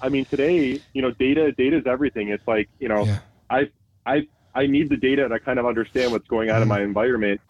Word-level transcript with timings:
I 0.00 0.08
mean, 0.08 0.24
today, 0.24 0.80
you 0.92 1.02
know, 1.02 1.10
data 1.12 1.52
data 1.52 1.78
is 1.78 1.86
everything. 1.86 2.28
It's 2.28 2.46
like, 2.46 2.68
you 2.78 2.88
know, 2.88 3.04
Yeah. 3.04 3.18
I 3.50 3.68
I 4.06 4.26
I 4.54 4.66
need 4.66 4.88
the 4.88 4.96
data 4.96 5.28
to 5.28 5.38
kind 5.40 5.58
of 5.58 5.66
understand 5.66 6.12
what's 6.12 6.26
going 6.28 6.50
on 6.50 6.62
in 6.62 6.68
my 6.68 6.82
environment. 6.82 7.40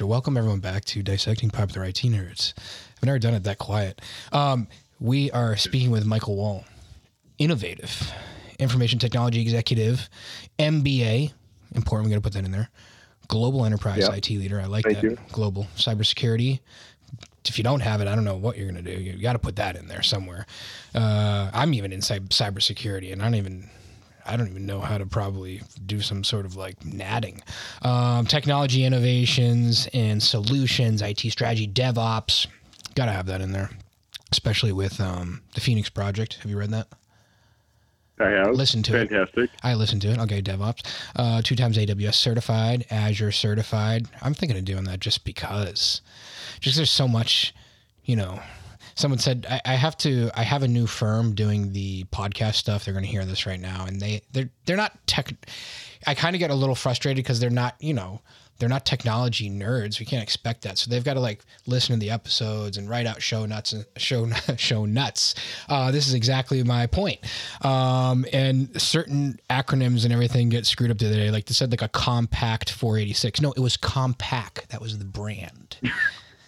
Welcome 0.00 0.36
everyone 0.36 0.60
back 0.60 0.84
to 0.86 1.02
Dissecting 1.02 1.48
Popular 1.50 1.86
IT 1.86 1.96
Nerds. 2.02 2.52
I've 2.98 3.04
never 3.06 3.18
done 3.18 3.32
it 3.32 3.44
that 3.44 3.56
quiet. 3.58 4.00
Um, 4.30 4.68
we 5.00 5.30
are 5.30 5.56
speaking 5.56 5.90
with 5.90 6.04
Michael 6.04 6.36
Wall, 6.36 6.64
innovative 7.38 8.12
information 8.58 8.98
technology 8.98 9.40
executive, 9.40 10.08
MBA. 10.58 11.32
Important, 11.74 12.06
we 12.06 12.10
got 12.10 12.16
to 12.16 12.22
put 12.22 12.32
that 12.34 12.44
in 12.44 12.50
there. 12.52 12.68
Global 13.28 13.64
enterprise 13.64 13.98
Yeah. 14.08 14.14
IT 14.14 14.28
leader. 14.30 14.60
I 14.60 14.64
like 14.66 14.84
Thank 14.84 14.96
that. 14.96 15.04
you. 15.04 15.18
Global 15.32 15.66
cybersecurity. 15.76 16.60
If 17.46 17.58
you 17.58 17.64
don't 17.64 17.80
have 17.80 18.00
it, 18.00 18.08
I 18.08 18.14
don't 18.14 18.24
know 18.24 18.36
what 18.36 18.56
you're 18.56 18.70
going 18.70 18.82
to 18.84 18.96
do. 18.96 19.00
You 19.02 19.14
got 19.20 19.32
to 19.32 19.38
put 19.38 19.56
that 19.56 19.76
in 19.76 19.88
there 19.88 20.02
somewhere. 20.02 20.46
Uh, 20.94 21.50
I'm 21.52 21.74
even 21.74 21.92
in 21.92 22.00
cybersecurity, 22.00 23.12
and 23.12 23.20
I 23.20 23.24
don't 23.26 23.34
even 23.34 23.68
I 24.24 24.36
don't 24.36 24.48
even 24.48 24.66
know 24.66 24.80
how 24.80 24.98
to 24.98 25.06
probably 25.06 25.62
do 25.84 26.00
some 26.00 26.22
sort 26.22 26.46
of 26.46 26.54
like 26.56 26.84
natting. 26.84 27.42
Um, 27.82 28.26
technology 28.26 28.84
innovations 28.84 29.88
and 29.92 30.22
solutions, 30.22 31.02
IT 31.02 31.20
strategy, 31.32 31.66
DevOps. 31.66 32.46
Got 32.94 33.06
to 33.06 33.12
have 33.12 33.26
that 33.26 33.40
in 33.40 33.50
there, 33.52 33.70
especially 34.30 34.70
with 34.72 35.00
um, 35.00 35.42
the 35.54 35.60
Phoenix 35.60 35.88
Project. 35.88 36.34
Have 36.42 36.50
you 36.50 36.58
read 36.58 36.70
that? 36.70 36.86
I 38.22 38.30
have. 38.30 38.54
Listen 38.54 38.82
to 38.84 38.96
it. 38.96 39.08
Fantastic. 39.08 39.50
I 39.62 39.74
listened 39.74 40.02
to 40.02 40.08
it. 40.08 40.18
I'll 40.18 40.24
Okay, 40.32 40.40
DevOps. 40.40 40.86
Uh, 41.14 41.42
two 41.42 41.56
times 41.56 41.76
AWS 41.76 42.14
certified, 42.14 42.86
Azure 42.90 43.32
certified. 43.32 44.06
I'm 44.22 44.34
thinking 44.34 44.56
of 44.56 44.64
doing 44.64 44.84
that 44.84 45.00
just 45.00 45.24
because. 45.24 46.00
Just 46.60 46.76
there's 46.76 46.90
so 46.90 47.06
much, 47.06 47.54
you 48.04 48.16
know. 48.16 48.40
Someone 48.94 49.18
said 49.18 49.46
I, 49.48 49.60
I 49.64 49.74
have 49.74 49.96
to. 49.98 50.30
I 50.34 50.42
have 50.42 50.62
a 50.62 50.68
new 50.68 50.86
firm 50.86 51.34
doing 51.34 51.72
the 51.72 52.04
podcast 52.04 52.54
stuff. 52.54 52.84
They're 52.84 52.94
going 52.94 53.04
to 53.04 53.10
hear 53.10 53.24
this 53.24 53.46
right 53.46 53.60
now, 53.60 53.84
and 53.86 54.00
they 54.00 54.22
they're 54.32 54.50
they're 54.64 54.76
not 54.76 55.06
tech. 55.06 55.32
I 56.06 56.14
kind 56.14 56.34
of 56.34 56.40
get 56.40 56.50
a 56.50 56.54
little 56.54 56.74
frustrated 56.74 57.22
because 57.22 57.40
they're 57.40 57.50
not, 57.50 57.76
you 57.78 57.94
know, 57.94 58.20
they're 58.58 58.68
not 58.68 58.86
technology 58.86 59.50
nerds. 59.50 59.98
We 59.98 60.06
can't 60.06 60.22
expect 60.22 60.62
that. 60.62 60.78
So 60.78 60.90
they've 60.90 61.02
got 61.02 61.14
to 61.14 61.20
like 61.20 61.40
listen 61.66 61.94
to 61.94 62.00
the 62.00 62.10
episodes 62.10 62.76
and 62.76 62.88
write 62.88 63.06
out 63.06 63.20
show 63.20 63.44
nuts 63.44 63.72
and 63.72 63.84
show 63.96 64.28
show 64.56 64.84
nuts. 64.84 65.34
Uh, 65.68 65.90
this 65.90 66.06
is 66.06 66.14
exactly 66.14 66.62
my 66.62 66.86
point. 66.86 67.20
Um, 67.64 68.24
and 68.32 68.80
certain 68.80 69.38
acronyms 69.50 70.04
and 70.04 70.12
everything 70.12 70.48
get 70.48 70.66
screwed 70.66 70.90
up 70.90 70.98
the 70.98 71.06
other 71.06 71.16
day. 71.16 71.30
Like 71.30 71.46
they 71.46 71.54
said, 71.54 71.70
like 71.70 71.82
a 71.82 71.88
compact 71.88 72.70
486. 72.70 73.40
No, 73.40 73.52
it 73.52 73.60
was 73.60 73.76
Compaq. 73.76 74.66
That 74.68 74.80
was 74.80 74.98
the 74.98 75.04
brand. 75.04 75.78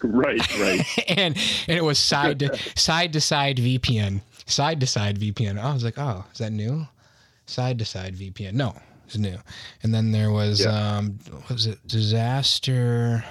Right, 0.03 0.59
right. 0.59 0.85
and 1.07 1.35
and 1.67 1.77
it 1.77 1.83
was 1.83 1.97
side 1.97 2.39
to 2.39 2.55
side 2.75 3.13
to 3.13 3.21
side 3.21 3.57
VPN, 3.57 4.21
side 4.45 4.79
to 4.81 4.87
side 4.87 5.19
VPN. 5.19 5.57
I 5.59 5.73
was 5.73 5.83
like, 5.83 5.97
oh, 5.97 6.25
is 6.31 6.39
that 6.39 6.51
new? 6.51 6.85
Side 7.47 7.79
to 7.79 7.85
side 7.85 8.15
VPN. 8.15 8.53
No, 8.53 8.75
it's 9.05 9.17
new. 9.17 9.37
And 9.83 9.93
then 9.93 10.11
there 10.11 10.31
was 10.31 10.61
Yeah. 10.61 10.97
um, 10.97 11.19
what 11.31 11.51
was 11.51 11.65
it 11.67 11.79
disaster? 11.87 13.23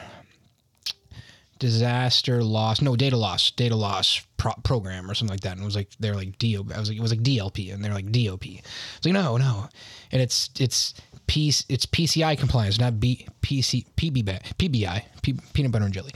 Disaster 1.61 2.43
loss, 2.43 2.83
no 2.83 2.97
data 2.97 3.17
loss, 3.17 3.51
data 3.53 3.77
loss 3.77 4.21
pro- 4.37 4.53
program 4.65 5.09
or 5.11 5.15
something 5.15 5.33
like 5.33 5.41
that. 5.43 5.53
And 5.53 5.63
it 5.63 5.65
was 5.65 5.77
like 5.77 5.89
they're 6.01 6.17
like 6.17 6.37
DOP. 6.39 6.73
I 6.75 6.81
was 6.81 6.89
like 6.89 6.99
it 6.99 7.01
was 7.01 7.13
like 7.13 7.23
DLP, 7.23 7.73
and 7.73 7.83
they're 7.83 7.95
like 7.95 8.11
DOP. 8.11 8.45
It's 8.45 9.05
like 9.05 9.15
no, 9.15 9.37
no, 9.37 9.69
and 10.11 10.21
it's 10.21 10.51
it's 10.59 10.95
P, 11.27 11.49
it's 11.69 11.87
PCI 11.87 12.39
compliance, 12.39 12.79
not 12.79 13.01
B, 13.01 13.27
PC, 13.43 13.87
PB, 13.97 14.25
PBI, 14.59 15.03
P, 15.23 15.35
peanut 15.53 15.73
butter 15.73 15.85
and 15.85 15.95
jelly. 15.95 16.13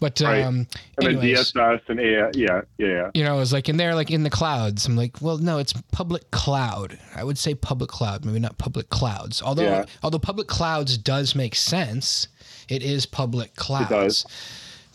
But 0.00 0.20
Right. 0.20 0.42
um, 0.42 0.66
And 0.98 1.06
then 1.06 1.18
anyways, 1.18 1.52
DSS 1.52 1.80
and 1.88 2.00
A, 2.00 2.04
yeah, 2.04 2.30
yeah, 2.34 2.60
yeah. 2.78 3.10
you 3.14 3.24
know, 3.24 3.40
it's 3.40 3.52
like, 3.52 3.68
and 3.68 3.78
they're 3.78 3.94
like 3.94 4.10
in 4.10 4.22
the 4.22 4.30
clouds. 4.30 4.86
I'm 4.86 4.96
like, 4.96 5.20
well, 5.20 5.38
no, 5.38 5.58
it's 5.58 5.72
public 5.92 6.30
cloud. 6.30 6.98
I 7.16 7.24
would 7.24 7.38
say 7.38 7.54
public 7.54 7.90
cloud, 7.90 8.24
maybe 8.24 8.38
not 8.38 8.58
public 8.58 8.88
clouds. 8.90 9.42
Although, 9.42 9.62
Yeah. 9.64 9.84
although 10.02 10.18
public 10.18 10.46
clouds 10.48 10.96
does 10.96 11.34
make 11.34 11.54
sense, 11.54 12.28
it 12.68 12.82
is 12.82 13.04
public 13.06 13.54
clouds. 13.56 13.90
does. 13.90 14.26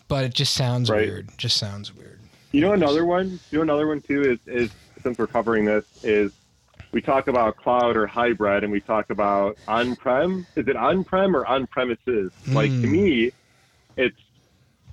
But 0.08 0.24
it 0.24 0.34
just 0.34 0.54
sounds 0.54 0.88
Right. 0.90 1.06
weird. 1.06 1.28
Just 1.36 1.58
sounds 1.58 1.94
weird. 1.94 2.18
You 2.52 2.62
know 2.62 2.72
another 2.72 3.04
one. 3.04 3.38
You 3.50 3.58
know 3.58 3.62
another 3.62 3.86
one 3.86 4.00
too 4.00 4.22
is 4.22 4.38
is 4.46 4.70
since 5.02 5.18
we're 5.18 5.26
covering 5.26 5.66
this 5.66 5.84
is 6.02 6.32
we 6.92 7.00
talk 7.02 7.28
about 7.28 7.56
cloud 7.56 7.96
or 7.96 8.06
hybrid 8.06 8.64
and 8.64 8.72
we 8.72 8.80
talk 8.80 9.10
about 9.10 9.58
on-prem. 9.68 10.46
Is 10.56 10.66
it 10.68 10.76
on-prem 10.76 11.36
or 11.36 11.46
on-premises? 11.46 12.32
Like 12.46 12.70
to 12.70 12.76
Mm. 12.86 12.90
me, 12.90 13.30
it's 13.96 14.16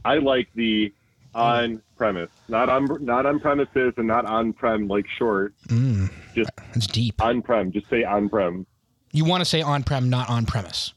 I 0.04 0.18
like 0.18 0.50
the 0.56 0.94
on-premise, 1.34 2.30
not 2.48 2.70
on 2.70 2.88
not 3.04 3.26
on-premises 3.26 3.94
and 3.98 4.08
not 4.08 4.26
on-prem 4.26 4.88
like 4.88 5.06
short. 5.18 5.54
Mm, 5.68 6.10
Just 6.36 6.50
that's 6.74 6.88
deep. 6.88 7.22
on-prem. 7.22 7.72
Just 7.72 7.90
say 7.90 8.04
on-prem. 8.04 8.66
You 9.12 9.26
want 9.26 9.42
to 9.42 9.46
say 9.46 9.62
on-prem, 9.62 10.10
not 10.10 10.30
on-premise. 10.30 10.94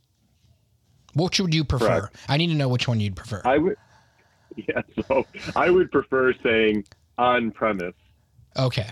Which 1.15 1.41
would 1.41 1.55
you 1.55 1.65
prefer? 1.65 2.01
Correct. 2.01 2.17
I 2.29 2.37
need 2.37 2.49
to 2.49 2.55
know 2.55 2.69
which 2.69 2.87
one 2.89 3.01
you'd 3.01 3.17
prefer. 3.17 3.43
I 3.45 3.59
would. 3.59 3.77
Yeah, 4.57 4.83
so 5.07 5.25
I 5.55 5.71
would 5.71 5.93
prefer 5.93 6.33
saying 6.43 6.85
on-premise, 7.17 7.95
okay. 8.59 8.89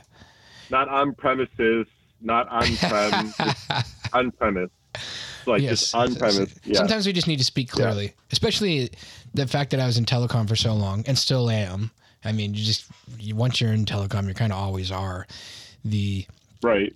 not 0.71 0.89
on-premises, 0.89 1.87
not 2.27 2.49
on 2.51 2.77
prem, 2.77 3.35
on 4.13 4.31
premise. 4.33 4.71
Like 5.47 5.63
just 5.63 5.95
on-premise. 5.95 6.55
Yeah. 6.65 6.79
Sometimes 6.79 7.07
we 7.07 7.13
just 7.13 7.29
need 7.29 7.39
to 7.39 7.45
speak 7.45 7.71
clearly, 7.71 8.15
especially 8.33 8.91
the 9.33 9.47
fact 9.47 9.71
that 9.71 9.81
I 9.81 9.87
was 9.87 9.97
in 9.97 10.05
telecom 10.05 10.49
for 10.49 10.57
so 10.57 10.75
long 10.75 11.05
and 11.07 11.17
still 11.17 11.49
am. 11.49 11.93
I 12.25 12.33
mean, 12.33 12.55
you 12.55 12.65
just 12.65 12.87
you, 13.19 13.37
once 13.37 13.61
you're 13.61 13.73
in 13.73 13.85
telecom, 13.85 14.27
you 14.27 14.35
kind 14.35 14.53
of 14.53 14.59
always 14.59 14.91
are. 14.91 15.27
The 15.85 16.27
Right. 16.63 16.93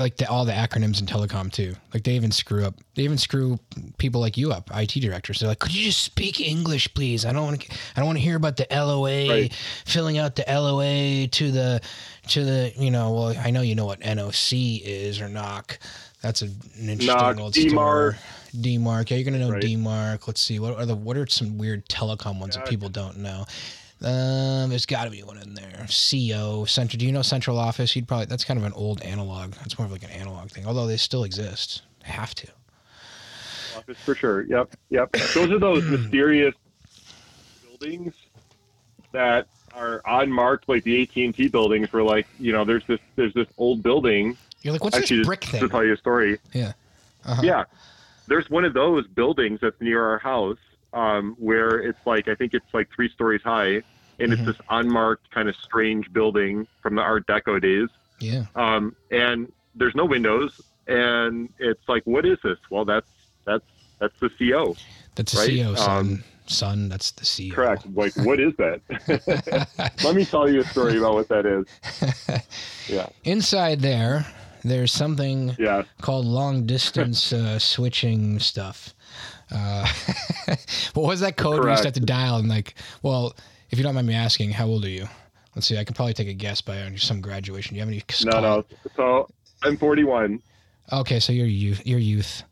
Like 0.00 0.16
the, 0.16 0.28
all 0.30 0.44
the 0.46 0.52
acronyms 0.52 0.98
in 1.00 1.06
telecom 1.06 1.52
too. 1.52 1.74
Like 1.92 2.04
they 2.04 2.12
even 2.12 2.30
screw 2.32 2.64
up. 2.64 2.74
They 2.96 3.02
even 3.02 3.18
screw 3.18 3.58
people 3.98 4.20
like 4.20 4.36
you 4.38 4.50
up, 4.50 4.70
IT 4.74 4.92
directors. 5.00 5.38
They're 5.40 5.48
like, 5.48 5.58
"Could 5.58 5.74
you 5.74 5.84
just 5.84 6.02
speak 6.02 6.40
English, 6.40 6.92
please? 6.94 7.26
I 7.26 7.32
don't 7.34 7.44
want 7.44 7.60
to. 7.60 7.70
I 7.94 8.00
don't 8.00 8.06
want 8.06 8.16
to 8.18 8.22
hear 8.24 8.36
about 8.36 8.56
the 8.56 8.66
LOA, 8.70 9.28
Right. 9.28 9.52
filling 9.84 10.16
out 10.16 10.36
the 10.36 10.44
LOA 10.48 11.26
to 11.28 11.50
the 11.52 11.80
to 12.28 12.44
the. 12.44 12.72
You 12.76 12.90
know, 12.90 13.12
well, 13.12 13.34
I 13.38 13.50
know 13.50 13.60
you 13.60 13.74
know 13.74 13.84
what 13.84 14.00
NOC 14.00 14.80
is 14.82 15.20
or 15.20 15.28
NOC. 15.28 15.76
That's 16.22 16.42
a, 16.42 16.46
an 16.46 16.88
interesting 16.88 17.14
NOC, 17.16 17.38
old 17.40 17.54
demarc. 17.54 18.16
demarc. 18.54 19.10
Yeah, 19.10 19.16
you're 19.18 19.24
gonna 19.30 19.38
know 19.38 19.50
Right. 19.52 19.62
demarc. 19.62 20.26
Let's 20.26 20.40
see. 20.40 20.58
What 20.58 20.76
are 20.78 20.86
the 20.86 20.96
what 20.96 21.16
are 21.18 21.26
some 21.26 21.58
weird 21.58 21.86
telecom 21.88 22.38
ones 22.40 22.56
that 22.56 22.66
people 22.66 22.88
don't 22.88 23.18
know? 23.18 23.44
Um, 24.02 24.70
there's 24.70 24.86
got 24.86 25.04
to 25.04 25.10
be 25.10 25.22
one 25.22 25.36
in 25.36 25.54
there. 25.54 25.86
CO 25.88 26.64
Central. 26.64 26.98
Do 26.98 27.04
you 27.04 27.12
know 27.12 27.22
Central 27.22 27.58
Office? 27.58 27.94
You'd 27.94 28.08
probably 28.08 28.26
that's 28.26 28.44
kind 28.44 28.58
of 28.58 28.64
an 28.64 28.72
old 28.72 29.02
analog. 29.02 29.52
That's 29.52 29.78
more 29.78 29.86
of 29.86 29.92
like 29.92 30.02
an 30.02 30.10
analog 30.10 30.50
thing, 30.50 30.66
although 30.66 30.86
they 30.86 30.96
still 30.96 31.24
exist. 31.24 31.82
They 32.02 32.10
have 32.10 32.34
to. 32.36 32.48
Office 33.76 33.98
for 33.98 34.14
sure. 34.14 34.42
Yep. 34.42 34.74
Yep. 34.88 35.12
Those 35.34 35.50
are 35.50 35.58
those 35.58 35.84
mysterious 35.90 36.54
buildings 37.68 38.14
that 39.12 39.48
are 39.74 40.00
unmarked, 40.06 40.68
like 40.68 40.82
the 40.84 41.02
AT 41.02 41.16
and 41.16 41.34
T 41.34 41.48
buildings. 41.48 41.92
Where 41.92 42.02
like 42.02 42.26
you 42.38 42.52
know, 42.52 42.64
there's 42.64 42.84
this 42.86 43.00
there's 43.16 43.34
this 43.34 43.48
old 43.58 43.82
building. 43.82 44.36
You're 44.62 44.72
like, 44.72 44.84
what's 44.84 44.96
Actually, 44.96 45.18
this 45.18 45.26
just 45.26 45.50
brick 45.50 45.60
to 45.60 45.68
tell 45.68 45.84
you 45.84 45.92
a 45.92 45.96
story. 45.98 46.38
Yeah. 46.54 46.72
Uh-huh. 47.24 47.42
Yeah. 47.44 47.64
There's 48.28 48.48
one 48.48 48.64
of 48.64 48.72
those 48.72 49.06
buildings 49.08 49.58
that's 49.60 49.80
near 49.80 50.02
our 50.06 50.18
house 50.18 50.58
um, 50.92 51.36
where 51.38 51.78
it's 51.80 51.98
like, 52.06 52.28
I 52.28 52.34
think 52.34 52.54
it's 52.54 52.72
like 52.72 52.88
three 52.94 53.08
stories 53.10 53.42
high. 53.42 53.82
And 54.18 54.32
Mhm. 54.32 54.32
it's 54.32 54.44
this 54.46 54.56
unmarked, 54.68 55.30
kind 55.30 55.48
of 55.48 55.56
strange 55.56 56.12
building 56.12 56.66
from 56.82 56.94
the 56.94 57.00
Art 57.02 57.26
Deco 57.26 57.60
days. 57.60 57.88
Yeah. 58.18 58.44
Um, 58.54 58.94
and 59.10 59.50
there's 59.74 59.94
no 59.94 60.04
windows. 60.04 60.60
And 60.86 61.48
it's 61.58 61.88
like, 61.88 62.02
what 62.04 62.26
is 62.26 62.36
this? 62.44 62.58
Well, 62.70 62.84
that's 62.84 63.06
that's 63.46 63.64
that's 63.98 64.14
the 64.20 64.28
CO. 64.38 64.76
That's 65.14 65.32
the 65.32 65.38
Right, 65.38 65.62
CO 65.64 65.74
son. 65.74 65.98
um, 65.98 66.24
son. 66.46 66.88
That's 66.90 67.12
the 67.12 67.24
CO. 67.48 67.54
Correct. 67.54 67.86
Like, 67.94 68.14
what 68.16 68.40
is 68.40 68.52
that? 68.58 68.80
Let 70.04 70.14
me 70.14 70.24
tell 70.26 70.50
you 70.50 70.60
a 70.60 70.64
story 70.64 70.98
about 70.98 71.14
what 71.14 71.28
that 71.28 71.46
is. 71.46 71.66
Yeah. 72.88 73.06
Inside 73.24 73.80
there, 73.80 74.26
there's 74.64 74.90
something 74.92 75.54
Yeah. 75.58 75.84
called 76.02 76.26
long 76.26 76.66
distance 76.66 77.32
uh, 77.32 77.58
switching 77.60 78.38
stuff. 78.40 78.94
Uh, 79.52 79.86
what 80.94 81.06
was 81.06 81.20
that 81.20 81.36
code 81.36 81.64
we 81.64 81.70
used 81.70 81.82
to 81.82 81.88
have 81.88 81.94
to 81.94 82.00
dial? 82.00 82.36
And 82.36 82.48
like, 82.48 82.74
well, 83.02 83.34
if 83.70 83.78
you 83.78 83.84
don't 83.84 83.94
mind 83.94 84.06
me 84.06 84.14
asking, 84.14 84.50
how 84.50 84.66
old 84.66 84.84
are 84.84 84.88
you? 84.88 85.08
Let's 85.54 85.66
see. 85.66 85.78
I 85.78 85.84
can 85.84 85.94
probably 85.94 86.14
take 86.14 86.28
a 86.28 86.32
guess 86.32 86.60
by 86.60 86.92
some 86.96 87.20
graduation. 87.20 87.74
Do 87.74 87.76
you 87.76 87.80
have 87.80 87.88
any? 87.88 88.02
No, 88.24 88.40
no. 88.40 88.64
So 88.96 89.28
I'm 89.62 89.76
41. 89.76 90.40
Okay, 90.92 91.20
so 91.20 91.32
you're 91.32 91.46
youth. 91.46 91.86
You're 91.86 91.98
youth. 91.98 92.42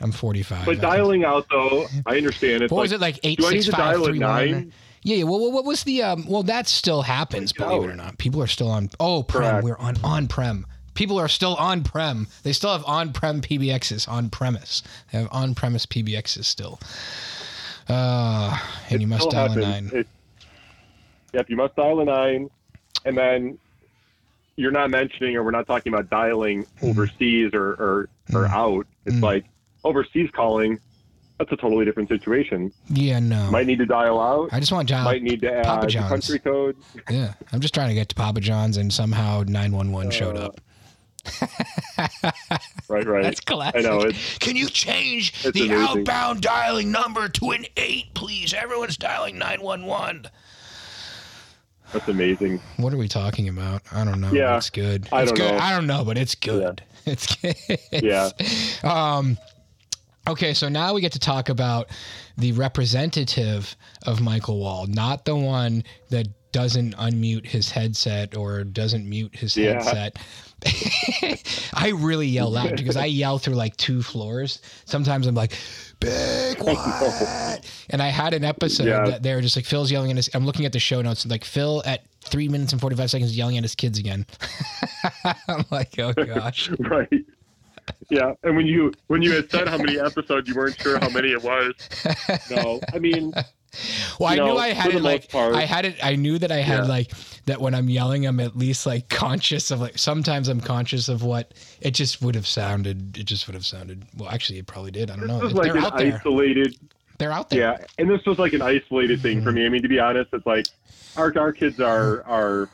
I'm 0.00 0.12
45. 0.12 0.66
But 0.66 0.80
dialing 0.80 1.24
out, 1.24 1.46
though, 1.50 1.86
I 2.06 2.16
understand. 2.16 2.62
It's 2.62 2.70
What 2.70 2.78
like, 2.78 2.84
was 2.84 2.92
it 2.92 3.00
like? 3.00 3.20
Eight 3.22 3.38
do 3.38 3.46
I 3.46 3.50
need 3.52 3.62
six 3.62 3.76
five 3.76 4.02
three 4.02 4.18
nine? 4.18 4.72
Yeah, 5.02 5.16
yeah. 5.16 5.24
Well, 5.24 5.50
what 5.52 5.64
was 5.64 5.84
the? 5.84 6.02
Um, 6.02 6.26
well, 6.28 6.42
that 6.44 6.68
still 6.68 7.02
happens, 7.02 7.52
believe 7.52 7.84
it 7.84 7.92
or 7.92 7.96
not. 7.96 8.18
People 8.18 8.42
are 8.42 8.46
still 8.46 8.70
on. 8.70 8.90
Oh, 9.00 9.22
prem. 9.22 9.42
Correct. 9.42 9.64
We're 9.64 9.78
on 9.78 9.96
on 10.04 10.28
prem. 10.28 10.66
People 10.98 11.20
are 11.20 11.28
still 11.28 11.54
on 11.54 11.84
prem. 11.84 12.26
They 12.42 12.52
still 12.52 12.72
have 12.72 12.84
on 12.84 13.12
prem 13.12 13.40
PBXs 13.40 14.08
on 14.08 14.30
premise. 14.30 14.82
They 15.12 15.18
have 15.18 15.28
on 15.30 15.54
premise 15.54 15.86
PBXs 15.86 16.42
still. 16.44 16.80
Uh, 17.88 18.58
and 18.90 18.96
It 18.96 19.00
you 19.02 19.06
must 19.06 19.30
dial 19.30 19.52
a 19.52 19.56
nine. 19.60 19.90
It- 19.94 20.08
yep, 21.32 21.48
you 21.48 21.54
must 21.56 21.76
dial 21.76 22.00
a 22.00 22.04
nine, 22.04 22.50
and 23.04 23.16
then 23.16 23.58
you're 24.56 24.72
not 24.72 24.90
mentioning, 24.90 25.36
or 25.36 25.44
we're 25.44 25.52
not 25.52 25.68
talking 25.68 25.92
about 25.94 26.10
dialing 26.10 26.64
Mm-hmm. 26.64 26.88
overseas 26.88 27.54
or 27.54 27.74
or, 27.74 28.08
or 28.34 28.46
out. 28.48 28.84
It's 29.06 29.14
Mhm. 29.14 29.22
like 29.22 29.44
overseas 29.84 30.28
calling. 30.34 30.80
That's 31.38 31.52
a 31.52 31.56
totally 31.56 31.84
different 31.84 32.08
situation. 32.08 32.72
Yeah, 32.88 33.20
no. 33.20 33.48
Might 33.52 33.68
need 33.68 33.78
to 33.78 33.86
dial 33.86 34.20
out. 34.20 34.48
I 34.50 34.58
just 34.58 34.72
want 34.72 34.88
dial. 34.88 35.04
might 35.04 35.22
need 35.22 35.42
to 35.42 35.60
Uh, 35.60 35.62
Papa 35.62 35.84
add 35.84 35.90
John's. 35.90 36.08
country 36.08 36.40
code. 36.40 36.74
Yeah, 37.08 37.34
I'm 37.52 37.60
just 37.60 37.72
trying 37.72 37.88
to 37.90 37.94
get 37.94 38.08
to 38.08 38.16
Papa 38.16 38.40
John's, 38.40 38.76
and 38.76 38.92
somehow 38.92 39.44
911 39.46 40.10
showed 40.10 40.36
Uh, 40.36 40.46
up. 40.46 40.60
Right, 42.88 43.06
right. 43.06 43.22
That's 43.22 43.40
classic. 43.40 43.80
I 43.80 43.82
know 43.82 44.00
it's 44.00 44.38
Can 44.38 44.56
you 44.56 44.66
change 44.68 45.34
It's 45.44 45.52
the 45.52 45.66
amazing. 45.66 45.74
outbound 45.98 46.40
dialing 46.40 46.90
number 46.90 47.28
to 47.28 47.50
an 47.50 47.66
eight, 47.76 48.14
please? 48.14 48.54
Everyone's 48.54 48.96
dialing 48.96 49.36
911. 49.36 50.28
that's 51.92 52.08
amazing. 52.08 52.60
What 52.78 52.94
are 52.94 52.96
we 52.96 53.08
talking 53.08 53.46
about? 53.50 53.82
I 53.92 54.04
don't 54.04 54.22
know. 54.22 54.32
Yeah, 54.32 54.56
it's 54.56 54.70
good. 54.70 55.06
I 55.12 55.22
it's 55.22 55.32
don't 55.32 55.38
good. 55.38 55.52
know. 55.52 55.58
I 55.62 55.74
don't 55.74 55.86
know, 55.86 56.02
but 56.04 56.16
it's 56.18 56.34
good. 56.34 56.82
It's 57.06 57.34
good. 57.36 57.56
Yeah. 57.90 58.28
Um, 58.84 59.38
okay, 60.26 60.52
so 60.52 60.68
now 60.68 60.92
we 60.92 61.00
get 61.00 61.12
to 61.12 61.18
talk 61.18 61.48
about 61.48 61.88
the 62.36 62.52
representative 62.52 63.74
of 64.04 64.20
Michael 64.20 64.58
Wall, 64.60 64.86
not 64.86 65.24
the 65.24 65.34
one 65.36 65.84
that 66.10 66.26
doesn't 66.52 66.96
unmute 66.96 67.46
his 67.46 67.70
headset 67.70 68.36
or 68.36 68.64
doesn't 68.64 69.08
mute 69.08 69.34
his 69.34 69.56
Yeah. 69.56 69.74
headset. 69.82 70.16
I 71.74 71.90
really 71.90 72.26
yell 72.26 72.50
loud 72.50 72.76
because 72.76 72.96
I 72.96 73.04
yell 73.06 73.38
through 73.38 73.54
like 73.54 73.76
two 73.76 74.02
floors. 74.02 74.60
Sometimes 74.86 75.26
I'm 75.26 75.34
like, 75.34 75.52
big 76.00 76.58
what? 76.62 77.64
And 77.90 78.02
I 78.02 78.08
had 78.08 78.34
an 78.34 78.44
episode 78.44 78.86
Yeah. 78.88 79.04
that 79.04 79.22
they 79.22 79.34
were 79.34 79.40
just 79.40 79.56
like 79.56 79.64
Phil's 79.66 79.90
yelling 79.92 80.10
at 80.10 80.16
his. 80.16 80.30
I'm 80.34 80.44
looking 80.46 80.64
at 80.66 80.72
the 80.72 80.80
show 80.80 81.00
notes, 81.02 81.24
like 81.26 81.44
Phil 81.44 81.82
at 81.86 82.04
three 82.24 82.48
minutes 82.48 82.72
and 82.72 82.80
45 82.80 83.10
seconds 83.10 83.36
yelling 83.36 83.56
at 83.56 83.62
his 83.64 83.74
kids 83.74 83.98
again. 83.98 84.26
I'm 85.48 85.64
like, 85.70 85.98
oh 85.98 86.12
gosh. 86.12 86.70
Right. 86.78 87.24
Yeah, 88.10 88.34
and 88.42 88.54
when 88.54 88.66
you 88.66 88.92
when 89.06 89.22
you 89.22 89.32
had 89.32 89.50
said 89.50 89.66
how 89.66 89.78
many 89.78 89.98
episodes, 89.98 90.46
you 90.48 90.54
weren't 90.54 90.78
sure 90.78 90.98
how 90.98 91.08
many 91.08 91.28
it 91.30 91.42
was. 91.42 91.72
No, 92.50 92.80
I 92.92 92.98
mean, 92.98 93.32
Well, 94.18 94.30
I 94.30 94.34
You 94.34 94.44
knew 94.44 94.56
I 94.56 94.68
had 94.68 94.94
it 94.94 95.02
like 95.02 95.30
part- 95.30 95.54
I 95.54 95.62
had 95.62 95.84
it. 95.84 95.96
I 96.02 96.16
knew 96.16 96.38
that 96.38 96.50
I 96.50 96.58
had 96.58 96.84
Yeah. 96.84 96.88
like 96.88 97.12
that 97.46 97.60
when 97.60 97.74
I'm 97.74 97.88
yelling, 97.88 98.26
I'm 98.26 98.40
at 98.40 98.56
least 98.56 98.86
like 98.86 99.08
conscious 99.08 99.70
of 99.70 99.80
like. 99.80 99.98
Sometimes 99.98 100.48
I'm 100.48 100.60
conscious 100.60 101.08
of 101.08 101.22
what 101.22 101.54
it 101.80 101.92
just 101.92 102.22
would 102.22 102.34
have 102.34 102.46
sounded. 102.46 103.16
It 103.18 103.24
just 103.24 103.46
would 103.46 103.54
have 103.54 103.66
sounded. 103.66 104.04
Well, 104.16 104.28
actually, 104.30 104.58
it 104.58 104.66
probably 104.66 104.90
did. 104.90 105.10
I 105.10 105.16
don't 105.16 105.28
this 105.28 105.28
know. 105.28 105.38
was 105.38 105.54
like 105.54 105.64
They're 105.66 105.76
an 105.76 105.84
out 105.84 105.98
there. 105.98 106.14
isolated. 106.16 106.76
They're 107.18 107.32
out 107.32 107.50
there. 107.50 107.60
Yeah, 107.60 107.84
and 107.98 108.08
this 108.08 108.24
was 108.26 108.38
like 108.38 108.52
an 108.52 108.62
isolated 108.62 109.20
thing 109.20 109.42
for 109.42 109.50
mm-hmm. 109.50 109.56
me. 109.58 109.66
I 109.66 109.68
mean, 109.68 109.82
to 109.82 109.88
be 109.88 109.98
honest, 109.98 110.30
it's 110.32 110.46
like 110.46 110.66
our 111.16 111.32
our 111.38 111.52
kids 111.52 111.80
are 111.80 112.22
are 112.24 112.68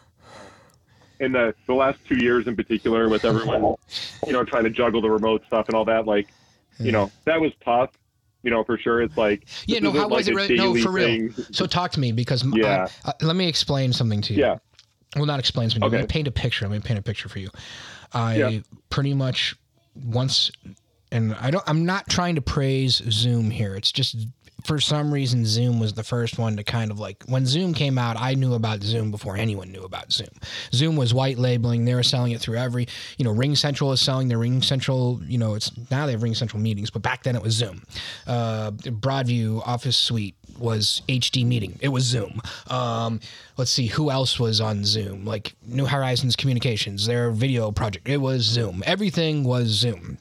in 1.21 1.33
the 1.33 1.55
the 1.67 1.75
last 1.75 1.99
two 2.07 2.17
years 2.17 2.47
in 2.47 2.57
particular 2.57 3.09
with 3.09 3.25
everyone, 3.25 3.75
you 4.27 4.33
know, 4.33 4.45
trying 4.45 4.65
to 4.65 4.71
juggle 4.71 5.01
the 5.01 5.11
remote 5.11 5.43
stuff 5.47 5.69
and 5.69 5.75
all 5.75 5.85
that. 5.85 6.07
Like, 6.07 6.29
you 6.79 6.93
know, 6.93 7.11
that 7.25 7.41
was 7.41 7.53
tough. 7.65 7.91
You 8.45 8.51
know, 8.51 8.63
for 8.63 8.77
sure. 8.79 9.01
It's 9.03 9.17
like 9.17 9.47
Yeah, 9.67 9.79
no, 9.81 9.91
how 9.91 10.07
was 10.07 10.27
like 10.29 10.29
it 10.29 10.33
a 10.33 10.35
really- 10.37 10.55
no, 10.57 10.75
for 10.83 10.93
real. 10.93 11.07
thing. 11.07 11.35
So 11.51 11.67
talk 11.67 11.91
to 11.93 12.01
me 12.01 12.13
because 12.13 12.45
Yeah. 12.55 12.89
I- 13.05 13.09
uh, 13.11 13.13
let 13.23 13.37
me 13.37 13.49
explain 13.49 13.93
something 13.93 14.21
to 14.23 14.35
you. 14.35 14.41
Yeah. 14.41 14.59
Well, 15.17 15.25
not 15.27 15.39
explain 15.41 15.71
something. 15.71 15.83
Let 15.91 15.95
Okay. 15.97 16.03
me 16.03 16.07
paint 16.07 16.29
a 16.29 16.31
picture. 16.31 16.69
Let 16.69 16.75
me 16.75 16.81
paint 16.81 16.99
a 16.99 17.03
picture 17.03 17.29
for 17.29 17.39
you. 17.39 17.49
I 18.13 18.37
Yeah. 18.37 18.61
pretty 18.91 19.15
much 19.15 19.57
once, 19.95 20.51
and 21.11 21.35
I 21.41 21.51
don't. 21.51 21.65
I'm 21.67 21.87
not 21.87 22.09
trying 22.09 22.35
to 22.35 22.43
praise 22.43 23.01
Zoom 23.11 23.51
here. 23.51 23.75
It's 23.77 23.91
just 23.93 24.17
for 24.65 24.81
some 24.81 25.13
reason 25.13 25.45
Zoom 25.45 25.79
was 25.79 25.93
the 25.93 26.03
first 26.03 26.39
one 26.39 26.57
to 26.57 26.65
kind 26.65 26.91
of 26.91 26.99
like 26.99 27.23
when 27.27 27.47
Zoom 27.47 27.75
came 27.75 27.99
out. 27.99 28.17
I 28.19 28.35
knew 28.35 28.55
about 28.55 28.83
Zoom 28.83 29.11
before 29.11 29.37
anyone 29.37 29.71
knew 29.71 29.83
about 29.83 30.11
Zoom. 30.11 30.29
Zoom 30.73 30.97
was 30.97 31.13
white 31.13 31.39
labeling. 31.39 31.85
They 31.85 31.95
were 31.95 32.03
selling 32.03 32.33
it 32.33 32.41
through 32.41 32.57
every. 32.57 32.89
You 33.19 33.25
know, 33.25 33.35
RingCentral 33.35 33.93
is 33.93 34.01
selling 34.01 34.29
their 34.29 34.39
RingCentral. 34.39 35.29
You 35.31 35.39
know, 35.39 35.55
it's 35.55 35.71
now 35.91 36.07
they 36.07 36.13
have 36.13 36.23
RingCentral 36.23 36.61
meetings, 36.61 36.91
but 36.91 37.03
back 37.03 37.23
then 37.23 37.37
it 37.37 37.43
was 37.43 37.55
Zoom. 37.55 37.83
Uh, 38.27 38.71
Broadview 38.71 39.63
Office 39.67 39.99
Suite 39.99 40.35
was 40.59 41.03
HD 41.09 41.45
meeting. 41.45 41.79
It 41.81 41.89
was 41.89 42.05
Zoom. 42.05 42.41
Um, 42.69 43.21
let's 43.57 43.71
see 43.71 43.87
who 43.87 44.11
else 44.11 44.41
was 44.41 44.61
on 44.61 44.85
Zoom. 44.85 45.25
Like 45.25 45.55
New 45.67 45.85
Horizons 45.87 46.37
Communications, 46.37 47.07
their 47.07 47.31
video 47.31 47.71
project. 47.71 48.09
It 48.09 48.19
was 48.19 48.43
Zoom. 48.43 48.83
Everything 48.87 49.45
was 49.45 49.69
Zoom. 49.69 50.19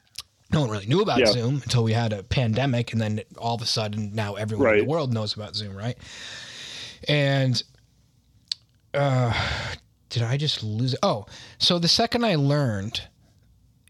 No 0.54 0.60
one 0.60 0.70
really 0.70 0.86
knew 0.86 1.02
about 1.02 1.18
Yeah. 1.18 1.26
Zoom 1.26 1.56
until 1.64 1.84
we 1.84 1.92
had 1.92 2.12
a 2.12 2.22
pandemic, 2.22 2.92
and 2.92 3.00
then 3.00 3.20
all 3.36 3.54
of 3.56 3.62
a 3.62 3.66
sudden 3.66 4.14
now 4.14 4.34
everyone 4.34 4.68
in 4.74 4.78
the 4.80 4.90
world 4.90 5.12
knows 5.12 5.34
about 5.34 5.54
Zoom, 5.56 5.76
right? 5.76 5.98
And 7.08 7.62
uh, 8.94 9.32
did 10.08 10.22
I 10.22 10.36
just 10.36 10.62
lose 10.62 10.94
it? 10.94 11.00
Oh, 11.02 11.26
so 11.58 11.78
the 11.78 11.88
second 11.88 12.24
I 12.24 12.36
learned, 12.36 13.02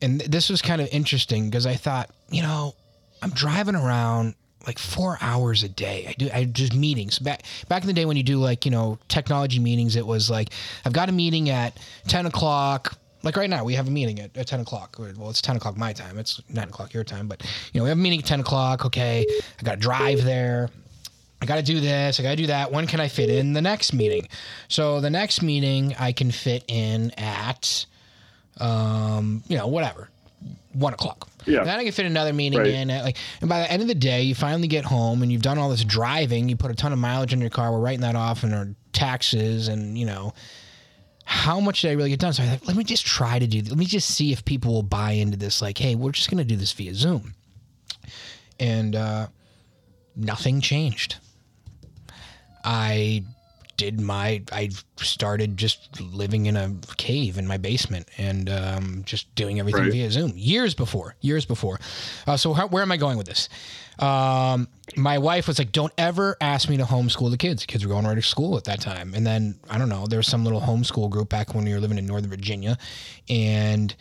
and 0.01 0.21
this 0.23 0.49
was 0.49 0.63
kind 0.63 0.81
of 0.81 0.89
interesting 0.91 1.51
because 1.51 1.67
I 1.67 1.75
thought, 1.75 2.11
you 2.31 2.43
know, 2.43 2.75
I'm 3.23 3.31
driving 3.31 3.77
around 3.77 4.35
like 4.67 4.79
four 4.79 5.19
hours 5.21 5.63
a 5.63 5.69
day. 5.69 6.07
I 6.09 6.13
do 6.15 6.31
I 6.33 6.45
just 6.45 6.75
meetings. 6.75 7.19
Back 7.19 7.43
back 7.69 7.83
in 7.83 7.87
the 7.87 7.93
day 7.93 8.07
when 8.07 8.17
you 8.17 8.23
do 8.23 8.39
like, 8.39 8.65
you 8.65 8.71
know, 8.71 8.99
technology 9.09 9.59
meetings, 9.59 9.97
it 9.97 10.07
was 10.07 10.31
like 10.31 10.49
I've 10.85 10.95
got 10.95 11.09
a 11.09 11.13
meeting 11.13 11.51
at 11.51 11.79
ten 12.09 12.25
o'clock. 12.27 12.97
Like 13.25 13.37
right 13.37 13.49
now, 13.51 13.65
we 13.65 13.75
have 13.75 13.89
a 13.89 13.91
meeting 13.91 14.21
at, 14.21 14.37
at 14.37 14.47
ten 14.47 14.61
o'clock. 14.61 14.97
Well, 14.99 15.31
it's 15.31 15.43
ten 15.43 15.57
o'clock 15.57 15.77
my 15.77 15.93
time. 15.93 16.19
It's 16.19 16.41
nine 16.49 16.69
o'clock 16.69 16.93
your 16.95 17.05
time. 17.05 17.27
But 17.27 17.43
you 17.73 17.81
know, 17.81 17.85
we 17.85 17.89
have 17.89 17.99
a 17.99 18.01
meeting 18.01 18.21
at 18.21 18.27
ten 18.27 18.41
o'clock. 18.41 18.85
Okay, 18.85 19.25
I 19.59 19.63
got 19.63 19.73
to 19.73 19.81
drive 19.81 20.23
there. 20.25 20.69
I 21.43 21.47
got 21.47 21.57
to 21.57 21.63
do 21.63 21.81
this. 21.81 22.21
I 22.21 22.23
got 22.23 22.31
to 22.31 22.37
do 22.37 22.47
that. 22.47 22.71
When 22.73 22.87
can 22.87 23.01
I 23.01 23.09
fit 23.09 23.29
in 23.29 23.53
the 23.53 23.61
next 23.61 23.93
meeting? 23.93 24.29
So 24.69 25.01
the 25.01 25.11
next 25.11 25.43
meeting 25.43 25.95
I 25.99 26.13
can 26.13 26.31
fit 26.31 26.65
in 26.69 27.11
at, 27.19 27.85
um, 28.59 29.43
you 29.49 29.59
know, 29.59 29.67
whatever, 29.67 30.09
one 30.73 30.95
o'clock. 30.95 31.29
Yeah. 31.45 31.65
Then 31.65 31.79
I 31.79 31.85
can 31.85 31.93
fit 31.93 32.07
another 32.07 32.33
meeting 32.33 32.59
Right. 32.61 32.69
in 32.71 32.91
at 32.91 33.05
like, 33.05 33.19
and 33.43 33.51
by 33.51 33.61
the 33.61 33.71
end 33.71 33.83
of 33.83 33.89
the 33.89 33.95
day, 33.95 34.23
you 34.23 34.35
finally 34.35 34.69
get 34.69 34.87
home 34.87 35.23
and 35.23 35.31
you've 35.31 35.43
done 35.43 35.59
all 35.59 35.69
this 35.69 35.85
driving. 35.85 36.49
You 36.49 36.57
put 36.57 36.71
a 36.71 36.75
ton 36.75 36.93
of 36.95 36.99
mileage 36.99 37.35
in 37.35 37.41
your 37.43 37.51
car. 37.51 37.73
We're 37.73 37.81
writing 37.81 38.01
that 38.03 38.17
off 38.17 38.43
in 38.45 38.55
our 38.55 38.69
taxes 38.93 39.69
and 39.69 39.99
you 39.99 40.07
know. 40.07 40.33
How 41.25 41.61
much 41.61 41.83
did 41.83 41.91
I 41.91 41.95
really 41.95 42.11
get 42.11 42.21
done? 42.21 42.33
So 42.33 42.43
I 42.43 42.47
thought, 42.47 42.67
let 42.67 42.77
me 42.77 42.85
just 42.85 43.05
try 43.05 43.39
to 43.39 43.47
do. 43.47 43.63
Let 43.63 43.79
me 43.79 43.87
just 43.87 44.15
see 44.15 44.33
if 44.33 44.45
people 44.45 44.73
will 44.73 44.83
buy 44.83 45.13
into 45.13 45.37
this. 45.37 45.63
Like, 45.63 45.79
hey, 45.79 45.95
we're 45.95 46.13
just 46.13 46.31
going 46.31 46.39
to 46.39 46.45
do 46.45 46.57
this 46.57 46.73
via 46.73 46.95
Zoom, 46.95 47.35
and 48.61 48.95
uh, 48.95 49.29
nothing 50.17 50.61
changed. 50.61 51.17
I 52.65 53.25
did 53.77 54.01
my 54.01 54.43
I 54.53 54.71
started 54.97 55.57
just 55.57 56.01
living 56.01 56.47
in 56.47 56.57
a 56.57 56.75
cave 56.97 57.39
in 57.39 57.47
my 57.47 57.57
basement 57.57 58.09
and 58.19 58.49
um, 58.51 59.03
just 59.05 59.35
doing 59.35 59.59
everything 59.61 59.83
Right. 59.83 59.93
via 59.93 60.11
Zoom 60.11 60.33
years 60.37 60.75
before 60.75 61.17
years 61.21 61.45
before. 61.45 61.79
Uh, 62.27 62.37
so 62.37 62.53
how, 62.53 62.69
where 62.69 62.83
am 62.83 62.93
I 62.93 62.97
going 62.97 63.17
with 63.19 63.27
this? 63.27 63.49
Um, 63.99 64.67
my 64.97 65.19
wife 65.19 65.47
was 65.47 65.59
like, 65.59 65.71
"Don't 65.71 65.93
ever 65.97 66.37
ask 66.41 66.69
me 66.69 66.77
to 66.79 66.85
homeschool 66.85 67.31
the 67.31 67.37
kids. 67.37 67.63
The 67.63 67.67
kids 67.69 67.85
were 67.87 67.93
going 67.93 68.05
right 68.07 68.15
to 68.17 68.23
school 68.23 68.57
at 68.57 68.65
that 68.65 68.81
time." 68.81 69.15
And 69.15 69.25
then 69.25 69.55
I 69.71 69.79
don't 69.79 69.89
know, 69.89 70.07
there 70.07 70.19
was 70.19 70.27
some 70.27 70.43
little 70.45 70.61
homeschool 70.61 71.11
group 71.11 71.29
back 71.29 71.55
when 71.55 71.65
we 71.65 71.73
were 71.73 71.81
living 71.81 71.99
in 71.99 72.07
Northern 72.07 72.29
Virginia, 72.31 72.77
and 73.29 73.95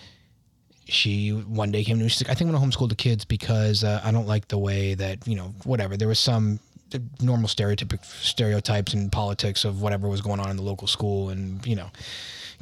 she 0.86 1.30
one 1.30 1.72
day 1.72 1.84
came 1.84 1.98
to 1.98 2.04
me. 2.04 2.10
She's 2.10 2.24
like, 2.24 2.32
"I 2.32 2.34
think 2.36 2.50
I'm 2.50 2.56
gonna 2.56 2.66
homeschool 2.66 2.90
the 2.90 2.96
kids 2.96 3.24
because 3.24 3.84
uh, 3.84 4.02
I 4.04 4.12
don't 4.12 4.28
like 4.28 4.48
the 4.48 4.58
way 4.58 4.96
that 4.96 5.28
you 5.28 5.36
know 5.36 5.54
whatever." 5.64 5.96
There 5.96 6.08
was 6.08 6.20
some 6.20 6.60
uh, 6.94 7.00
normal 7.22 7.48
stereotypic 7.50 8.04
stereotypes 8.06 8.94
and 8.94 9.12
politics 9.12 9.66
of 9.66 9.82
whatever 9.82 10.08
was 10.08 10.22
going 10.22 10.40
on 10.40 10.50
in 10.50 10.58
the 10.58 10.64
local 10.64 10.88
school, 10.88 11.30
and 11.30 11.66
you 11.66 11.76
know, 11.76 11.90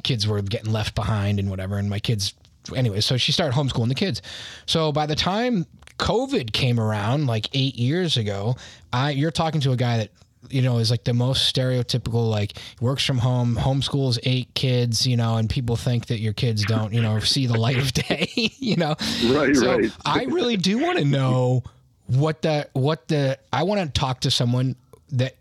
kids 0.02 0.26
were 0.26 0.42
getting 0.42 0.72
left 0.72 0.94
behind 0.94 1.38
and 1.38 1.50
whatever. 1.50 1.78
And 1.78 1.88
my 1.88 1.98
kids, 1.98 2.34
anyway, 2.74 3.00
so 3.00 3.16
she 3.16 3.32
started 3.32 3.54
homeschooling 3.54 3.88
the 3.88 3.94
kids. 3.94 4.22
So 4.66 4.92
by 4.92 5.06
the 5.06 5.16
time 5.16 5.66
COVID 5.98 6.52
came 6.52 6.80
around, 6.80 7.26
like 7.26 7.48
eight 7.52 7.76
years 7.76 8.16
ago, 8.16 8.56
I 8.92 9.10
you're 9.10 9.30
talking 9.30 9.60
to 9.62 9.72
a 9.72 9.76
guy 9.76 9.98
that 9.98 10.10
you 10.50 10.60
know 10.60 10.78
is 10.78 10.90
like 10.90 11.04
the 11.04 11.14
most 11.14 11.54
stereotypical 11.54 12.28
like 12.28 12.54
works 12.80 13.04
from 13.04 13.18
home 13.18 13.54
homeschools 13.54 14.18
eight 14.24 14.52
kids 14.54 15.06
you 15.06 15.16
know 15.16 15.36
and 15.36 15.48
people 15.48 15.76
think 15.76 16.06
that 16.06 16.18
your 16.18 16.32
kids 16.32 16.64
don't 16.64 16.92
you 16.92 17.00
know 17.00 17.20
see 17.20 17.46
the 17.46 17.56
light 17.56 17.78
of 17.78 17.92
day 18.08 18.28
you 18.34 18.74
know 18.74 18.96
Right, 19.26 19.54
so 19.54 19.78
right. 19.78 19.92
i 20.04 20.24
really 20.24 20.56
do 20.56 20.78
want 20.78 20.98
to 20.98 21.04
know 21.04 21.62
what 22.06 22.42
the 22.42 22.68
what 22.72 23.08
the 23.08 23.38
i 23.52 23.62
want 23.62 23.80
to 23.80 24.00
talk 24.00 24.20
to 24.20 24.30
someone 24.30 24.76
that 25.10 25.36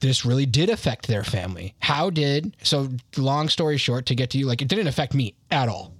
this 0.00 0.24
really 0.24 0.46
did 0.46 0.70
affect 0.70 1.06
their 1.08 1.24
family 1.24 1.74
how 1.80 2.10
did 2.10 2.56
so 2.62 2.88
long 3.16 3.48
story 3.48 3.76
short 3.76 4.06
to 4.06 4.14
get 4.14 4.30
to 4.30 4.38
you 4.38 4.46
like 4.46 4.62
it 4.62 4.68
didn't 4.68 4.86
affect 4.86 5.14
me 5.14 5.34
at 5.50 5.68
all 5.68 5.92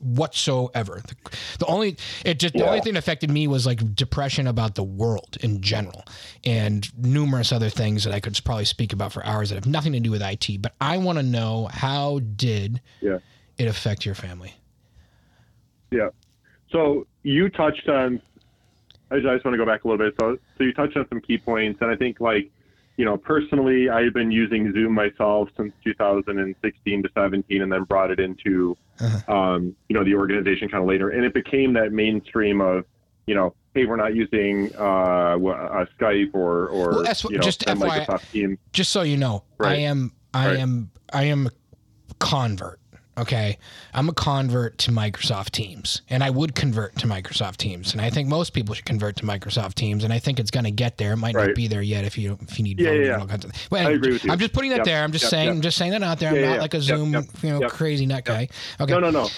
whatsoever 0.00 1.00
the, 1.06 1.16
the 1.60 1.66
only 1.66 1.96
it 2.26 2.38
just 2.38 2.52
the 2.52 2.66
only 2.66 2.80
thing 2.80 2.92
that 2.92 2.98
affected 2.98 3.30
me 3.30 3.46
was 3.46 3.64
like 3.64 3.94
depression 3.94 4.46
about 4.46 4.74
the 4.74 4.82
world 4.82 5.38
in 5.40 5.62
general 5.62 6.04
and 6.44 6.92
numerous 7.02 7.52
other 7.52 7.70
things 7.70 8.04
that 8.04 8.12
i 8.12 8.20
could 8.20 8.38
probably 8.44 8.66
speak 8.66 8.92
about 8.92 9.12
for 9.12 9.24
hours 9.24 9.48
that 9.48 9.54
have 9.54 9.66
nothing 9.66 9.92
to 9.92 10.00
do 10.00 10.10
with 10.10 10.20
it 10.20 10.60
but 10.60 10.74
i 10.80 10.98
want 10.98 11.16
to 11.16 11.22
know 11.22 11.68
how 11.72 12.18
did 12.36 12.82
Yeah. 13.00 13.18
it 13.56 13.66
affect 13.66 14.04
your 14.04 14.14
family 14.14 14.54
yeah. 15.94 16.08
So 16.70 17.06
you 17.22 17.48
touched 17.48 17.88
on. 17.88 18.20
I 19.10 19.16
just, 19.20 19.44
want 19.44 19.54
to 19.54 19.58
go 19.58 19.66
back 19.66 19.84
a 19.84 19.88
little 19.88 20.04
bit. 20.04 20.14
So, 20.20 20.36
so 20.58 20.64
you 20.64 20.72
touched 20.72 20.96
on 20.96 21.06
some 21.08 21.20
key 21.20 21.38
points, 21.38 21.80
and 21.82 21.90
I 21.90 21.96
think 21.96 22.20
like, 22.20 22.50
you 22.96 23.04
know, 23.04 23.16
personally, 23.16 23.88
I've 23.88 24.14
been 24.14 24.30
using 24.30 24.72
Zoom 24.72 24.92
myself 24.92 25.48
since 25.56 25.72
2016 25.84 27.02
to 27.02 27.08
17, 27.14 27.62
and 27.62 27.70
then 27.72 27.82
brought 27.84 28.10
it 28.10 28.20
into, 28.20 28.76
Uh-huh. 29.00 29.32
um, 29.34 29.74
you 29.88 29.94
know, 29.94 30.04
the 30.04 30.14
organization 30.14 30.68
kind 30.68 30.82
of 30.82 30.88
later, 30.88 31.10
and 31.10 31.24
it 31.24 31.34
became 31.34 31.72
that 31.74 31.92
mainstream 31.92 32.60
of, 32.60 32.84
you 33.26 33.34
know, 33.34 33.54
hey, 33.74 33.84
we're 33.86 33.96
not 33.96 34.14
using 34.14 34.70
uh, 34.78 34.82
uh, 34.82 35.84
Skype 35.98 36.34
or 36.34 36.68
or 36.68 36.90
Well, 36.92 37.02
that's 37.02 37.24
what- 37.24 37.32
you 37.32 37.38
know, 37.38 37.42
just 37.44 37.66
FYI 37.66 38.06
Microsoft 38.06 38.30
Teams. 38.32 38.58
just 38.72 38.92
so 38.92 39.02
you 39.02 39.16
know, 39.16 39.42
I 39.60 39.76
am 39.76 40.12
I 40.32 40.46
Right. 40.48 40.58
am 40.58 40.90
I 41.12 41.24
am 41.24 41.46
a 41.48 41.50
convert. 42.20 42.78
Okay, 43.16 43.58
I'm 43.92 44.08
a 44.08 44.12
convert 44.12 44.76
to 44.78 44.90
Microsoft 44.90 45.50
Teams, 45.50 46.02
and 46.10 46.24
I 46.24 46.30
would 46.30 46.56
convert 46.56 46.96
to 46.98 47.06
Microsoft 47.06 47.58
Teams, 47.58 47.92
and 47.92 48.00
I 48.00 48.10
think 48.10 48.28
most 48.28 48.50
people 48.50 48.74
should 48.74 48.84
convert 48.86 49.16
to 49.16 49.24
Microsoft 49.24 49.74
Teams, 49.74 50.02
and 50.02 50.12
I 50.12 50.18
think 50.18 50.40
it's 50.40 50.50
going 50.50 50.64
to 50.64 50.72
get 50.72 50.98
there. 50.98 51.12
It 51.12 51.18
might 51.18 51.34
not 51.34 51.54
be 51.54 51.68
there 51.68 51.82
yet 51.82 52.04
if 52.04 52.18
you 52.18 52.36
if 52.42 52.58
you 52.58 52.64
need 52.64 52.80
Yeah, 52.80 52.90
yeah, 52.90 53.18
all 53.20 53.26
kinds 53.26 53.44
of. 53.44 53.52
Well, 53.70 53.86
I 53.86 53.92
agree 53.92 54.14
with 54.14 54.24
you. 54.24 54.32
i'm 54.32 54.38
just 54.38 54.52
putting 54.52 54.70
that 54.70 54.78
Yep, 54.78 54.86
there. 54.86 55.04
I'm 55.04 55.12
just 55.12 55.24
yep, 55.24 55.30
saying. 55.30 55.46
yep. 55.46 55.54
I'm 55.54 55.62
just 55.62 55.78
saying 55.78 55.92
that 55.92 56.02
out 56.02 56.18
there. 56.18 56.30
I'm 56.30 56.40
not 56.40 56.58
like 56.58 56.74
a 56.74 56.80
Zoom, 56.80 57.12
you 57.42 57.50
know, 57.50 57.68
crazy 57.68 58.06
nut 58.06 58.24
guy. 58.24 58.48
Okay. 58.80 58.92
No, 58.92 58.98
no, 58.98 59.10
no. 59.10 59.28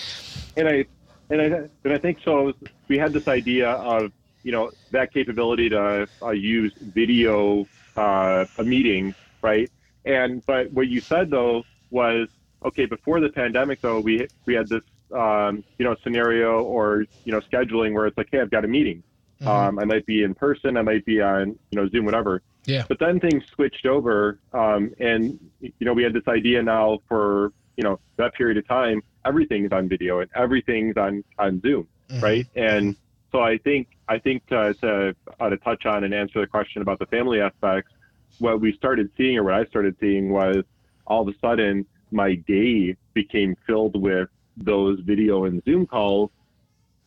And 0.56 0.68
I 0.68 0.86
and 1.28 1.42
I 1.42 1.44
and 1.84 1.92
I 1.92 1.98
think 1.98 2.18
so. 2.24 2.54
We 2.88 2.96
had 2.96 3.12
this 3.12 3.28
idea 3.28 3.70
of 3.70 4.10
you 4.42 4.52
know 4.52 4.70
that 4.92 5.12
capability 5.12 5.68
to 5.68 6.08
uh, 6.22 6.30
use 6.30 6.72
video 6.80 7.66
uh, 7.96 8.46
a 8.56 8.64
meeting, 8.64 9.14
right? 9.42 9.70
And 10.06 10.44
but 10.46 10.72
what 10.72 10.88
you 10.88 11.00
said 11.00 11.30
though 11.30 11.64
was 11.90 12.28
okay. 12.64 12.86
Before 12.86 13.20
the 13.20 13.28
pandemic, 13.28 13.80
though, 13.80 14.00
we 14.00 14.26
we 14.46 14.54
had 14.54 14.68
this 14.68 14.82
um, 15.12 15.62
you 15.78 15.84
know 15.84 15.96
scenario 16.02 16.62
or 16.62 17.04
you 17.24 17.32
know 17.32 17.40
scheduling 17.40 17.92
where 17.94 18.06
it's 18.06 18.16
like, 18.18 18.28
hey, 18.30 18.40
I've 18.40 18.50
got 18.50 18.64
a 18.64 18.68
meeting. 18.68 19.02
Mhm. 19.42 19.46
Um, 19.46 19.78
I 19.78 19.84
might 19.84 20.06
be 20.06 20.22
in 20.22 20.34
person. 20.34 20.76
I 20.76 20.82
might 20.82 21.04
be 21.04 21.20
on 21.20 21.48
you 21.70 21.76
know 21.80 21.88
Zoom, 21.88 22.04
whatever. 22.04 22.42
Yeah. 22.64 22.84
But 22.88 22.98
then 22.98 23.20
things 23.20 23.44
switched 23.54 23.86
over, 23.86 24.38
um, 24.52 24.92
and 24.98 25.38
you 25.60 25.72
know 25.80 25.92
we 25.92 26.02
had 26.02 26.12
this 26.12 26.26
idea 26.28 26.62
now 26.62 27.00
for 27.08 27.52
you 27.76 27.84
know 27.84 28.00
that 28.16 28.34
period 28.34 28.56
of 28.56 28.66
time. 28.66 29.02
Everything's 29.24 29.72
on 29.72 29.88
video 29.88 30.20
and 30.20 30.30
everything's 30.34 30.96
on 30.96 31.22
on 31.38 31.60
Zoom, 31.60 31.86
Mhm. 32.10 32.22
right? 32.22 32.46
And 32.56 32.96
so 33.32 33.40
I 33.40 33.58
think 33.58 33.88
I 34.08 34.18
think 34.18 34.46
to 34.46 34.74
to, 34.80 35.14
uh, 35.38 35.48
to 35.50 35.56
touch 35.58 35.84
on 35.86 36.04
and 36.04 36.14
answer 36.14 36.40
the 36.40 36.46
question 36.46 36.80
about 36.82 36.98
the 36.98 37.06
family 37.06 37.40
aspects, 37.40 37.92
what 38.38 38.60
we 38.60 38.72
started 38.72 39.10
seeing 39.16 39.36
or 39.38 39.44
what 39.44 39.54
I 39.54 39.64
started 39.66 39.96
seeing 40.00 40.30
was 40.30 40.64
all 41.06 41.28
of 41.28 41.34
a 41.34 41.38
sudden 41.38 41.84
my 42.10 42.34
day 42.46 42.96
became 43.14 43.54
filled 43.66 44.00
with 44.00 44.28
those 44.56 45.00
video 45.00 45.44
and 45.44 45.62
Zoom 45.64 45.86
calls 45.86 46.30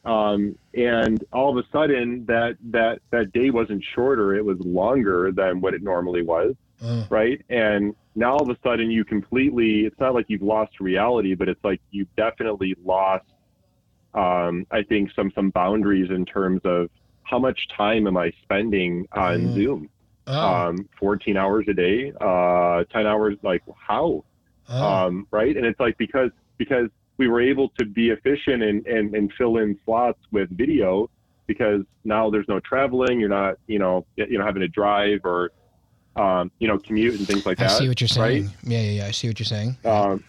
um, 0.06 0.56
and 0.76 1.24
all 1.34 1.50
of 1.58 1.64
a 1.64 1.68
sudden 1.72 2.26
that 2.28 2.58
that 2.72 3.00
that 3.12 3.32
day 3.34 3.50
wasn't 3.50 3.84
shorter 3.96 4.36
it 4.36 4.44
was 4.46 4.58
longer 4.60 5.32
than 5.32 5.62
what 5.62 5.74
it 5.74 5.82
normally 5.84 6.22
was 6.22 6.54
Uh, 6.82 7.04
right? 7.10 7.42
And 7.50 7.94
now 8.16 8.34
all 8.34 8.44
of 8.44 8.50
a 8.50 8.58
sudden 8.64 8.90
you 8.92 9.04
completely 9.04 9.82
it's 9.86 10.00
not 10.00 10.14
like 10.14 10.26
you've 10.30 10.42
lost 10.42 10.80
reality 10.80 11.34
but 11.36 11.50
it's 11.50 11.64
like 11.64 11.82
you've 11.92 12.14
definitely 12.18 12.76
lost 12.84 13.26
um, 14.14 14.66
i 14.72 14.82
think 14.84 15.12
some 15.16 15.32
some 15.36 15.50
boundaries 15.52 16.10
in 16.10 16.26
terms 16.26 16.60
of 16.66 16.90
how 17.24 17.38
much 17.40 17.60
time 17.78 18.08
am 18.08 18.18
i 18.18 18.32
spending 18.44 19.06
on 19.16 19.50
Mm. 19.50 19.54
zoom? 19.54 19.90
Oh, 20.28 20.48
um, 20.48 20.90
14 21.00 21.38
hours 21.38 21.66
a 21.70 21.74
day 21.74 22.12
uh, 22.22 22.84
10 22.92 23.06
hours 23.08 23.36
like 23.44 23.64
how 23.88 24.24
oh. 24.70 24.84
um, 24.84 25.28
right? 25.32 25.56
And 25.56 25.66
it's 25.66 25.80
like 25.80 25.98
because 25.98 26.32
because 26.58 26.90
we 27.18 27.28
were 27.28 27.42
able 27.42 27.70
to 27.78 27.86
be 27.86 28.10
efficient 28.10 28.64
and, 28.64 28.86
and, 28.88 29.14
and 29.14 29.32
fill 29.38 29.58
in 29.58 29.78
slots 29.84 30.20
with 30.32 30.50
video 30.50 31.10
because 31.48 31.84
now 32.04 32.30
there's 32.30 32.48
no 32.48 32.60
traveling, 32.60 33.20
you're 33.20 33.30
not 33.30 33.56
you 33.68 33.80
know 33.80 34.06
you 34.16 34.38
know 34.38 34.46
having 34.46 34.62
to 34.62 34.68
drive 34.68 35.22
or 35.26 35.52
um, 36.16 36.52
you 36.60 36.68
know 36.68 36.78
commute 36.78 37.18
and 37.18 37.28
things 37.28 37.46
like 37.46 37.60
I 37.60 37.66
that. 37.66 37.78
see 37.78 37.88
what 37.88 38.00
you're 38.02 38.24
right? 38.24 38.44
saying. 38.44 38.52
Yeah, 38.64 38.82
yeah, 38.82 38.92
yeah. 38.92 39.06
I 39.08 39.12
see 39.12 39.28
what 39.28 39.40
you're 39.40 39.46
saying. 39.46 39.78
Um, 39.86 40.24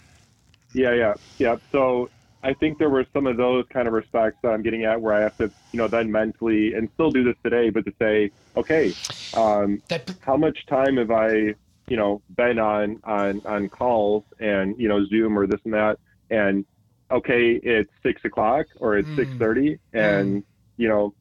yeah, 0.73 0.93
yeah, 0.93 1.15
yeah. 1.39 1.57
So 1.73 2.11
I 2.43 2.55
think 2.55 2.79
there 2.79 2.89
were 2.89 3.05
some 3.13 3.27
of 3.27 3.37
those 3.37 3.67
kind 3.71 3.87
of 3.87 3.95
respects 3.95 4.39
that 4.43 4.49
I'm 4.49 4.63
getting 4.63 4.85
at 4.85 5.01
where 5.01 5.15
I 5.15 5.21
have 5.21 5.37
to, 5.39 5.51
you 5.73 5.79
know, 5.79 5.89
then 5.89 6.11
mentally 6.11 6.75
and 6.75 6.89
still 6.95 7.11
do 7.11 7.23
this 7.23 7.37
today, 7.43 7.71
but 7.71 7.85
to 7.85 7.93
say, 7.99 8.31
okay, 8.57 8.95
um, 9.35 9.83
that 9.89 10.11
how 10.21 10.37
much 10.37 10.65
time 10.67 10.97
have 10.97 11.11
I, 11.11 11.55
you 11.91 11.97
know, 11.97 12.23
been 12.37 12.59
on 12.59 13.01
on 13.05 13.43
on 13.45 13.69
calls 13.69 14.25
and 14.39 14.75
you 14.79 14.89
know 14.89 15.05
Zoom 15.07 15.39
or 15.39 15.47
this 15.47 15.61
and 15.65 15.75
that, 15.75 15.99
and 16.31 16.65
okay, 17.11 17.61
it's 17.63 17.91
six 18.03 18.25
o'clock 18.25 18.65
or 18.79 18.97
it's 18.97 19.09
Mm. 19.11 19.17
six 19.17 19.33
thirty, 19.39 19.79
and 19.93 20.45
you 20.77 20.89
know, 20.89 21.13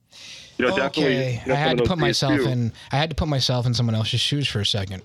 you 0.57 0.65
know, 0.65 0.75
definitely. 0.75 1.41
you 1.43 1.47
know, 1.47 1.53
I 1.53 1.57
had 1.57 1.77
to 1.79 1.83
put 1.83 1.97
myself 1.97 2.37
too. 2.37 2.47
in. 2.47 2.71
I 2.91 2.97
had 2.97 3.09
to 3.09 3.15
put 3.15 3.27
myself 3.27 3.65
in 3.65 3.73
someone 3.73 3.95
else's 3.95 4.21
shoes 4.21 4.47
for 4.47 4.59
a 4.59 4.65
second, 4.65 5.01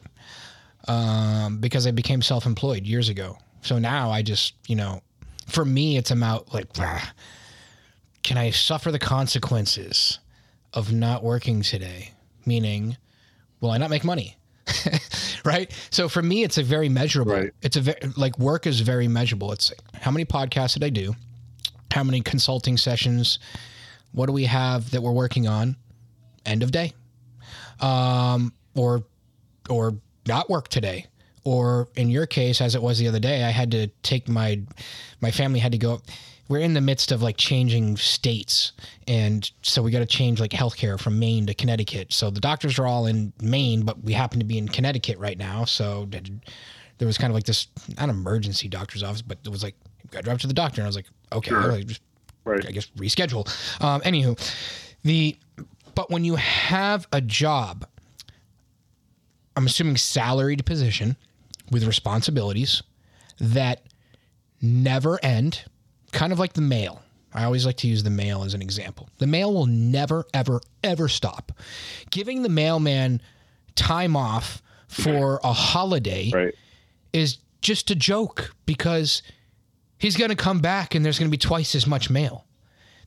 um, 0.86 1.58
because 1.58 1.86
I 1.86 1.90
became 1.90 2.20
self-employed 2.22 2.84
years 2.86 3.08
ago. 3.08 3.38
So 3.62 3.78
now 3.78 4.10
I 4.10 4.20
just, 4.20 4.54
you 4.68 4.76
know, 4.76 5.00
for 5.48 5.64
me, 5.64 5.96
it's 5.96 6.10
about 6.10 6.52
like, 6.52 6.66
ah, 6.78 7.12
can 8.22 8.36
I 8.36 8.50
suffer 8.50 8.92
the 8.92 8.98
consequences 8.98 10.18
of 10.74 10.92
not 10.92 11.24
working 11.24 11.62
today? 11.62 12.12
Meaning, 12.44 12.98
will 13.60 13.70
I 13.70 13.78
not 13.78 13.88
make 13.88 14.04
money? 14.04 14.36
right. 15.44 15.70
So 15.90 16.08
for 16.08 16.22
me, 16.22 16.42
it's 16.42 16.58
a 16.58 16.62
very 16.62 16.88
measurable. 16.88 17.32
Right. 17.32 17.52
It's 17.62 17.76
a 17.76 17.80
very 17.80 17.98
like 18.16 18.38
work 18.38 18.66
is 18.66 18.80
very 18.80 19.08
measurable. 19.08 19.52
It's 19.52 19.72
how 20.00 20.10
many 20.10 20.24
podcasts 20.24 20.74
did 20.74 20.84
I 20.84 20.90
do? 20.90 21.14
How 21.90 22.04
many 22.04 22.20
consulting 22.20 22.76
sessions? 22.76 23.38
What 24.12 24.26
do 24.26 24.32
we 24.32 24.44
have 24.44 24.90
that 24.90 25.02
we're 25.02 25.12
working 25.12 25.46
on? 25.46 25.76
End 26.46 26.62
of 26.62 26.72
day, 26.72 26.92
um, 27.80 28.52
or 28.74 29.04
or 29.68 29.94
not 30.26 30.50
work 30.50 30.68
today, 30.68 31.06
or 31.44 31.88
in 31.96 32.10
your 32.10 32.26
case, 32.26 32.60
as 32.60 32.74
it 32.74 32.82
was 32.82 32.98
the 32.98 33.08
other 33.08 33.20
day, 33.20 33.44
I 33.44 33.50
had 33.50 33.70
to 33.70 33.86
take 34.02 34.28
my 34.28 34.60
my 35.20 35.30
family 35.30 35.58
had 35.60 35.72
to 35.72 35.78
go. 35.78 36.00
We're 36.48 36.60
in 36.60 36.74
the 36.74 36.80
midst 36.80 37.10
of 37.10 37.22
like 37.22 37.36
changing 37.38 37.96
states, 37.96 38.72
and 39.08 39.50
so 39.62 39.82
we 39.82 39.90
got 39.90 40.00
to 40.00 40.06
change 40.06 40.40
like 40.40 40.50
healthcare 40.50 41.00
from 41.00 41.18
Maine 41.18 41.46
to 41.46 41.54
Connecticut. 41.54 42.12
So 42.12 42.30
the 42.30 42.40
doctors 42.40 42.78
are 42.78 42.86
all 42.86 43.06
in 43.06 43.32
Maine, 43.40 43.82
but 43.82 44.02
we 44.04 44.12
happen 44.12 44.38
to 44.40 44.44
be 44.44 44.58
in 44.58 44.68
Connecticut 44.68 45.18
right 45.18 45.38
now. 45.38 45.64
So 45.64 46.06
there 46.98 47.06
was 47.06 47.16
kind 47.16 47.30
of 47.30 47.34
like 47.34 47.44
this 47.44 47.68
not 47.96 48.08
emergency 48.10 48.68
doctor's 48.68 49.02
office, 49.02 49.22
but 49.22 49.38
it 49.44 49.48
was 49.48 49.62
like 49.62 49.74
you 50.02 50.10
got 50.10 50.18
to 50.20 50.24
drive 50.24 50.38
to 50.40 50.46
the 50.46 50.52
doctor, 50.54 50.80
and 50.82 50.86
I 50.86 50.88
was 50.88 50.96
like, 50.96 51.06
okay, 51.32 51.48
Sure. 51.50 51.72
like, 51.72 51.86
just 51.86 52.02
right. 52.44 52.66
I 52.66 52.72
guess 52.72 52.88
reschedule. 52.98 53.48
Um, 53.82 54.02
anywho, 54.02 54.38
the 55.02 55.36
but 55.94 56.10
when 56.10 56.24
you 56.24 56.34
have 56.36 57.06
a 57.12 57.20
job, 57.22 57.86
I'm 59.56 59.64
assuming 59.66 59.96
salaried 59.96 60.66
position 60.66 61.16
with 61.70 61.84
responsibilities 61.84 62.82
that 63.40 63.82
never 64.60 65.18
end, 65.24 65.64
kind 66.14 66.32
of 66.32 66.38
like 66.38 66.54
the 66.54 66.60
mail. 66.62 67.02
I 67.34 67.44
always 67.44 67.66
like 67.66 67.76
to 67.78 67.88
use 67.88 68.02
the 68.04 68.10
mail 68.10 68.44
as 68.44 68.54
an 68.54 68.62
example. 68.62 69.08
The 69.18 69.26
mail 69.26 69.52
will 69.52 69.66
never, 69.66 70.24
ever, 70.32 70.60
ever 70.84 71.08
stop. 71.08 71.52
Giving 72.10 72.42
the 72.42 72.48
mailman 72.48 73.20
time 73.74 74.16
off 74.16 74.62
for 74.86 75.40
a 75.42 75.52
holiday 75.52 76.30
Right. 76.32 76.54
is 77.12 77.38
just 77.60 77.90
a 77.90 77.96
joke 77.96 78.54
because 78.66 79.22
he's 79.98 80.16
going 80.16 80.30
to 80.30 80.36
come 80.36 80.60
back 80.60 80.94
and 80.94 81.04
there's 81.04 81.18
going 81.18 81.28
to 81.28 81.36
be 81.36 81.38
twice 81.38 81.74
as 81.74 81.86
much 81.86 82.08
mail. 82.08 82.44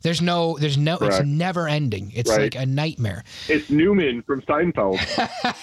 There's 0.01 0.21
no, 0.21 0.57
there's 0.59 0.77
no, 0.77 0.97
it's 1.01 1.21
never 1.25 1.67
ending. 1.67 2.11
It's 2.15 2.29
Right. 2.29 2.53
like 2.53 2.55
a 2.55 2.65
nightmare. 2.65 3.23
It's 3.47 3.69
Newman 3.69 4.21
from 4.21 4.41
Seinfeld. 4.43 4.99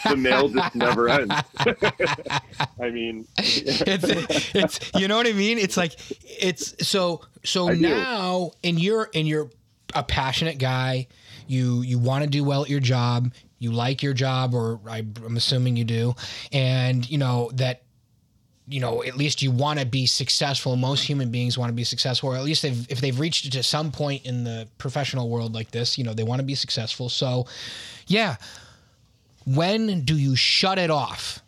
the 0.09 0.17
mail 0.17 0.49
just 0.49 0.75
never 0.75 1.09
ends. 1.09 1.35
I 2.81 2.91
mean, 2.91 3.27
it's 3.39 4.55
it's 4.55 4.91
you 4.97 5.09
know 5.09 5.17
what 5.17 5.27
I 5.27 5.33
mean? 5.33 5.59
It's 5.59 5.77
like 5.77 5.93
it's 6.23 6.87
so 6.87 7.23
so 7.45 7.69
I 7.69 7.75
do. 7.75 7.81
now 7.83 8.51
and 8.63 8.81
you're 8.81 9.09
and 9.15 9.27
you're 9.27 9.51
a 9.95 10.03
passionate 10.03 10.59
guy. 10.59 11.07
You 11.47 11.83
you 11.83 11.99
want 11.99 12.25
to 12.25 12.31
do 12.31 12.43
well 12.45 12.63
at 12.65 12.71
your 12.71 12.81
job. 12.81 13.33
You 13.61 13.73
like 13.73 14.03
your 14.03 14.13
job, 14.13 14.53
or 14.55 14.81
I, 14.87 14.99
I'm 15.25 15.37
assuming 15.37 15.77
you 15.77 15.85
do, 15.85 16.15
and 16.53 17.09
you 17.09 17.17
know 17.17 17.51
that 17.55 17.84
you 18.67 18.81
know 18.81 19.03
at 19.03 19.17
least 19.17 19.43
you 19.43 19.51
want 19.51 19.79
to 19.79 19.87
be 19.87 20.07
successful. 20.07 20.77
Most 20.77 21.03
human 21.05 21.31
beings 21.31 21.59
want 21.59 21.69
to 21.71 21.75
be 21.75 21.85
successful, 21.85 22.31
or 22.31 22.37
at 22.37 22.45
least 22.45 22.63
they've, 22.63 22.91
if 22.91 23.01
they've 23.01 23.19
reached 23.19 23.45
it 23.47 23.51
to 23.53 23.63
some 23.63 23.93
point 23.93 24.25
in 24.25 24.45
the 24.45 24.67
professional 24.79 25.29
world 25.29 25.53
like 25.55 25.71
this, 25.71 25.99
you 25.99 26.05
know 26.05 26.15
they 26.15 26.23
want 26.25 26.41
to 26.41 26.45
be 26.47 26.55
successful. 26.55 27.09
So, 27.09 27.47
yeah, 28.07 28.37
when 29.45 30.03
do 30.03 30.17
you 30.17 30.35
shut 30.37 30.79
it 30.79 30.91
off? 30.91 31.41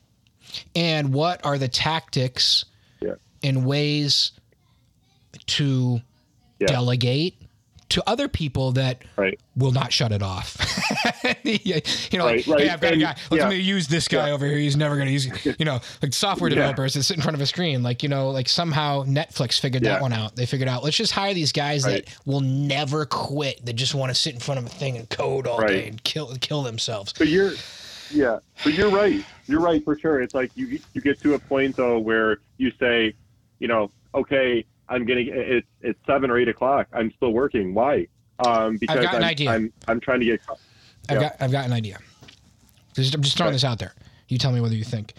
And 0.74 1.12
what 1.12 1.44
are 1.44 1.58
the 1.58 1.68
tactics 1.68 2.64
Yeah. 3.00 3.14
and 3.42 3.66
ways 3.66 4.32
to 5.46 6.00
Yeah. 6.60 6.66
delegate, 6.68 7.34
to 7.90 8.02
other 8.08 8.26
people 8.28 8.72
that 8.72 9.02
Right. 9.16 9.38
will 9.54 9.70
not 9.72 9.92
shut 9.92 10.10
it 10.12 10.22
off. 10.22 10.56
you 11.44 11.80
know, 12.18 12.24
like, 12.24 12.46
Right, 12.46 12.46
right. 12.46 12.60
hey, 12.62 12.68
I've 12.68 12.80
got 12.80 12.92
And- 12.92 13.02
a 13.02 13.04
guy. 13.04 13.16
Let 13.30 13.38
yeah. 13.40 13.48
me 13.48 13.56
use 13.56 13.86
this 13.88 14.08
guy 14.08 14.28
Yeah. 14.28 14.34
over 14.34 14.46
here. 14.46 14.58
He's 14.58 14.76
never 14.76 14.96
gonna 14.96 15.10
use. 15.10 15.26
You 15.58 15.64
know, 15.64 15.80
like 16.02 16.12
software 16.12 16.50
Yeah. 16.50 16.56
developers 16.56 16.94
that 16.94 17.04
sit 17.04 17.16
in 17.16 17.22
front 17.22 17.34
of 17.36 17.40
a 17.40 17.46
screen. 17.46 17.82
Like 17.82 18.02
you 18.02 18.08
know, 18.08 18.30
like 18.30 18.48
somehow 18.48 19.04
Netflix 19.04 19.60
figured 19.60 19.84
that 19.84 20.00
one 20.02 20.12
out. 20.12 20.34
They 20.36 20.46
figured 20.46 20.68
out 20.68 20.82
let's 20.84 20.96
just 20.96 21.12
hire 21.12 21.32
these 21.34 21.52
guys 21.52 21.84
Right. 21.84 22.04
that 22.06 22.14
will 22.26 22.40
never 22.40 23.06
quit. 23.06 23.64
That 23.64 23.74
just 23.74 23.94
want 23.94 24.10
to 24.10 24.14
sit 24.14 24.34
in 24.34 24.40
front 24.40 24.58
of 24.58 24.66
a 24.66 24.68
thing 24.68 24.96
and 24.96 25.08
code 25.08 25.46
all 25.46 25.58
Right. 25.58 25.68
day 25.68 25.88
and 25.88 26.02
kill 26.02 26.34
kill 26.40 26.62
themselves. 26.62 27.14
But 27.16 27.28
you're, 27.28 27.52
yeah, 28.12 28.38
but 28.64 28.74
you're 28.74 28.90
right. 28.90 29.24
You're 29.46 29.60
right 29.60 29.82
for 29.84 29.96
sure. 29.98 30.20
It's 30.20 30.34
like 30.34 30.50
you 30.56 30.78
you 30.92 31.00
get 31.00 31.20
to 31.22 31.34
a 31.34 31.38
point 31.38 31.76
though 31.76 31.98
where 31.98 32.38
you 32.58 32.72
say, 32.80 33.14
you 33.60 33.68
know, 33.68 33.90
okay, 34.14 34.64
I'm 34.88 35.04
getting 35.04 35.28
it's 35.30 35.66
it's 35.80 35.98
seven 36.06 36.30
or 36.30 36.38
eight 36.38 36.48
o'clock. 36.48 36.88
I'm 36.92 37.12
still 37.16 37.32
working. 37.32 37.74
Why? 37.74 38.06
Um, 38.38 38.76
because 38.76 39.02
got 39.02 39.14
an 39.14 39.22
I'm, 39.22 39.30
idea. 39.30 39.50
I'm 39.50 39.72
I'm 39.88 40.00
trying 40.00 40.20
to 40.20 40.26
get. 40.26 40.40
I've 41.08 41.16
Yeah. 41.16 41.20
got 41.20 41.36
I've 41.40 41.52
got 41.52 41.64
an 41.66 41.72
idea. 41.72 41.98
Just, 42.94 43.14
I'm 43.14 43.22
just 43.22 43.36
throwing 43.36 43.48
Okay. 43.48 43.56
this 43.56 43.64
out 43.64 43.78
there. 43.78 43.94
You 44.28 44.38
tell 44.38 44.52
me 44.52 44.60
whether 44.60 44.74
you 44.74 44.84
think. 44.84 45.14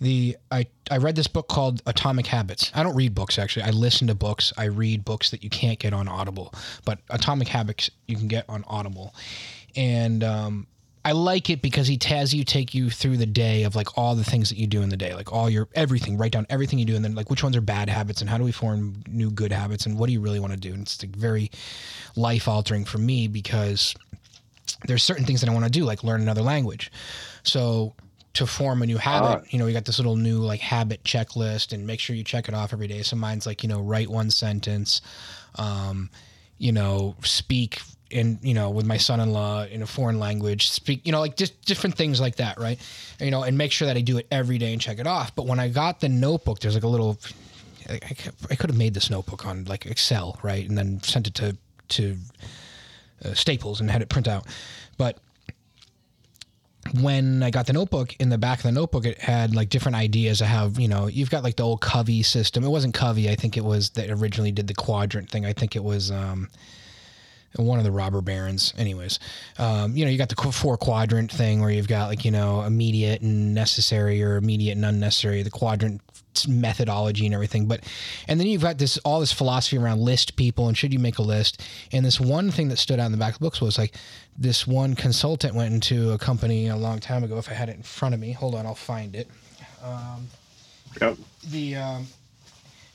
The 0.00 0.36
I 0.50 0.66
I 0.90 0.96
read 0.96 1.14
this 1.16 1.26
book 1.26 1.48
called 1.48 1.82
Atomic 1.86 2.26
Habits. 2.26 2.70
I 2.74 2.82
don't 2.82 2.96
read 2.96 3.14
books 3.14 3.38
actually. 3.38 3.64
I 3.64 3.70
listen 3.70 4.06
to 4.06 4.14
books. 4.14 4.52
I 4.56 4.64
read 4.64 5.04
books 5.04 5.30
that 5.30 5.44
you 5.44 5.50
can't 5.50 5.78
get 5.78 5.92
on 5.92 6.08
Audible. 6.08 6.54
But 6.84 7.00
Atomic 7.10 7.48
Habits 7.48 7.90
you 8.06 8.16
can 8.16 8.28
get 8.28 8.46
on 8.48 8.64
Audible, 8.66 9.14
and 9.76 10.24
um, 10.24 10.66
I 11.04 11.12
like 11.12 11.48
it 11.48 11.62
because 11.62 11.86
he 11.86 11.98
has 12.04 12.34
you 12.34 12.44
take 12.44 12.74
you 12.74 12.90
through 12.90 13.16
the 13.16 13.26
day 13.26 13.62
of 13.62 13.74
like 13.74 13.96
all 13.96 14.14
the 14.14 14.24
things 14.24 14.50
that 14.50 14.58
you 14.58 14.66
do 14.66 14.82
in 14.82 14.90
the 14.90 14.96
day, 14.96 15.14
like 15.14 15.32
all 15.32 15.48
your 15.48 15.66
everything. 15.74 16.18
Write 16.18 16.32
down 16.32 16.46
everything 16.50 16.78
you 16.78 16.84
do, 16.84 16.94
and 16.94 17.04
then 17.04 17.14
like 17.14 17.30
which 17.30 17.42
ones 17.42 17.56
are 17.56 17.62
bad 17.62 17.88
habits, 17.88 18.20
and 18.20 18.28
how 18.28 18.36
do 18.36 18.44
we 18.44 18.52
form 18.52 19.02
new 19.08 19.30
good 19.30 19.50
habits, 19.52 19.86
and 19.86 19.98
what 19.98 20.08
do 20.08 20.12
you 20.12 20.20
really 20.20 20.40
want 20.40 20.52
to 20.52 20.58
do? 20.58 20.72
And 20.74 20.82
it's 20.82 21.02
like 21.02 21.16
very 21.16 21.50
life 22.16 22.48
altering 22.48 22.84
for 22.84 22.98
me 22.98 23.28
because 23.28 23.94
there's 24.86 25.02
certain 25.02 25.24
things 25.24 25.40
that 25.40 25.48
I 25.48 25.52
want 25.54 25.64
to 25.64 25.70
do, 25.70 25.84
like 25.84 26.04
learn 26.04 26.20
another 26.20 26.42
language. 26.42 26.92
So 27.44 27.94
to 28.34 28.46
form 28.46 28.82
a 28.82 28.86
new 28.86 28.98
habit, 28.98 29.42
Ah. 29.42 29.46
you 29.50 29.58
know, 29.58 29.64
we 29.64 29.72
got 29.72 29.86
this 29.86 29.98
little 29.98 30.16
new 30.16 30.38
like 30.38 30.60
habit 30.60 31.02
checklist 31.02 31.72
and 31.72 31.86
make 31.86 31.98
sure 31.98 32.14
you 32.14 32.22
check 32.24 32.46
it 32.48 32.54
off 32.54 32.72
every 32.72 32.86
day. 32.86 33.02
So 33.02 33.16
mine's 33.16 33.46
like, 33.46 33.62
you 33.62 33.68
know, 33.68 33.80
write 33.80 34.08
one 34.08 34.30
sentence, 34.30 35.00
um, 35.56 36.10
you 36.58 36.72
know, 36.72 37.16
speak 37.24 37.80
in, 38.10 38.38
you 38.42 38.54
know, 38.54 38.70
with 38.70 38.86
my 38.86 38.96
son-in-law 38.96 39.66
in 39.66 39.82
a 39.82 39.86
foreign 39.86 40.18
language, 40.18 40.68
speak, 40.68 41.06
you 41.06 41.12
know, 41.12 41.20
like 41.20 41.36
just 41.36 41.64
different 41.64 41.96
things 41.96 42.20
like 42.20 42.36
that. 42.36 42.58
Right. 42.58 42.78
You 43.20 43.30
know, 43.30 43.42
and 43.42 43.56
make 43.56 43.72
sure 43.72 43.86
that 43.86 43.96
I 43.96 44.00
do 44.00 44.18
it 44.18 44.26
every 44.30 44.58
day 44.58 44.72
and 44.72 44.80
check 44.80 44.98
it 44.98 45.06
off. 45.06 45.34
But 45.34 45.46
when 45.46 45.60
I 45.60 45.68
got 45.68 46.00
the 46.00 46.08
notebook, 46.08 46.60
there's 46.60 46.74
like 46.74 46.84
a 46.84 46.88
little, 46.88 47.18
I, 47.88 47.94
I 47.94 48.16
I 48.50 48.54
could 48.56 48.70
have 48.70 48.78
made 48.78 48.94
this 48.94 49.10
notebook 49.10 49.46
on 49.46 49.64
like 49.64 49.86
Excel, 49.86 50.38
right. 50.42 50.68
And 50.68 50.76
then 50.76 51.02
sent 51.02 51.26
it 51.26 51.34
to, 51.36 51.56
to 51.88 52.16
uh, 53.24 53.34
Staples 53.34 53.80
and 53.80 53.90
had 53.90 54.02
it 54.02 54.08
print 54.08 54.28
out. 54.28 54.46
But 54.98 55.18
when 57.02 57.42
I 57.42 57.50
got 57.50 57.66
the 57.66 57.72
notebook, 57.72 58.16
in 58.18 58.30
the 58.30 58.38
back 58.38 58.58
of 58.58 58.62
the 58.64 58.72
notebook, 58.72 59.04
it 59.04 59.18
had 59.18 59.54
like 59.54 59.68
different 59.68 59.96
ideas 59.96 60.40
of 60.40 60.48
how, 60.48 60.68
you 60.68 60.88
know, 60.88 61.06
you've 61.06 61.30
got 61.30 61.44
like 61.44 61.56
the 61.56 61.62
old 61.62 61.80
Covey 61.80 62.22
system. 62.22 62.64
It 62.64 62.68
wasn't 62.68 62.94
Covey. 62.94 63.30
I 63.30 63.36
think 63.36 63.56
it 63.56 63.64
was 63.64 63.90
that 63.90 64.10
originally 64.10 64.50
did 64.50 64.66
the 64.66 64.74
quadrant 64.74 65.30
thing. 65.30 65.44
I 65.46 65.52
think 65.52 65.76
it 65.76 65.84
was, 65.84 66.10
um, 66.10 66.48
one 67.56 67.78
of 67.78 67.84
the 67.84 67.90
robber 67.90 68.20
barons. 68.20 68.72
Anyways 68.78 69.18
um, 69.58 69.96
you 69.96 70.04
know 70.04 70.10
you 70.10 70.18
got 70.18 70.28
the 70.28 70.52
four 70.52 70.76
quadrant 70.76 71.30
thing 71.30 71.60
where 71.60 71.70
you've 71.70 71.88
got 71.88 72.08
like 72.08 72.24
you 72.24 72.30
know 72.30 72.62
immediate 72.62 73.22
and 73.22 73.54
necessary 73.54 74.22
or 74.22 74.36
immediate 74.36 74.76
and 74.76 74.84
unnecessary 74.84 75.42
the 75.42 75.50
quadrant 75.50 76.00
methodology 76.48 77.26
and 77.26 77.34
everything. 77.34 77.66
But 77.66 77.84
and 78.28 78.38
then 78.38 78.46
you've 78.46 78.62
got 78.62 78.78
this 78.78 78.98
all 78.98 79.20
this 79.20 79.32
philosophy 79.32 79.78
around 79.78 80.00
list 80.00 80.36
people 80.36 80.68
and 80.68 80.76
should 80.76 80.92
you 80.92 80.98
make 80.98 81.18
a 81.18 81.22
list. 81.22 81.62
And 81.92 82.04
this 82.04 82.20
one 82.20 82.50
thing 82.50 82.68
that 82.68 82.78
stood 82.78 83.00
out 83.00 83.06
in 83.06 83.12
the 83.12 83.18
back 83.18 83.34
of 83.34 83.38
the 83.38 83.44
books 83.44 83.60
was 83.60 83.78
like 83.78 83.94
this 84.38 84.66
one 84.66 84.94
consultant 84.94 85.54
went 85.54 85.74
into 85.74 86.12
a 86.12 86.18
company 86.18 86.68
a 86.68 86.76
long 86.76 86.98
time 86.98 87.24
ago 87.24 87.38
if 87.38 87.50
i 87.50 87.54
had 87.54 87.68
it 87.68 87.76
in 87.76 87.82
front 87.82 88.14
of 88.14 88.20
me. 88.20 88.32
Hold 88.32 88.54
on 88.54 88.66
i'll 88.66 88.74
find 88.74 89.14
it. 89.14 89.28
Yep. 91.00 91.16
the 91.48 91.76
um, 91.76 92.06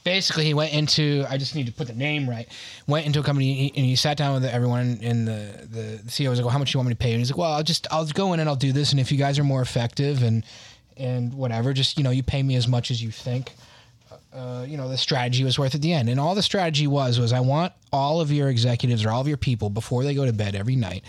basically 0.05 0.45
he 0.45 0.53
went 0.53 0.71
into 0.71 1.25
I 1.29 1.37
just 1.37 1.53
need 1.55 1.65
to 1.65 1.73
put 1.73 1.87
the 1.87 1.93
name 1.93 2.29
right. 2.29 2.47
Went 2.87 3.05
into 3.05 3.19
a 3.19 3.23
company 3.23 3.73
and 3.75 3.85
he 3.85 3.97
sat 3.97 4.15
down 4.15 4.35
with 4.35 4.45
everyone 4.45 4.99
and 5.01 5.27
the 5.27 5.67
the 5.69 5.99
CEO 6.07 6.29
was 6.29 6.39
like, 6.39 6.45
well, 6.45 6.53
"How 6.53 6.59
much 6.59 6.71
do 6.71 6.77
you 6.77 6.79
want 6.79 6.87
me 6.87 6.93
to 6.93 6.97
pay?" 6.97 7.11
And 7.11 7.19
he's 7.19 7.31
like, 7.31 7.37
"Well, 7.37 7.51
I'll 7.51 7.63
just 7.63 7.87
I'll 7.91 8.05
go 8.05 8.31
in 8.31 8.39
and 8.39 8.47
I'll 8.47 8.55
do 8.55 8.71
this, 8.71 8.91
and 8.91 9.01
if 9.01 9.11
you 9.11 9.17
guys 9.17 9.37
are 9.37 9.43
more 9.43 9.61
effective 9.61 10.23
and 10.23 10.45
and 10.95 11.33
whatever, 11.33 11.73
just 11.73 11.97
you 11.97 12.03
know, 12.05 12.11
you 12.11 12.23
pay 12.23 12.41
me 12.41 12.55
as 12.55 12.69
much 12.69 12.89
as 12.89 13.03
you 13.03 13.11
think." 13.11 13.51
Uh, 14.31 14.65
you 14.67 14.75
know 14.75 14.89
the 14.89 14.97
strategy 14.97 15.45
was 15.45 15.57
worth 15.57 15.75
at 15.75 15.81
the 15.81 15.93
end 15.93 16.09
and 16.09 16.19
all 16.19 16.35
the 16.35 16.43
strategy 16.43 16.87
was 16.87 17.17
was 17.17 17.31
i 17.31 17.39
want 17.39 17.71
all 17.93 18.19
of 18.19 18.33
your 18.33 18.49
executives 18.49 19.05
or 19.05 19.09
all 19.09 19.21
of 19.21 19.29
your 19.29 19.37
people 19.37 19.69
before 19.69 20.03
they 20.03 20.13
go 20.13 20.25
to 20.25 20.33
bed 20.33 20.55
every 20.55 20.75
night 20.75 21.05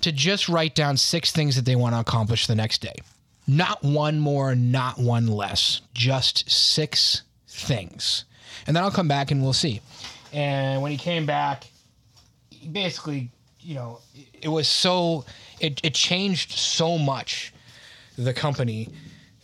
to 0.00 0.10
just 0.10 0.48
write 0.48 0.74
down 0.74 0.96
six 0.96 1.30
things 1.30 1.54
that 1.54 1.64
they 1.64 1.76
want 1.76 1.94
to 1.94 2.00
accomplish 2.00 2.48
the 2.48 2.54
next 2.56 2.82
day 2.82 2.96
not 3.46 3.82
one 3.82 4.20
more, 4.20 4.54
not 4.54 4.98
one 4.98 5.26
less, 5.26 5.80
just 5.92 6.48
six 6.48 7.22
things. 7.50 8.24
And 8.66 8.76
then 8.76 8.82
I'll 8.84 8.90
come 8.90 9.08
back 9.08 9.30
and 9.30 9.42
we'll 9.42 9.52
see. 9.52 9.80
And 10.32 10.80
when 10.82 10.92
he 10.92 10.98
came 10.98 11.26
back, 11.26 11.64
basically, 12.70 13.30
you 13.60 13.74
know, 13.74 13.98
it 14.40 14.48
was 14.48 14.68
so, 14.68 15.24
it, 15.60 15.80
it 15.82 15.94
changed 15.94 16.52
so 16.52 16.98
much 16.98 17.52
the 18.16 18.32
company 18.32 18.88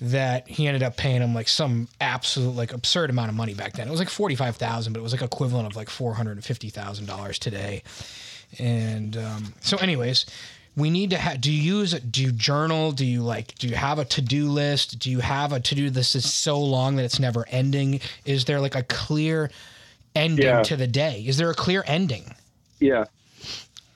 that 0.00 0.46
he 0.46 0.66
ended 0.66 0.82
up 0.82 0.96
paying 0.96 1.22
him 1.22 1.34
like 1.34 1.48
some 1.48 1.88
absolute 2.00 2.54
like 2.54 2.72
absurd 2.72 3.08
amount 3.08 3.30
of 3.30 3.34
money 3.34 3.54
back 3.54 3.72
then. 3.72 3.88
It 3.88 3.90
was 3.90 4.00
like 4.00 4.10
45,000, 4.10 4.92
but 4.92 5.00
it 5.00 5.02
was 5.02 5.12
like 5.12 5.22
equivalent 5.22 5.66
of 5.66 5.74
like 5.76 5.88
$450,000 5.88 7.38
today. 7.38 7.82
And 8.58 9.16
um, 9.16 9.54
so, 9.60 9.76
anyways, 9.78 10.26
we 10.76 10.90
need 10.90 11.10
to 11.10 11.16
have. 11.16 11.40
Do 11.40 11.50
you 11.50 11.78
use? 11.78 11.92
Do 11.92 12.22
you 12.22 12.32
journal? 12.32 12.92
Do 12.92 13.04
you 13.06 13.22
like? 13.22 13.54
Do 13.56 13.66
you 13.66 13.74
have 13.74 13.98
a 13.98 14.04
to 14.04 14.20
do 14.22 14.48
list? 14.50 14.98
Do 14.98 15.10
you 15.10 15.20
have 15.20 15.52
a 15.52 15.60
to 15.60 15.74
do 15.74 15.88
this 15.90 16.14
is 16.14 16.32
so 16.32 16.60
long 16.60 16.96
that 16.96 17.04
it's 17.04 17.18
never 17.18 17.46
ending? 17.48 18.00
Is 18.24 18.44
there 18.44 18.60
like 18.60 18.74
a 18.74 18.82
clear 18.82 19.50
ending 20.14 20.44
Yeah. 20.46 20.62
to 20.64 20.76
the 20.76 20.86
day? 20.86 21.24
Is 21.26 21.38
there 21.38 21.50
a 21.50 21.54
clear 21.54 21.82
ending? 21.86 22.34
Yeah. 22.78 23.04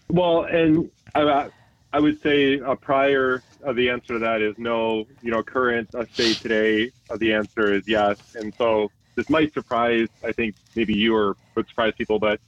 Well, 0.08 0.44
and 0.44 0.90
I, 1.14 1.50
I 1.92 2.00
would 2.00 2.20
say 2.22 2.58
a 2.58 2.74
prior 2.74 3.42
of 3.62 3.76
the 3.76 3.90
answer 3.90 4.14
to 4.14 4.18
that 4.20 4.40
is 4.40 4.56
no. 4.58 5.06
You 5.22 5.32
know, 5.32 5.42
current 5.42 5.94
uh, 5.94 6.06
state 6.12 6.38
today 6.38 6.90
of 7.10 7.18
the 7.18 7.34
answer 7.34 7.74
is 7.74 7.86
yes. 7.86 8.34
And 8.36 8.54
so 8.54 8.90
this 9.16 9.28
might 9.28 9.52
surprise, 9.52 10.08
I 10.24 10.32
think 10.32 10.54
maybe 10.74 10.94
you 10.94 11.14
or 11.14 11.36
would 11.54 11.68
surprise 11.68 11.92
people, 11.98 12.18
but 12.18 12.40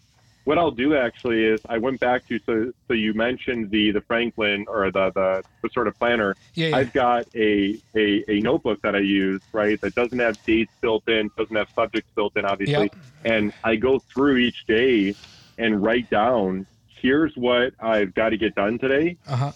what 0.44 0.58
I'll 0.58 0.70
do 0.72 0.96
actually 0.96 1.44
is 1.44 1.60
I 1.68 1.78
went 1.78 2.00
back 2.00 2.26
to 2.28 2.38
so 2.46 2.72
so 2.88 2.94
you 2.94 3.14
mentioned 3.14 3.70
the 3.70 3.92
the 3.92 4.00
Franklin 4.02 4.64
or 4.68 4.90
the 4.90 5.10
the, 5.14 5.42
the 5.62 5.70
sort 5.72 5.86
of 5.88 5.98
planner. 5.98 6.36
Yeah, 6.54 6.68
yeah. 6.68 6.76
I've 6.78 6.92
got 6.92 7.26
a, 7.34 7.78
a 7.96 8.24
a 8.28 8.40
notebook 8.40 8.80
that 8.82 8.94
I 8.96 9.00
use 9.00 9.40
right 9.52 9.78
that 9.82 9.94
doesn't 9.94 10.18
have 10.18 10.36
dates 10.46 10.72
built 10.80 11.08
in, 11.08 11.30
doesn't 11.36 11.54
have 11.56 11.68
subjects 11.78 12.10
built 12.16 12.32
in, 12.36 12.44
obviously, 12.44 12.90
Yep. 12.92 12.96
and 13.24 13.52
I 13.62 13.76
go 13.76 14.02
through 14.12 14.38
each 14.38 14.66
day 14.66 15.16
and 15.58 15.82
write 15.82 16.08
down 16.10 16.66
here's 17.00 17.32
what 17.36 17.74
I've 17.80 18.14
got 18.14 18.30
to 18.30 18.36
get 18.36 18.54
done 18.54 18.78
today, 18.78 19.16
Uh 19.26 19.36
huh. 19.36 19.52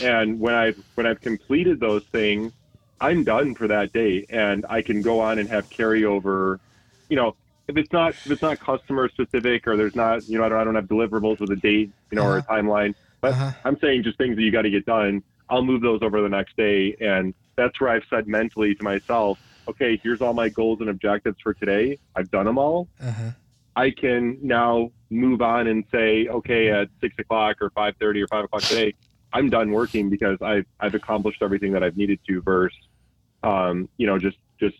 and 0.00 0.38
when 0.40 0.54
I've 0.54 0.76
when 0.94 1.06
I've 1.06 1.20
completed 1.20 1.80
those 1.80 2.02
things, 2.12 2.52
I'm 3.00 3.24
done 3.24 3.54
for 3.54 3.68
that 3.68 3.92
day, 3.92 4.24
and 4.30 4.64
I 4.68 4.80
can 4.82 5.02
go 5.02 5.20
on 5.20 5.38
and 5.38 5.48
have 5.50 5.68
carryover. 5.68 6.58
You 7.08 7.16
know, 7.16 7.36
if 7.68 7.76
it's 7.76 7.92
not 7.92 8.14
if 8.24 8.32
it's 8.32 8.42
not 8.42 8.58
customer 8.60 9.08
specific 9.08 9.66
or 9.66 9.76
there's 9.76 9.94
not 9.94 10.20
you 10.28 10.38
know 10.38 10.44
I 10.44 10.48
don't, 10.48 10.58
I 10.60 10.64
don't 10.64 10.74
have 10.74 10.86
deliverables 10.86 11.40
with 11.40 11.50
a 11.50 11.56
date 11.56 11.90
you 12.10 12.16
know 12.16 12.24
or 12.24 12.38
a 12.38 12.42
timeline, 12.42 12.94
but 13.20 13.32
Uh-huh. 13.34 13.52
I'm 13.64 13.78
saying 13.80 14.02
just 14.02 14.18
things 14.18 14.36
that 14.36 14.42
you 14.42 14.50
got 14.50 14.62
to 14.62 14.70
get 14.70 14.84
done. 14.86 15.22
I'll 15.48 15.62
move 15.64 15.82
those 15.82 16.00
over 16.02 16.20
the 16.22 16.28
next 16.28 16.56
day, 16.56 16.96
and 17.00 17.34
that's 17.56 17.80
where 17.80 17.90
I've 17.90 18.04
said 18.08 18.26
mentally 18.26 18.74
to 18.74 18.82
myself, 18.82 19.38
okay, 19.68 20.00
here's 20.02 20.20
all 20.20 20.32
my 20.32 20.48
goals 20.48 20.80
and 20.80 20.88
objectives 20.88 21.36
for 21.42 21.52
today. 21.54 21.98
I've 22.16 22.30
done 22.30 22.46
them 22.46 22.58
all. 22.58 22.88
Uh 23.00 23.12
huh. 23.12 23.30
I 23.76 23.90
can 23.90 24.38
now 24.42 24.90
move 25.10 25.40
on 25.42 25.66
and 25.66 25.84
say, 25.92 26.26
okay, 26.28 26.70
at 26.70 26.88
six 27.00 27.14
o'clock 27.18 27.56
or 27.60 27.70
five 27.70 27.94
thirty 28.00 28.20
or 28.22 28.28
five 28.28 28.44
o'clock 28.44 28.62
today, 28.62 28.94
I'm 29.32 29.48
done 29.50 29.70
working 29.70 30.10
because 30.10 30.38
I've 30.42 30.66
I've 30.80 30.94
accomplished 30.94 31.42
everything 31.42 31.72
that 31.72 31.82
I've 31.82 31.96
needed 31.96 32.18
to. 32.28 32.42
Versus, 32.42 32.76
um, 33.42 33.88
you 33.98 34.06
know, 34.06 34.18
just 34.18 34.36
just 34.60 34.76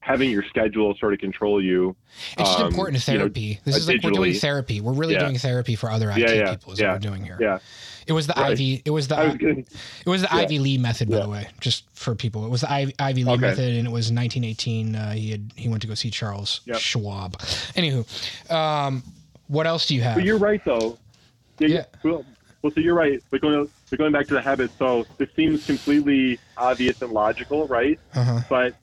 having 0.00 0.30
your 0.30 0.42
schedule 0.44 0.94
sort 0.96 1.12
of 1.12 1.18
control 1.18 1.62
you. 1.62 1.94
It's 2.38 2.48
just 2.48 2.60
um, 2.60 2.68
important 2.68 3.06
you 3.06 3.14
know, 3.14 3.20
therapy. 3.20 3.60
this 3.64 3.76
is 3.76 3.88
like 3.88 4.02
we're 4.02 4.10
doing 4.10 4.34
therapy. 4.34 4.80
We're 4.80 4.92
really 4.92 5.14
Yeah. 5.14 5.20
doing 5.24 5.38
therapy 5.38 5.74
for 5.74 5.90
other 5.90 6.10
IT 6.10 6.18
Yeah, 6.18 6.32
yeah, 6.32 6.50
people. 6.52 6.72
Is 6.72 6.80
what 6.80 6.92
we're 6.92 6.98
doing 6.98 7.24
here. 7.24 7.36
Yeah, 7.40 7.58
It 8.06 8.12
was 8.12 8.26
the 8.26 8.32
Right. 8.36 8.52
Ivy. 8.52 8.82
It 8.84 8.90
was 8.90 9.08
the 9.08 9.16
was 9.16 9.34
gonna, 9.36 9.52
It 9.58 10.08
was 10.08 10.22
the. 10.22 10.32
Ivy 10.32 10.58
Lee 10.60 10.78
method, 10.78 11.10
by 11.10 11.20
the 11.20 11.28
way, 11.28 11.48
just 11.60 11.84
for 11.94 12.14
people. 12.14 12.46
It 12.46 12.48
was 12.48 12.62
the 12.62 12.72
Ivy, 12.72 12.94
Ivy 12.98 13.24
Lee 13.24 13.32
Okay. 13.32 13.40
method, 13.40 13.74
and 13.74 13.86
it 13.86 13.90
was 13.90 14.10
1918. 14.10 14.94
Uh, 14.96 15.12
he 15.12 15.30
had 15.32 15.52
he 15.56 15.68
went 15.68 15.82
to 15.82 15.88
go 15.88 15.94
see 15.94 16.10
Charles 16.10 16.60
Yep. 16.64 16.78
Schwab. 16.78 17.36
Anywho, 17.76 18.50
um, 18.50 19.02
what 19.48 19.66
else 19.66 19.86
do 19.86 19.94
you 19.94 20.00
have? 20.02 20.14
but 20.14 20.24
you're 20.24 20.38
right 20.38 20.64
though. 20.64 20.96
Yeah. 21.58 21.68
Yeah. 21.68 21.84
Well, 22.02 22.24
well, 22.62 22.72
so 22.72 22.80
you're 22.80 22.94
right. 22.94 23.22
But 23.30 23.40
going 23.42 23.68
but 23.90 23.98
going 23.98 24.12
back 24.12 24.26
to 24.28 24.34
the 24.34 24.40
habits, 24.42 24.72
so 24.78 25.06
this 25.18 25.28
seems 25.36 25.66
completely 25.66 26.38
obvious 26.56 27.02
and 27.02 27.12
logical, 27.12 27.66
right? 27.68 27.98
uh-huh. 28.14 28.40
but 28.48 28.74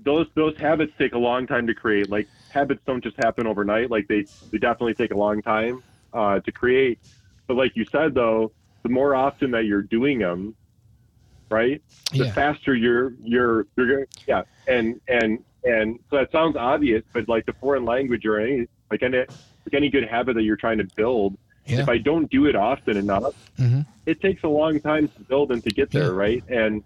those 0.00 0.26
those 0.34 0.56
habits 0.58 0.92
take 0.98 1.12
a 1.14 1.18
long 1.18 1.46
time 1.46 1.66
to 1.66 1.74
create. 1.74 2.08
Like 2.10 2.28
habits 2.50 2.80
don't 2.86 3.02
just 3.02 3.16
happen 3.16 3.46
overnight. 3.46 3.90
Like 3.90 4.06
they 4.08 4.26
they 4.50 4.58
definitely 4.58 4.94
take 4.94 5.10
a 5.12 5.16
long 5.18 5.42
time. 5.42 5.82
uh, 6.14 6.40
to 6.40 6.50
create. 6.50 6.98
But 7.46 7.58
like 7.58 7.76
you 7.76 7.84
said, 7.92 8.14
though, 8.14 8.50
the 8.82 8.88
more 8.88 9.14
often 9.14 9.50
that 9.50 9.66
you're 9.66 9.82
doing 9.82 10.18
them, 10.20 10.54
right, 11.50 11.82
the 12.12 12.24
Yeah. 12.24 12.32
faster 12.32 12.74
you're 12.74 13.12
you're 13.22 13.66
you're 13.76 14.06
yeah, 14.26 14.42
and 14.66 14.98
and 15.06 15.44
and 15.64 15.98
so 16.08 16.16
that 16.16 16.32
sounds 16.32 16.56
obvious, 16.56 17.02
but 17.12 17.28
like 17.28 17.44
the 17.44 17.52
foreign 17.54 17.84
language 17.84 18.24
or 18.24 18.40
any 18.40 18.66
like 18.90 19.02
any 19.02 19.18
like 19.18 19.74
any 19.74 19.90
good 19.90 20.04
habit 20.08 20.34
that 20.36 20.44
you're 20.44 20.56
trying 20.56 20.78
to 20.78 20.84
build, 20.96 21.36
Yeah. 21.66 21.80
if 21.82 21.88
I 21.90 21.98
don't 21.98 22.30
do 22.30 22.46
it 22.46 22.56
often 22.56 22.96
enough, 22.96 23.34
Mhm. 23.58 23.84
it 24.06 24.22
takes 24.22 24.42
a 24.44 24.48
long 24.48 24.80
time 24.80 25.08
to 25.08 25.20
build 25.24 25.52
and 25.52 25.62
to 25.64 25.70
get 25.70 25.90
there, 25.90 26.04
Yeah. 26.12 26.18
right? 26.24 26.44
And 26.48 26.82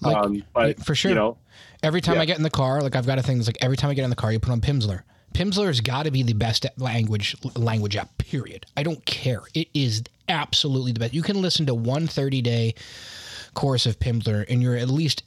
Like, 0.00 0.16
um, 0.16 0.42
but 0.52 0.84
for 0.84 0.94
sure. 0.94 1.10
you 1.10 1.14
know, 1.14 1.38
Every 1.82 2.00
time 2.00 2.16
Yeah. 2.16 2.22
I 2.22 2.24
get 2.24 2.36
in 2.38 2.42
the 2.42 2.50
car, 2.50 2.80
like 2.80 2.96
I've 2.96 3.06
got 3.06 3.18
a 3.18 3.22
thing 3.22 3.36
that's 3.36 3.48
like 3.48 3.58
every 3.60 3.76
time 3.76 3.90
I 3.90 3.94
get 3.94 4.04
in 4.04 4.10
the 4.10 4.16
car, 4.16 4.32
you 4.32 4.38
put 4.40 4.52
on 4.52 4.60
Pimsleur. 4.60 5.02
Pimsleur's 5.34 5.80
got 5.80 6.04
to 6.04 6.10
be 6.10 6.22
the 6.22 6.32
best 6.32 6.64
language 6.78 7.36
language 7.56 7.96
app. 7.96 8.16
Period. 8.18 8.66
I 8.76 8.82
don't 8.82 9.04
care. 9.04 9.42
It 9.52 9.68
is 9.74 10.02
absolutely 10.28 10.92
the 10.92 11.00
best. 11.00 11.12
You 11.12 11.22
can 11.22 11.42
listen 11.42 11.66
to 11.66 11.74
one 11.74 12.06
30 12.06 12.40
day 12.40 12.74
course 13.54 13.84
of 13.84 13.98
Pimsleur, 13.98 14.44
and 14.48 14.62
you're 14.62 14.76
at 14.76 14.88
least 14.88 15.24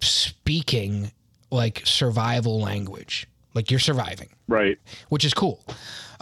speaking 0.00 1.12
like 1.50 1.82
survival 1.84 2.60
language. 2.60 3.26
Like 3.54 3.70
you're 3.70 3.80
surviving, 3.80 4.30
right? 4.48 4.78
which 5.10 5.24
is 5.24 5.34
cool. 5.34 5.60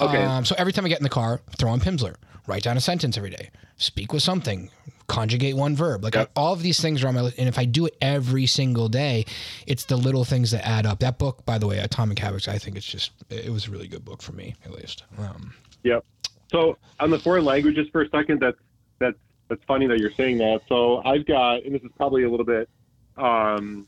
Okay. 0.00 0.22
Um, 0.22 0.44
so 0.44 0.54
every 0.58 0.72
time 0.72 0.84
I 0.84 0.88
get 0.88 0.98
in 0.98 1.04
the 1.04 1.08
car, 1.08 1.40
throw 1.58 1.70
on 1.70 1.80
Pimsleur. 1.80 2.16
Write 2.46 2.64
down 2.64 2.76
a 2.76 2.80
sentence 2.80 3.16
every 3.16 3.30
day. 3.30 3.50
Speak 3.76 4.12
with 4.12 4.22
something. 4.22 4.70
Conjugate 5.10 5.56
one 5.56 5.74
verb. 5.74 6.04
Like 6.04 6.14
Yep. 6.14 6.30
all 6.36 6.52
of 6.52 6.62
these 6.62 6.80
things 6.80 7.02
are 7.02 7.08
on 7.08 7.14
my 7.14 7.20
list. 7.22 7.38
And 7.38 7.48
if 7.48 7.58
I 7.58 7.64
do 7.64 7.84
it 7.86 7.96
every 8.00 8.46
single 8.46 8.88
day, 8.88 9.24
it's 9.66 9.84
the 9.84 9.96
little 9.96 10.24
things 10.24 10.52
that 10.52 10.64
add 10.66 10.86
up. 10.86 11.00
That 11.00 11.18
book, 11.18 11.44
by 11.44 11.58
the 11.58 11.66
way, 11.66 11.78
Atomic 11.78 12.18
Habits, 12.20 12.46
I 12.46 12.58
think 12.58 12.76
it's 12.76 12.86
just, 12.86 13.10
it 13.28 13.50
was 13.50 13.66
a 13.66 13.70
really 13.72 13.88
good 13.88 14.04
book 14.04 14.22
for 14.22 14.32
me, 14.32 14.54
at 14.64 14.70
least. 14.70 15.02
Um, 15.18 15.52
Yep. 15.82 16.04
So 16.52 16.78
on 17.00 17.10
the 17.10 17.18
foreign 17.18 17.44
languages 17.44 17.88
for 17.90 18.02
a 18.02 18.08
second, 18.10 18.40
that's 18.40 18.58
that's 19.00 19.16
that's 19.48 19.62
funny 19.66 19.86
that 19.88 19.98
you're 19.98 20.12
saying 20.12 20.38
that. 20.38 20.60
So 20.68 21.02
I've 21.04 21.26
got, 21.26 21.64
and 21.64 21.74
this 21.74 21.82
is 21.82 21.90
probably 21.96 22.22
a 22.24 22.30
little 22.30 22.46
bit 22.46 22.68
um, 23.16 23.86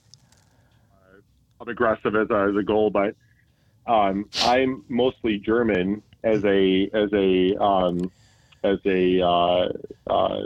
uh, 1.61 1.65
aggressive 1.71 2.17
as 2.17 2.31
a, 2.31 2.49
as 2.51 2.57
a 2.57 2.63
goal, 2.63 2.91
but 2.91 3.15
um, 3.87 4.29
I'm 4.43 4.85
mostly 4.89 5.39
German 5.39 6.03
as 6.25 6.45
a 6.45 6.89
as 6.95 7.11
a 7.13 7.57
um, 7.63 8.11
as 8.65 8.79
a 8.87 9.21
uh, 9.21 9.69
uh, 10.09 10.43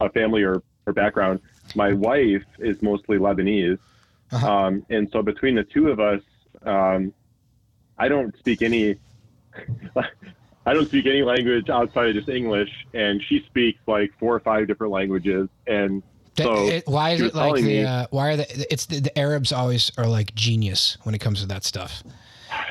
a 0.00 0.08
family 0.10 0.42
or, 0.42 0.62
or 0.86 0.92
background. 0.92 1.40
My 1.74 1.92
wife 1.92 2.42
is 2.58 2.80
mostly 2.82 3.18
Lebanese, 3.18 3.78
Uh-huh. 4.32 4.50
um, 4.52 4.86
and 4.90 5.08
so 5.12 5.22
between 5.22 5.54
the 5.54 5.64
two 5.64 5.88
of 5.88 6.00
us, 6.00 6.20
um, 6.62 7.12
I 7.98 8.08
don't 8.08 8.36
speak 8.38 8.62
any. 8.62 8.96
I 10.66 10.72
don't 10.72 10.86
speak 10.86 11.06
any 11.06 11.22
language 11.22 11.68
outside 11.68 12.08
of 12.08 12.14
just 12.16 12.28
English, 12.28 12.70
and 12.94 13.22
she 13.22 13.44
speaks 13.46 13.78
like 13.86 14.10
four 14.18 14.34
or 14.34 14.40
five 14.40 14.66
different 14.66 14.92
languages. 14.92 15.48
And 15.66 16.02
So, 16.38 16.68
it- 16.68 16.86
why 16.86 17.10
is 17.10 17.20
it 17.20 17.34
like 17.34 17.56
the, 17.56 17.62
me- 17.62 17.84
uh, 17.84 18.06
why 18.10 18.30
are 18.30 18.36
the, 18.38 18.72
it's 18.72 18.86
the, 18.86 19.00
the 19.00 19.16
Arabs 19.18 19.52
always 19.52 19.92
are 19.98 20.06
like 20.06 20.34
genius 20.34 20.96
when 21.02 21.14
it 21.14 21.18
comes 21.20 21.40
to 21.42 21.46
that 21.48 21.64
stuff. 21.64 22.02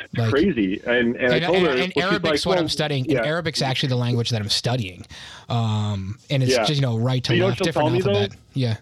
It's 0.06 0.17
Like- 0.17 0.30
crazy. 0.32 0.82
And 0.86 1.15
and, 1.15 1.32
I 1.34 1.36
and, 1.38 1.46
told 1.46 1.58
her, 1.63 1.69
and- 1.72 1.80
and 1.82 1.93
well, 1.96 2.12
Arabic's 2.12 2.46
like, 2.46 2.46
what 2.46 2.56
well, 2.56 2.63
I'm 2.63 2.69
studying. 2.69 3.06
yeah. 3.06 3.17
And 3.19 3.26
Arabic's 3.28 3.62
actually 3.62 3.89
the 3.89 3.96
language 3.98 4.30
that 4.32 4.41
I'm 4.41 4.50
studying. 4.50 5.06
Um, 5.50 6.17
and 6.30 6.43
it's 6.43 6.52
Yeah. 6.54 6.60
just, 6.65 6.76
you 6.76 6.82
know, 6.82 6.98
right 6.98 7.24
to 7.26 7.36
you 7.36 7.46
left, 7.46 7.62
different 7.63 7.93
me, 7.93 8.02
though? 8.02 8.28
Yeah. 8.54 8.78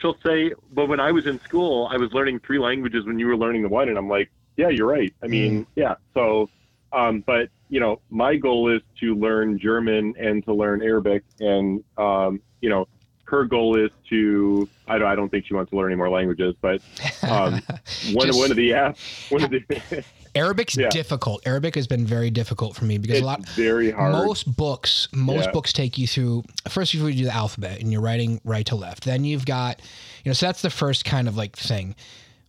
she'll 0.00 0.16
say, 0.24 0.52
"But 0.72 0.86
when 0.88 1.00
I 1.00 1.10
was 1.12 1.26
in 1.26 1.40
school, 1.40 1.88
I 1.90 1.96
was 1.96 2.12
learning 2.12 2.40
three 2.40 2.58
languages 2.58 3.06
when 3.06 3.18
you 3.18 3.26
were 3.26 3.36
learning 3.38 3.62
the 3.62 3.68
one." 3.70 3.88
And 3.88 3.96
I'm 3.96 4.08
like, 4.08 4.30
"Yeah, 4.58 4.68
you're 4.68 4.86
right. 4.86 5.12
I 5.22 5.26
mean, 5.28 5.62
Mm. 5.62 5.66
yeah." 5.76 5.94
So, 6.12 6.50
um, 6.92 7.20
but 7.26 7.48
you 7.70 7.80
know, 7.80 8.00
my 8.10 8.36
goal 8.36 8.68
is 8.70 8.82
to 9.00 9.14
learn 9.14 9.58
German 9.58 10.14
and 10.18 10.44
to 10.44 10.52
learn 10.52 10.82
Arabic, 10.82 11.22
and 11.40 11.82
um, 11.96 12.40
you 12.60 12.68
know, 12.68 12.86
her 13.26 13.44
goal 13.44 13.76
is 13.82 13.90
to. 14.10 14.68
I 14.88 14.98
don't. 14.98 15.08
I 15.08 15.14
don't 15.14 15.28
think 15.30 15.46
she 15.46 15.54
wants 15.54 15.70
to 15.70 15.76
learn 15.76 15.90
any 15.92 15.96
more 15.96 16.10
languages, 16.10 16.54
but 16.60 16.80
um, 17.22 17.54
one 18.12 18.26
Just- 18.26 18.38
one 18.38 18.50
of 18.50 18.56
the 18.56 18.70
apps, 18.70 19.30
one 19.30 19.42
of 19.42 19.50
the. 19.50 20.04
Arabic's 20.34 20.76
Yeah. 20.76 20.88
difficult. 20.88 21.46
Arabic 21.46 21.76
has 21.76 21.86
been 21.86 22.04
very 22.04 22.28
difficult 22.28 22.74
for 22.74 22.84
me 22.86 22.98
because 22.98 23.18
it's 23.18 23.22
a 23.22 23.26
lot 23.26 23.48
very 23.50 23.92
hard. 23.92 24.12
most 24.12 24.56
books 24.56 25.06
most 25.12 25.44
Yeah. 25.44 25.50
books 25.52 25.72
take 25.72 25.96
you 25.96 26.08
through 26.08 26.42
first 26.68 26.92
you 26.92 27.12
do 27.12 27.24
the 27.24 27.32
alphabet 27.32 27.80
and 27.80 27.92
you're 27.92 28.00
writing 28.00 28.40
right 28.44 28.66
to 28.66 28.74
left. 28.74 29.04
Then 29.04 29.24
you've 29.24 29.46
got 29.46 29.80
you 30.24 30.30
know 30.30 30.32
so 30.32 30.46
that's 30.46 30.60
the 30.60 30.70
first 30.70 31.04
kind 31.04 31.28
of 31.28 31.36
like 31.36 31.54
thing. 31.56 31.94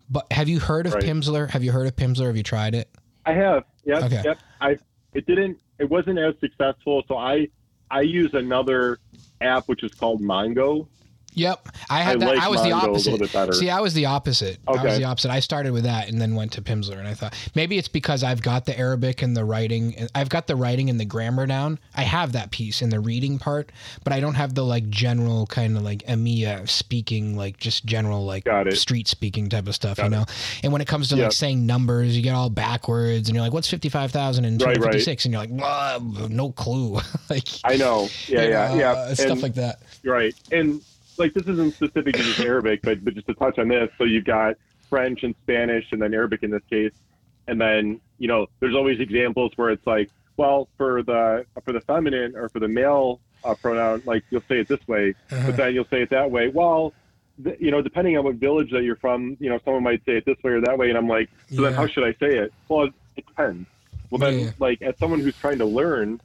But 0.09 0.25
have 0.31 0.49
you 0.49 0.59
heard 0.59 0.87
of 0.87 0.95
Right. 0.95 1.03
Pimsleur? 1.03 1.47
Have 1.51 1.63
you 1.63 1.71
heard 1.71 1.85
of 1.85 1.95
Pimsleur? 1.95 2.25
Have 2.25 2.37
you 2.37 2.41
tried 2.43 2.73
it? 2.73 2.89
I 3.25 3.33
have. 3.33 3.63
Yep. 3.85 4.03
Okay. 4.05 4.21
Yep. 4.25 4.39
I. 4.61 4.77
It 5.13 5.25
didn't. 5.27 5.57
It 5.77 5.87
wasn't 5.89 6.17
as 6.17 6.33
successful. 6.39 7.03
So 7.07 7.17
I. 7.17 7.47
I 7.91 8.01
use 8.01 8.31
another 8.33 8.99
app 9.41 9.63
which 9.67 9.83
is 9.83 9.91
called 9.99 10.21
Mango. 10.21 10.89
Yep. 11.35 11.67
I 11.89 12.01
had 12.01 12.15
I 12.15 12.19
that. 12.19 12.25
like 12.35 12.39
I 12.43 12.47
was 12.47 12.63
the 12.63 12.71
opposite. 12.71 13.53
See, 13.55 13.69
I 13.69 13.79
was 13.81 13.93
the 13.93 14.05
opposite. 14.05 14.57
I 14.67 14.83
was 14.83 14.97
the 14.97 15.03
opposite. 15.03 15.29
I 15.31 15.39
started 15.41 15.73
with 15.73 15.83
that 15.83 16.09
and 16.09 16.19
then 16.19 16.33
went 16.35 16.53
to 16.53 16.61
Pimsleur 16.61 16.97
and 16.97 17.07
I 17.07 17.13
thought 17.13 17.35
maybe 17.55 17.77
it's 17.77 17.87
because 17.89 18.23
I've 18.23 18.41
got 18.41 18.65
the 18.65 18.77
Arabic 18.77 19.21
and 19.21 19.35
the 19.35 19.45
writing 19.45 19.95
and 19.97 20.09
I've 20.15 20.29
got 20.29 20.47
the 20.47 20.55
writing 20.55 20.89
and 20.89 20.99
the 20.99 21.05
grammar 21.05 21.45
down. 21.45 21.77
I 21.95 22.01
have 22.03 22.31
that 22.31 22.51
piece 22.51 22.81
in 22.81 22.89
the 22.89 22.99
reading 22.99 23.37
part, 23.37 23.71
but 24.03 24.13
I 24.13 24.19
don't 24.19 24.35
have 24.35 24.55
the 24.55 24.63
like 24.63 24.89
general 24.89 25.45
kind 25.47 25.75
of 25.77 25.83
like 25.83 26.03
EMEA 26.05 26.67
speaking, 26.69 27.35
like 27.37 27.57
just 27.57 27.85
general 27.85 28.25
like 28.25 28.47
street 28.73 29.07
speaking 29.07 29.49
type 29.49 29.67
of 29.67 29.75
stuff, 29.75 29.97
Got 29.97 30.03
you 30.05 30.09
know. 30.11 30.25
And 30.63 30.71
when 30.71 30.81
it 30.81 30.87
comes 30.87 31.09
to 31.09 31.15
like 31.17 31.33
saying 31.33 31.65
numbers, 31.65 32.15
you 32.15 32.23
get 32.23 32.33
all 32.33 32.49
backwards 32.49 33.27
and 33.27 33.35
you're 33.35 33.43
like, 33.43 33.53
what's 33.53 33.69
55,000 33.69 34.45
and 34.45 34.61
Right, 34.61 34.67
right. 34.67 34.75
256 34.75 35.25
and 35.25 35.33
you're 35.33 35.41
like, 35.41 36.29
no 36.31 36.51
clue. 36.51 36.99
like 37.29 37.47
I 37.65 37.75
know. 37.75 38.07
Yeah, 38.27 38.43
yeah, 38.43 38.67
know, 38.69 38.75
yeah. 38.79 38.91
uh, 38.93 39.15
stuff 39.15 39.31
And- 39.31 39.43
like 39.43 39.55
that. 39.55 39.81
Right. 40.03 40.33
And 40.51 40.81
like 41.17 41.33
this 41.33 41.47
isn't 41.47 41.75
specific 41.75 42.15
to 42.15 42.23
just 42.23 42.39
Arabic, 42.39 42.81
but 42.81 43.03
but 43.03 43.13
just 43.13 43.27
to 43.27 43.33
touch 43.33 43.57
on 43.59 43.67
this, 43.67 43.89
so 43.97 44.03
you've 44.03 44.25
got 44.25 44.55
French 44.89 45.23
and 45.23 45.35
Spanish 45.43 45.85
and 45.91 46.01
then 46.01 46.13
Arabic 46.13 46.43
in 46.43 46.51
this 46.51 46.63
case. 46.69 46.93
And 47.47 47.61
then, 47.61 48.01
you 48.17 48.27
know, 48.27 48.47
there's 48.59 48.75
always 48.75 48.99
examples 48.99 49.51
where 49.55 49.69
it's 49.69 49.85
like, 49.85 50.09
well, 50.37 50.67
for 50.77 51.03
the 51.03 51.45
for 51.63 51.73
the 51.73 51.81
feminine 51.81 52.35
or 52.35 52.49
for 52.49 52.59
the 52.59 52.67
male 52.67 53.19
uh, 53.43 53.53
pronoun, 53.55 54.01
like 54.05 54.23
you'll 54.31 54.41
say 54.49 54.59
it 54.59 54.67
this 54.67 54.85
way, 54.87 55.13
Uh-huh. 55.31 55.43
but 55.47 55.57
then 55.57 55.73
you'll 55.73 55.87
say 55.89 56.01
it 56.01 56.09
that 56.09 56.29
way. 56.31 56.47
Well, 56.47 56.93
th- 57.43 57.57
you 57.59 57.69
know, 57.71 57.81
depending 57.81 58.17
on 58.17 58.23
what 58.23 58.35
village 58.35 58.71
that 58.71 58.83
you're 58.83 58.95
from, 58.95 59.37
you 59.39 59.49
know, 59.49 59.59
someone 59.63 59.83
might 59.83 60.03
say 60.05 60.17
it 60.17 60.25
this 60.25 60.37
way 60.43 60.51
or 60.53 60.61
that 60.61 60.77
way, 60.77 60.89
and 60.89 60.97
I'm 60.97 61.07
like, 61.07 61.29
so 61.53 61.61
then 61.61 61.73
how 61.73 61.85
should 61.87 62.03
I 62.03 62.13
say 62.13 62.35
it? 62.37 62.53
Well, 62.67 62.85
it 63.15 63.25
depends. 63.27 63.67
Well, 64.09 64.19
then, 64.19 64.39
Yeah. 64.39 64.51
like, 64.59 64.81
as 64.81 64.95
someone 64.99 65.19
who's 65.19 65.35
trying 65.37 65.57
to 65.59 65.65
learn, 65.65 66.19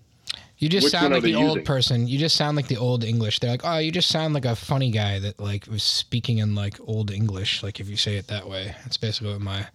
You 0.61 0.69
just 0.69 0.85
Which 0.85 0.91
sound 0.93 1.15
like 1.15 1.23
the 1.23 1.35
old 1.35 1.57
using? 1.57 1.65
person. 1.65 2.07
You 2.07 2.19
just 2.19 2.37
sound 2.37 2.55
like 2.55 2.69
the 2.69 2.77
old 2.77 3.03
English. 3.03 3.39
They're 3.39 3.51
like, 3.51 3.65
oh, 3.65 3.79
you 3.79 3.91
just 3.91 4.11
sound 4.11 4.35
like 4.35 4.45
a 4.45 4.55
funny 4.55 4.91
guy 4.91 5.19
that 5.19 5.41
like 5.41 5.67
was 5.67 5.83
speaking 5.83 6.37
in 6.37 6.55
like 6.55 6.79
old 6.87 7.11
English. 7.11 7.63
Like 7.63 7.81
if 7.81 7.89
you 7.89 7.97
say 7.97 8.17
it 8.17 8.27
that 8.27 8.47
way, 8.47 8.75
that's 8.85 8.99
basically 8.99 9.33
what 9.33 9.41
my 9.41 9.67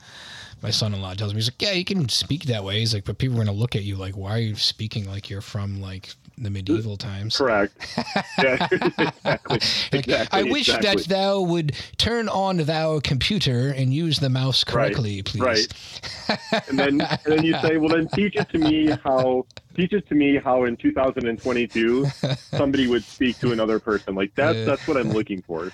my 0.62 0.70
son-in-law 0.70 1.16
tells 1.16 1.34
me. 1.34 1.40
He's 1.40 1.48
like, 1.48 1.62
yeah, 1.62 1.72
you 1.72 1.86
can 1.86 2.08
speak 2.08 2.44
that 2.46 2.64
way. 2.64 2.80
He's 2.80 2.94
like, 2.94 3.04
but 3.04 3.18
people 3.18 3.36
are 3.36 3.44
gonna 3.44 3.58
look 3.58 3.76
at 3.76 3.84
you 3.84 3.96
like, 3.96 4.16
why 4.16 4.36
are 4.36 4.40
you 4.40 4.56
speaking 4.56 5.10
like 5.10 5.28
you're 5.28 5.42
from 5.42 5.82
like 5.82 6.14
the 6.38 6.52
medieval 6.52 6.98
times? 6.98 7.38
correct. 7.38 7.76
yeah, 8.38 8.68
exactly. 8.72 9.58
Like, 9.58 9.64
exactly. 9.92 10.40
I 10.40 10.44
wish 10.44 10.70
exactly. 10.70 11.02
that 11.02 11.10
thou 11.10 11.42
would 11.42 11.76
turn 11.98 12.30
on 12.30 12.58
thou 12.58 13.00
computer 13.00 13.70
and 13.70 13.92
use 13.92 14.20
the 14.20 14.30
mouse 14.30 14.64
correctly, 14.64 15.24
please. 15.24 15.42
right. 15.42 16.70
and 16.70 16.78
then 16.78 17.02
and 17.02 17.20
then 17.26 17.44
you 17.44 17.54
say, 17.62 17.78
well, 17.78 17.90
then 17.90 18.08
teach 18.10 18.36
it 18.36 18.50
to 18.50 18.60
me 18.60 18.92
how 19.04 19.48
teach 19.76 19.94
it 19.94 20.08
to 20.10 20.16
me 20.16 20.38
how 20.38 20.66
in 20.66 20.78
2022 20.78 22.06
somebody 22.58 22.88
would 22.88 23.06
speak 23.14 23.40
to 23.42 23.52
another 23.52 23.80
person. 23.80 24.16
Like 24.16 24.32
that's 24.36 24.58
Yeah. 24.60 24.66
that's 24.66 24.88
what 24.88 24.98
I'm 24.98 25.12
looking 25.12 25.42
for. 25.42 25.74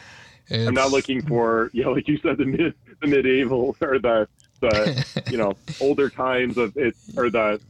I'm 0.51 0.73
not 0.73 0.91
looking 0.91 1.21
for 1.23 1.69
you 1.73 1.83
know, 1.83 1.91
like 1.93 2.07
you 2.07 2.17
said, 2.21 2.37
the 2.37 2.45
mid 2.45 2.73
the 3.01 3.07
medieval 3.07 3.75
or 3.81 3.99
the 3.99 4.27
the 4.61 5.05
you 5.29 5.37
know 5.37 5.57
older 5.79 6.09
times 6.09 6.57
of 6.57 6.75
it 6.75 6.95
or 7.15 7.29
the 7.29 7.61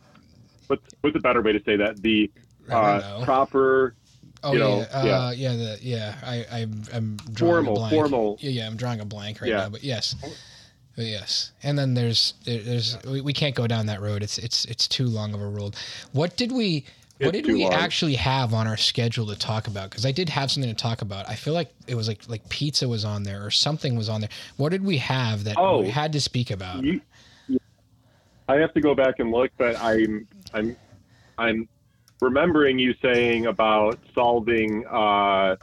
what's 0.67 0.83
what's 1.01 1.15
a 1.15 1.19
better 1.19 1.41
way 1.41 1.53
to 1.53 1.63
say 1.63 1.75
that 1.77 2.01
the 2.01 2.31
uh, 2.69 3.23
proper 3.23 3.95
Oh 4.43 4.53
you 4.53 4.59
yeah, 4.59 4.65
know, 4.65 4.81
uh, 4.81 5.03
yeah. 5.05 5.31
yeah, 5.51 5.55
the, 5.55 5.79
yeah. 5.81 6.15
I, 6.23 6.45
I'm, 6.61 6.81
I'm 6.93 7.17
drawing 7.31 7.65
Formal, 7.65 7.75
a 7.75 7.79
blank. 7.79 7.93
formal. 7.93 8.37
Yeah, 8.39 8.49
yeah. 8.49 8.67
I'm 8.67 8.75
drawing 8.75 8.99
a 8.99 9.05
blank 9.05 9.41
right 9.41 9.49
Yeah. 9.49 9.57
now, 9.57 9.69
but 9.69 9.83
yes, 9.83 10.15
but 11.01 11.07
yes. 11.07 11.51
And 11.63 11.79
then 11.79 11.95
there's, 11.95 12.35
there, 12.45 12.59
there's, 12.59 12.95
we, 13.07 13.21
we 13.21 13.33
can't 13.33 13.55
go 13.55 13.65
down 13.65 13.87
that 13.87 14.01
road. 14.01 14.21
It's, 14.21 14.37
it's, 14.37 14.65
it's 14.65 14.87
too 14.87 15.07
long 15.07 15.33
of 15.33 15.41
a 15.41 15.47
road. 15.47 15.75
What 16.11 16.37
did 16.37 16.51
we, 16.51 16.85
what 17.19 17.33
did 17.33 17.47
we 17.47 17.63
long. 17.63 17.73
actually 17.73 18.13
have 18.13 18.53
on 18.53 18.67
our 18.67 18.77
schedule 18.77 19.25
to 19.25 19.35
talk 19.35 19.65
about? 19.65 19.89
Because 19.89 20.05
I 20.05 20.11
did 20.11 20.29
have 20.29 20.51
something 20.51 20.69
to 20.69 20.79
talk 20.79 21.01
about. 21.01 21.27
I 21.27 21.33
feel 21.33 21.55
like 21.55 21.73
it 21.87 21.95
was 21.95 22.07
like, 22.07 22.29
like 22.29 22.47
pizza 22.49 22.87
was 22.87 23.03
on 23.03 23.23
there 23.23 23.43
or 23.43 23.49
something 23.49 23.95
was 23.95 24.09
on 24.09 24.21
there. 24.21 24.29
What 24.57 24.69
did 24.69 24.83
we 24.85 24.97
have 24.97 25.43
that 25.45 25.55
Oh. 25.57 25.81
we 25.81 25.89
had 25.89 26.13
to 26.13 26.21
speak 26.21 26.51
about? 26.51 26.83
You, 26.83 27.01
I 28.47 28.57
have 28.57 28.71
to 28.75 28.81
go 28.81 28.93
back 28.93 29.15
and 29.17 29.31
look, 29.31 29.49
but 29.57 29.75
I'm 29.81 30.27
I'm 30.53 30.75
I'm 31.39 31.67
remembering 32.21 32.77
you 32.77 32.93
saying 33.01 33.47
about 33.47 33.97
solving. 34.13 34.85
Uh, 34.85 35.55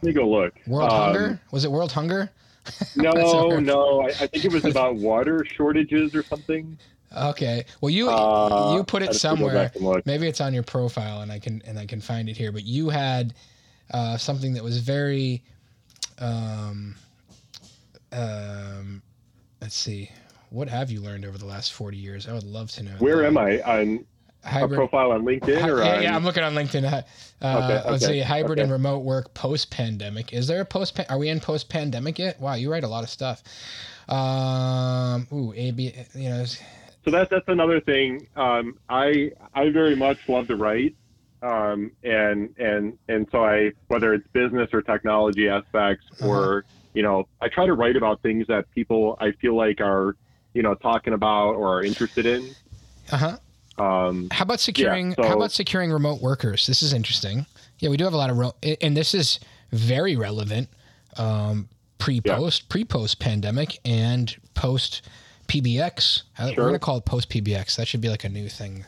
let 0.00 0.02
me 0.02 0.12
go 0.14 0.26
look. 0.26 0.54
World 0.66 0.90
Um, 0.90 0.98
hunger? 0.98 1.40
Was 1.50 1.64
it 1.66 1.70
world 1.70 1.92
hunger? 1.92 2.30
No, 2.96 3.58
no. 3.58 4.02
I, 4.02 4.06
I 4.08 4.26
think 4.26 4.44
it 4.44 4.52
was 4.52 4.64
about 4.64 4.96
water 4.96 5.44
shortages 5.44 6.14
or 6.14 6.22
something. 6.22 6.78
Okay. 7.16 7.64
Well, 7.80 7.90
you 7.90 8.08
Uh, 8.08 8.74
you 8.76 8.84
put 8.84 9.02
it 9.02 9.06
have 9.06 9.16
to 9.16 9.18
go 9.18 9.34
somewhere. 9.34 9.54
back 9.54 9.76
and 9.76 9.84
look. 9.84 10.06
Maybe 10.06 10.26
it's 10.28 10.40
on 10.40 10.54
your 10.54 10.62
profile, 10.62 11.20
and 11.22 11.32
I 11.32 11.38
can 11.38 11.60
and 11.66 11.78
I 11.78 11.86
can 11.86 12.00
find 12.00 12.28
it 12.28 12.36
here. 12.36 12.52
But 12.52 12.64
you 12.64 12.88
had 12.88 13.34
uh, 13.92 14.16
something 14.16 14.54
that 14.54 14.62
was 14.64 14.78
very. 14.78 15.42
Um, 16.18 16.94
um, 18.12 19.02
let's 19.60 19.74
see. 19.74 20.10
What 20.50 20.68
have 20.68 20.90
you 20.90 21.00
learned 21.00 21.24
over 21.24 21.38
the 21.38 21.46
last 21.46 21.72
forty 21.72 21.96
years? 21.96 22.28
I 22.28 22.32
would 22.32 22.44
love 22.44 22.70
to 22.72 22.82
know. 22.82 22.92
Where 22.98 23.18
that. 23.18 23.26
am 23.26 23.38
I 23.38 23.60
on 23.62 24.04
a 24.44 24.68
profile 24.68 25.12
on 25.12 25.22
LinkedIn 25.24 25.66
or 25.68 25.82
yeah, 25.82 25.94
on? 25.96 26.02
yeah, 26.02 26.16
I'm 26.16 26.24
looking 26.24 26.42
on 26.42 26.54
LinkedIn. 26.54 26.84
Uh, 26.84 27.02
Okay, 27.44 27.90
Let's 27.90 28.06
see, 28.06 28.20
hybrid 28.20 28.52
okay. 28.58 28.62
and 28.62 28.70
remote 28.72 29.00
work 29.00 29.34
post 29.34 29.70
pandemic. 29.72 30.32
Is 30.32 30.46
there 30.46 30.60
a 30.60 30.64
post? 30.64 30.98
Are 31.10 31.18
we 31.18 31.28
in 31.28 31.40
post 31.40 31.68
pandemic 31.68 32.18
yet? 32.18 32.40
Wow, 32.40 32.54
you 32.54 32.70
write 32.70 32.84
a 32.84 32.88
lot 32.88 33.02
of 33.02 33.10
stuff. 33.10 33.42
Um, 34.08 35.26
ooh, 35.32 35.52
AB. 35.56 35.92
You 36.14 36.28
know, 36.28 36.44
so 36.44 37.10
that's 37.10 37.30
that's 37.30 37.48
another 37.48 37.80
thing. 37.80 38.26
Um, 38.36 38.78
I 38.88 39.32
I 39.54 39.70
very 39.70 39.96
much 39.96 40.18
love 40.28 40.46
to 40.48 40.56
write, 40.56 40.94
um, 41.42 41.90
and 42.04 42.54
and 42.58 42.96
and 43.08 43.26
so 43.32 43.44
I 43.44 43.72
whether 43.88 44.14
it's 44.14 44.26
business 44.28 44.68
or 44.72 44.82
technology 44.82 45.48
aspects 45.48 46.04
Uh-huh. 46.20 46.28
or 46.28 46.64
you 46.94 47.02
know 47.02 47.26
I 47.40 47.48
try 47.48 47.66
to 47.66 47.74
write 47.74 47.96
about 47.96 48.22
things 48.22 48.46
that 48.48 48.70
people 48.72 49.16
I 49.20 49.32
feel 49.32 49.56
like 49.56 49.80
are 49.80 50.14
you 50.54 50.62
know 50.62 50.74
talking 50.74 51.12
about 51.14 51.54
or 51.54 51.78
are 51.78 51.82
interested 51.82 52.26
in. 52.26 52.50
uh 53.10 53.16
huh. 53.16 53.36
Um, 53.78 54.28
How 54.30 54.42
about 54.44 54.60
securing? 54.60 55.14
so- 55.14 55.22
how 55.26 55.36
about 55.36 55.52
securing 55.52 55.90
remote 55.90 56.20
workers? 56.20 56.66
This 56.66 56.82
is 56.82 56.92
interesting. 56.92 57.46
Yeah, 57.78 57.88
we 57.90 57.96
do 57.96 58.04
have 58.04 58.12
a 58.12 58.16
lot 58.16 58.30
of, 58.30 58.36
ro- 58.36 58.54
and 58.80 58.96
this 58.96 59.14
is 59.14 59.40
very 59.72 60.14
relevant. 60.16 60.68
Um, 61.16 61.68
pre 61.98 62.20
post, 62.20 62.68
pre 62.68 62.84
post 62.84 63.18
pandemic, 63.18 63.78
and 63.84 64.34
post 64.54 65.02
PBX. 65.48 66.22
Uh, 66.38 66.52
We're 66.56 66.66
gonna 66.66 66.78
call 66.78 66.98
it 66.98 67.04
post 67.04 67.28
PBX. 67.30 67.76
That 67.76 67.88
should 67.88 68.00
be 68.00 68.08
like 68.08 68.24
a 68.24 68.28
new 68.28 68.48
thing. 68.48 68.84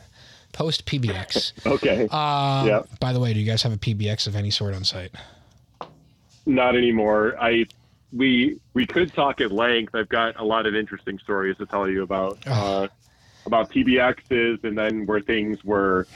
Post 0.53 0.85
PBX. 0.85 1.51
okay, 1.65 2.07
Uh, 2.11 2.63
Yeah. 2.65 2.81
By 2.99 3.11
the 3.13 3.19
way, 3.19 3.33
do 3.33 3.39
you 3.39 3.45
guys 3.45 3.61
have 3.63 3.73
a 3.73 3.77
PBX 3.77 4.27
of 4.27 4.35
any 4.35 4.49
sort 4.51 4.73
on 4.73 4.83
site? 4.83 5.11
not 6.45 6.75
anymore. 6.75 7.35
I 7.41 7.65
we 8.13 8.59
we 8.73 8.85
could 8.85 9.13
talk 9.13 9.41
at 9.41 9.51
length. 9.51 9.95
I've 9.95 10.09
got 10.09 10.39
a 10.39 10.43
lot 10.43 10.65
of 10.67 10.75
interesting 10.75 11.17
stories 11.19 11.57
to 11.57 11.65
tell 11.65 11.89
you 11.89 12.03
about 12.03 12.37
Oh. 12.47 12.51
uh, 12.83 12.87
about 13.45 13.69
PBXs 13.71 14.63
and 14.63 14.77
then 14.77 15.05
where 15.05 15.19
things 15.21 15.63
were 15.63 16.07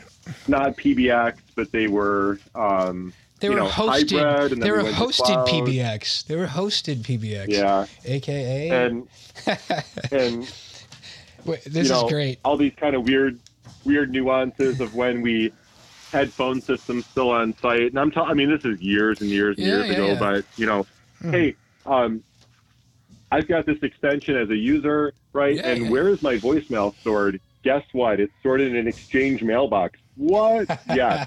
not 0.48 0.76
PBX, 0.78 1.36
but 1.56 1.72
they 1.72 1.88
were 1.88 2.40
um, 2.56 3.14
They 3.40 3.48
you 3.48 3.54
were 3.54 3.60
know, 3.60 3.68
hosted. 3.68 4.60
They 4.60 4.72
were 4.72 4.84
hosted. 4.84 5.48
PBX. 5.48 6.26
They 6.26 6.36
were 6.36 6.48
hosted 6.48 6.98
PBX. 7.04 7.46
yeah, 7.50 7.86
AKA. 8.06 8.70
and 8.70 9.08
and 10.12 10.54
Wait, 11.46 11.64
this 11.66 11.88
you 11.88 11.94
know 11.94 12.06
is 12.06 12.12
great. 12.12 12.40
all 12.44 12.58
these 12.58 12.74
kind 12.76 12.96
of 12.96 13.04
weird 13.06 13.40
weird 13.86 14.12
nuances 14.12 14.82
of 14.82 14.94
when 14.96 15.22
we 15.22 15.54
had 16.12 16.34
phone 16.34 16.60
systems 16.62 17.06
still 17.06 17.30
on 17.30 17.56
site. 17.58 17.84
And 17.92 18.00
I'm 18.00 18.12
talking. 18.12 18.32
I 18.32 18.34
mean, 18.34 18.50
this 18.50 18.66
is 18.66 18.82
years 18.82 19.22
and 19.22 19.30
years 19.30 19.58
and 19.58 19.66
Yeah, 19.68 19.74
years 19.78 19.88
yeah, 19.88 19.94
ago, 19.94 20.08
yeah. 20.08 20.20
but 20.20 20.46
you 20.58 20.66
know, 20.66 20.86
Mhm. 21.24 21.32
hey, 21.32 21.56
um, 21.86 22.24
I've 23.32 23.48
got 23.48 23.66
this 23.66 23.78
extension 23.84 24.36
as 24.36 24.50
a 24.50 24.56
user, 24.56 25.14
right? 25.34 25.56
Yeah, 25.56 25.70
and 25.70 25.90
where 25.90 26.10
is 26.10 26.22
my 26.22 26.36
voicemail 26.38 26.96
stored? 27.00 27.40
Guess 27.64 27.84
what? 27.92 28.20
It's 28.20 28.34
stored 28.40 28.62
in 28.62 28.76
an 28.76 28.88
Exchange 28.88 29.44
mailbox. 29.44 30.00
What? 30.16 30.68
yeah, 30.94 31.26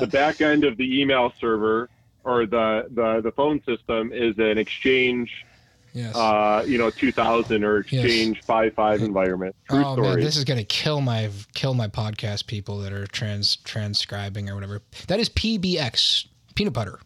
the 0.00 0.08
back 0.10 0.40
end 0.40 0.64
of 0.64 0.76
the 0.76 1.00
email 1.00 1.32
server 1.40 1.88
or 2.24 2.46
the 2.46 2.88
the, 2.90 3.20
the 3.22 3.32
phone 3.32 3.62
system 3.64 4.12
is 4.12 4.38
an 4.38 4.58
Exchange, 4.58 5.46
yes. 5.92 6.14
uh, 6.16 6.64
you 6.66 6.78
know, 6.78 6.90
2000 6.90 7.62
or 7.62 7.84
Yes. 7.88 8.04
Exchange 8.04 8.42
5.5 8.42 9.00
environment. 9.00 9.56
True 9.70 9.84
oh 9.84 9.92
story. 9.94 10.08
man, 10.08 10.20
this 10.20 10.36
is 10.36 10.44
gonna 10.44 10.64
kill 10.64 11.00
my 11.00 11.30
kill 11.54 11.74
my 11.74 11.88
podcast 11.88 12.46
people 12.46 12.78
that 12.78 12.92
are 12.92 13.06
trans 13.06 13.56
transcribing 13.56 14.50
or 14.50 14.54
whatever. 14.54 14.82
That 15.06 15.20
is 15.20 15.28
PBX 15.28 16.26
peanut 16.54 16.72
butter. 16.72 16.98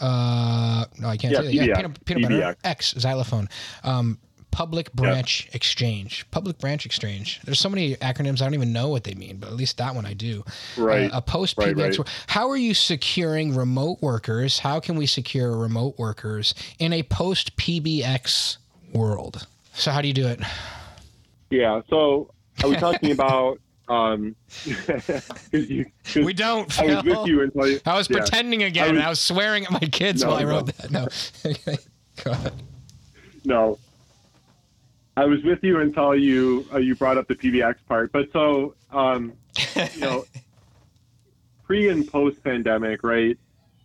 Uh, 0.00 0.84
no, 0.98 1.08
I 1.08 1.16
can't 1.16 1.32
Yeah, 1.32 1.40
say 1.40 1.46
that. 1.46 1.54
Yeah, 1.54 1.64
PBX, 1.66 1.76
peanut, 1.76 2.04
peanut 2.04 2.22
butter 2.22 2.56
X 2.64 2.94
xylophone. 2.98 3.48
Um, 3.84 4.18
public 4.50 4.90
branch 4.94 5.48
exchange. 5.52 6.24
Public 6.30 6.58
branch 6.58 6.86
exchange. 6.86 7.40
There's 7.44 7.60
so 7.60 7.68
many 7.68 7.94
acronyms 7.96 8.40
I 8.40 8.44
don't 8.46 8.54
even 8.54 8.72
know 8.72 8.88
what 8.88 9.04
they 9.04 9.12
mean, 9.14 9.36
but 9.36 9.48
at 9.48 9.54
least 9.54 9.76
that 9.78 9.94
one 9.94 10.06
I 10.06 10.14
do. 10.14 10.44
right. 10.78 11.10
Uh, 11.12 11.18
a 11.18 11.20
post 11.20 11.56
PBX. 11.58 11.76
right. 11.76 11.98
wor- 11.98 12.06
How 12.28 12.48
are 12.48 12.56
you 12.56 12.72
securing 12.72 13.54
remote 13.54 13.98
workers? 14.00 14.58
How 14.60 14.80
can 14.80 14.96
we 14.96 15.04
secure 15.04 15.54
remote 15.56 15.98
workers 15.98 16.54
in 16.78 16.92
a 16.94 17.02
post 17.02 17.56
PBX 17.58 18.56
world? 18.94 19.46
So 19.74 19.90
how 19.90 20.00
do 20.00 20.08
you 20.08 20.14
do 20.14 20.26
it? 20.26 20.40
Yeah. 21.50 21.82
So 21.90 22.30
are 22.64 22.70
we 22.70 22.76
talking 22.76 23.10
about? 23.18 23.60
Um, 23.88 24.34
you, 25.52 25.86
We 26.16 26.32
don't. 26.32 26.78
I 26.80 26.84
was 26.96 27.04
Phil. 27.04 27.20
with 27.22 27.28
you 27.28 27.42
until 27.42 27.68
you. 27.68 27.80
I 27.86 27.94
was 27.96 28.10
yeah. 28.10 28.18
pretending 28.18 28.62
again. 28.64 28.84
I 28.84 28.88
I 28.88 28.92
was- 28.92 29.02
I 29.02 29.08
was 29.10 29.20
swearing 29.20 29.64
at 29.64 29.70
my 29.72 29.78
kids 29.80 30.22
No, 30.22 30.28
while 30.30 30.36
I 30.38 30.42
no. 30.42 30.48
wrote 30.48 30.66
that. 30.66 30.90
No. 30.90 31.08
Okay. 31.50 31.76
Go 32.24 32.30
ahead. 32.32 32.52
No. 33.44 33.78
I 35.16 35.24
was 35.24 35.42
with 35.44 35.62
you 35.62 35.80
until 35.80 36.14
you 36.14 36.66
uh, 36.74 36.78
you 36.78 36.94
brought 36.94 37.16
up 37.16 37.28
the 37.28 37.34
PBX 37.34 37.76
part. 37.88 38.10
But 38.12 38.30
so 38.32 38.74
um, 38.90 39.32
you 39.76 40.00
know, 40.00 40.24
pre 41.64 41.88
and 41.88 42.06
post 42.10 42.42
pandemic, 42.42 43.02
right? 43.02 43.38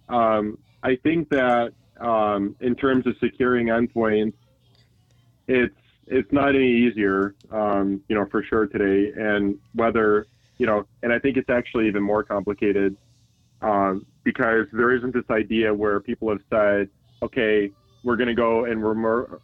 Um, 0.10 0.58
I 0.84 0.96
think 0.96 1.30
that 1.30 1.74
um, 2.00 2.56
in 2.60 2.76
terms 2.76 3.06
of 3.08 3.16
securing 3.20 3.68
endpoints, 3.68 4.34
it's 5.48 5.76
it's 6.08 6.32
not 6.32 6.50
any 6.50 6.72
easier, 6.72 7.36
um, 7.52 8.02
you 8.08 8.16
know, 8.16 8.26
for 8.30 8.44
sure 8.44 8.68
today. 8.68 9.12
And 9.16 9.58
whether 9.74 10.28
you 10.62 10.68
know, 10.68 10.86
and 11.02 11.12
I 11.12 11.18
think 11.18 11.38
it's 11.38 11.50
actually 11.50 11.88
even 11.88 12.04
more 12.04 12.24
complicated 12.24 12.96
um, 13.64 14.06
because 14.24 14.68
there 14.72 14.96
isn't 14.96 15.12
this 15.12 15.26
idea 15.32 15.74
where 15.74 16.00
people 16.00 16.30
have 16.30 16.42
said, 16.52 16.88
okay, 17.24 17.72
we're 18.04 18.16
going 18.16 18.28
to 18.28 18.36
go 18.36 18.66
and 18.66 18.80
we're 18.80 18.94
more, 18.94 19.42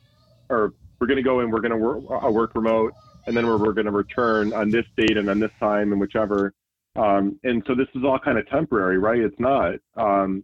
or 0.50 0.74
we're 1.00 1.08
going 1.08 1.17
to 1.17 1.24
go 1.24 1.39
and 1.39 1.52
we're 1.52 1.60
going 1.60 1.72
to 1.72 1.78
work, 1.78 2.04
uh, 2.24 2.30
work 2.30 2.52
remote, 2.54 2.93
and 3.26 3.36
then 3.36 3.48
we're, 3.48 3.58
we're 3.58 3.74
going 3.74 3.88
to 3.88 3.91
return 3.91 4.54
on 4.54 4.70
this 4.70 4.86
date 4.96 5.17
and 5.17 5.28
on 5.28 5.39
this 5.39 5.50
time 5.60 5.91
and 5.91 6.00
whichever. 6.00 6.54
Um, 6.96 7.39
and 7.43 7.63
so 7.65 7.74
this 7.74 7.88
is 7.96 8.04
all 8.04 8.20
kind 8.20 8.38
of 8.38 8.48
temporary, 8.48 9.00
right? 9.00 9.20
It's 9.20 9.39
not. 9.39 9.74
Um, 9.96 10.43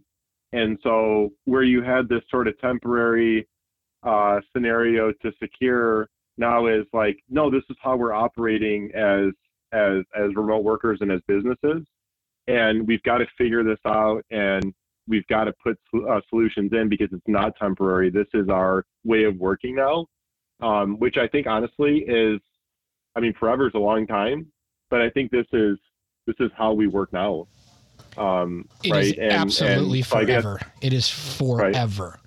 and 0.52 0.76
so 0.82 1.32
where 1.44 1.62
you 1.62 1.82
had 1.82 2.08
this 2.08 2.22
sort 2.32 2.48
of 2.48 2.60
temporary 2.60 3.46
uh, 4.04 4.40
scenario 4.52 5.12
to 5.12 5.32
secure 5.42 6.08
now 6.36 6.66
is 6.66 6.84
like, 6.92 7.18
no, 7.28 7.50
this 7.50 7.62
is 7.70 7.76
how 7.82 7.96
we're 7.96 8.12
operating 8.12 8.90
as 8.94 9.32
as 9.72 10.04
as 10.16 10.34
remote 10.36 10.62
workers 10.62 10.98
and 11.00 11.10
as 11.10 11.20
businesses, 11.26 11.84
and 12.46 12.86
we've 12.86 13.02
got 13.02 13.18
to 13.18 13.26
figure 13.36 13.64
this 13.64 13.78
out 13.86 14.22
and 14.30 14.72
we've 15.08 15.26
got 15.26 15.44
to 15.44 15.52
put 15.62 15.78
uh, 16.08 16.20
solutions 16.30 16.70
in 16.72 16.88
because 16.88 17.08
it's 17.12 17.26
not 17.28 17.52
temporary. 17.60 18.08
This 18.10 18.26
is 18.34 18.48
our 18.48 18.84
way 19.04 19.24
of 19.24 19.36
working 19.36 19.74
now, 19.74 20.06
um, 20.62 20.98
which 20.98 21.16
I 21.18 21.28
think 21.28 21.46
honestly 21.46 22.04
is, 22.08 22.40
I 23.14 23.20
mean, 23.20 23.34
forever 23.38 23.66
is 23.66 23.74
a 23.74 23.78
long 23.78 24.06
time, 24.06 24.46
but 24.90 25.02
I 25.02 25.10
think 25.10 25.30
this 25.30 25.46
is 25.52 25.76
this 26.26 26.36
is 26.40 26.50
how 26.56 26.72
we 26.72 26.86
work 26.86 27.12
now. 27.12 27.46
Um, 28.16 28.66
It 28.82 28.86
is 28.86 28.92
right? 28.92 29.18
And- 29.18 29.32
absolutely 29.32 29.98
and 29.98 30.06
so 30.06 30.16
I 30.18 30.24
guess- 30.24 30.42
forever. 30.42 30.60
it 30.80 30.92
is 30.92 31.08
forever. 31.08 32.18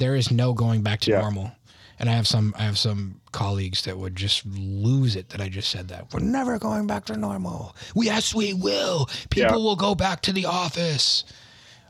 There 0.00 0.16
is 0.16 0.30
no 0.30 0.54
going 0.54 0.82
back 0.82 1.00
to 1.00 1.10
Yeah. 1.10 1.20
normal. 1.20 1.52
And 1.98 2.08
I 2.08 2.14
have 2.14 2.26
some 2.26 2.54
I 2.58 2.62
have 2.62 2.78
some 2.78 3.20
colleagues 3.32 3.82
that 3.82 3.98
would 3.98 4.16
just 4.16 4.46
lose 4.46 5.14
it 5.14 5.28
that 5.28 5.40
I 5.42 5.50
just 5.50 5.68
said 5.70 5.88
that. 5.88 6.12
We're 6.12 6.20
never 6.20 6.58
going 6.58 6.86
back 6.86 7.04
to 7.06 7.16
normal. 7.16 7.76
Yes 7.94 8.34
we 8.34 8.54
will. 8.54 9.06
People 9.28 9.58
Yeah. 9.58 9.64
will 9.64 9.76
go 9.76 9.94
back 9.94 10.22
to 10.22 10.32
the 10.32 10.46
office. 10.46 11.24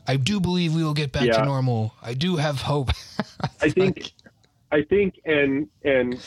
I 0.05 0.17
do 0.17 0.41
believe 0.41 0.75
we 0.75 0.83
will 0.83 0.93
get 0.93 1.13
back 1.13 1.23
Yeah. 1.27 1.37
to 1.39 1.45
normal. 1.45 1.93
I 2.01 2.13
do 2.13 2.35
have 2.35 2.61
hope. 2.63 2.89
I 3.61 3.69
think, 3.79 4.11
I 4.71 4.81
think, 4.81 5.19
and 5.25 5.69
and 5.85 6.19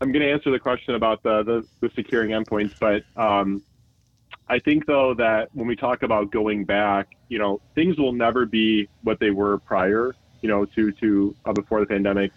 I'm 0.00 0.10
going 0.10 0.24
to 0.24 0.30
answer 0.32 0.50
the 0.50 0.58
question 0.58 0.94
about 0.94 1.22
the, 1.22 1.42
the 1.42 1.66
the 1.80 1.90
securing 1.94 2.30
endpoints, 2.30 2.72
but 2.80 3.04
um, 3.22 3.62
I 4.48 4.58
think 4.58 4.86
though 4.86 5.12
that 5.14 5.50
when 5.52 5.66
we 5.66 5.76
talk 5.76 6.02
about 6.02 6.30
going 6.30 6.64
back, 6.64 7.08
you 7.28 7.38
know, 7.38 7.60
things 7.74 7.98
will 7.98 8.12
never 8.12 8.46
be 8.46 8.88
what 9.02 9.20
they 9.20 9.30
were 9.30 9.58
prior, 9.58 10.14
you 10.44 10.50
know, 10.50 10.66
to 10.66 10.92
to 10.92 11.34
uh, 11.46 11.54
before 11.54 11.80
the 11.80 11.86
pandemic. 11.86 12.30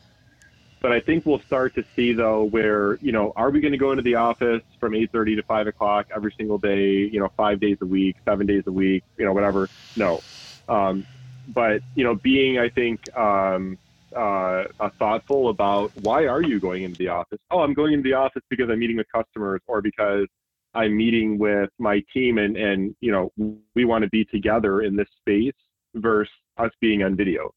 But 0.79 0.93
I 0.93 1.01
think 1.01 1.25
we'll 1.25 1.41
start 1.41 1.75
to 1.75 1.83
see 1.93 2.13
though 2.13 2.45
where 2.45 2.95
you 3.01 3.11
know, 3.11 3.33
are 3.35 3.49
we 3.49 3.59
going 3.59 3.73
to 3.73 3.77
go 3.77 3.91
into 3.91 4.01
the 4.01 4.15
office 4.15 4.63
from 4.79 4.93
8:30 4.93 5.35
to 5.35 5.43
5 5.43 5.67
o'clock 5.67 6.07
every 6.15 6.33
single 6.37 6.57
day, 6.57 6.89
you 6.89 7.19
know, 7.19 7.29
five 7.35 7.59
days 7.59 7.77
a 7.81 7.85
week, 7.85 8.15
seven 8.23 8.47
days 8.47 8.63
a 8.65 8.71
week, 8.71 9.03
you 9.17 9.25
know, 9.25 9.33
whatever? 9.33 9.67
No. 9.97 10.21
Um, 10.69 11.05
but 11.49 11.81
you 11.95 12.05
know, 12.05 12.15
being 12.15 12.59
I 12.59 12.69
think 12.69 13.13
um, 13.17 13.77
uh, 14.15 14.63
uh, 14.79 14.89
thoughtful 14.97 15.49
about 15.49 15.91
why 16.01 16.27
are 16.27 16.41
you 16.41 16.61
going 16.61 16.83
into 16.83 16.97
the 16.97 17.09
office? 17.09 17.39
Oh, 17.51 17.59
I'm 17.59 17.73
going 17.73 17.91
into 17.91 18.03
the 18.03 18.13
office 18.13 18.43
because 18.49 18.69
I'm 18.69 18.79
meeting 18.79 18.95
with 18.95 19.11
customers 19.13 19.59
or 19.67 19.81
because 19.81 20.27
I'm 20.73 20.95
meeting 20.95 21.37
with 21.37 21.71
my 21.77 22.01
team 22.13 22.37
and, 22.37 22.55
and 22.55 22.95
you 23.01 23.11
know, 23.11 23.33
we 23.75 23.83
want 23.83 24.03
to 24.03 24.09
be 24.09 24.23
together 24.23 24.81
in 24.83 24.95
this 24.95 25.09
space 25.19 25.59
versus 25.95 26.31
us 26.57 26.71
being 26.79 27.03
on 27.03 27.15
video. 27.15 27.53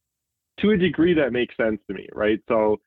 To 0.59 0.71
a 0.71 0.77
degree, 0.77 1.13
that 1.15 1.31
makes 1.31 1.55
sense 1.57 1.79
to 1.87 1.93
me, 1.93 2.07
right? 2.13 2.39
So 2.47 2.79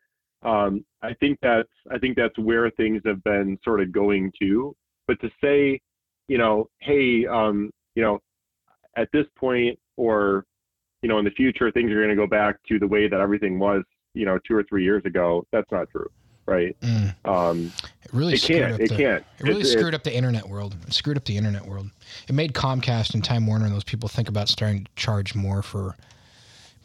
Um, 0.42 0.84
I 1.02 1.14
think 1.14 1.38
that's 1.40 1.68
I 1.90 1.98
think 1.98 2.16
that's 2.16 2.38
where 2.38 2.68
things 2.70 3.00
have 3.06 3.22
been 3.24 3.58
sort 3.64 3.80
of 3.80 3.90
going 3.92 4.30
to. 4.42 4.76
But 5.08 5.18
to 5.22 5.30
say, 5.42 5.80
you 6.28 6.36
know, 6.38 6.68
hey, 6.80 7.26
um, 7.26 7.70
you 7.94 8.02
know, 8.02 8.20
at 8.96 9.08
this 9.12 9.26
point 9.38 9.78
or 9.96 10.44
you 11.02 11.08
know 11.08 11.18
in 11.18 11.24
the 11.24 11.30
future 11.32 11.70
things 11.72 11.90
are 11.90 11.96
going 11.96 12.10
to 12.10 12.14
go 12.16 12.26
back 12.26 12.56
to 12.68 12.78
the 12.78 12.86
way 12.86 13.08
that 13.08 13.20
everything 13.20 13.58
was, 13.58 13.82
you 14.14 14.26
know, 14.26 14.38
two 14.46 14.54
or 14.54 14.62
three 14.64 14.84
years 14.84 15.02
ago. 15.06 15.46
That's 15.50 15.70
not 15.72 15.88
true, 15.90 16.10
right? 16.46 16.76
Mm. 16.82 17.14
Um, 17.26 17.72
It 18.04 18.12
really 18.12 18.34
it 18.34 18.40
screwed 18.40 18.58
can't. 18.60 18.74
up 18.74 18.80
It 18.80 18.88
the, 18.90 18.96
can't. 18.96 19.24
It 19.38 19.42
really 19.44 19.60
It's- 19.62 19.72
screwed 19.72 19.94
up 19.94 20.02
the 20.04 20.14
internet 20.14 20.46
world. 20.48 20.76
It 20.86 20.92
screwed 20.92 21.16
up 21.16 21.24
the 21.24 21.36
internet 21.38 21.64
world. 21.66 21.90
It 22.28 22.34
made 22.34 22.52
Comcast 22.52 23.14
and 23.14 23.24
Time 23.24 23.46
Warner 23.46 23.64
and 23.66 23.74
those 23.74 23.84
people 23.84 24.08
think 24.10 24.28
about 24.28 24.48
starting 24.48 24.84
to 24.84 24.90
charge 24.94 25.34
more 25.34 25.62
for 25.62 25.96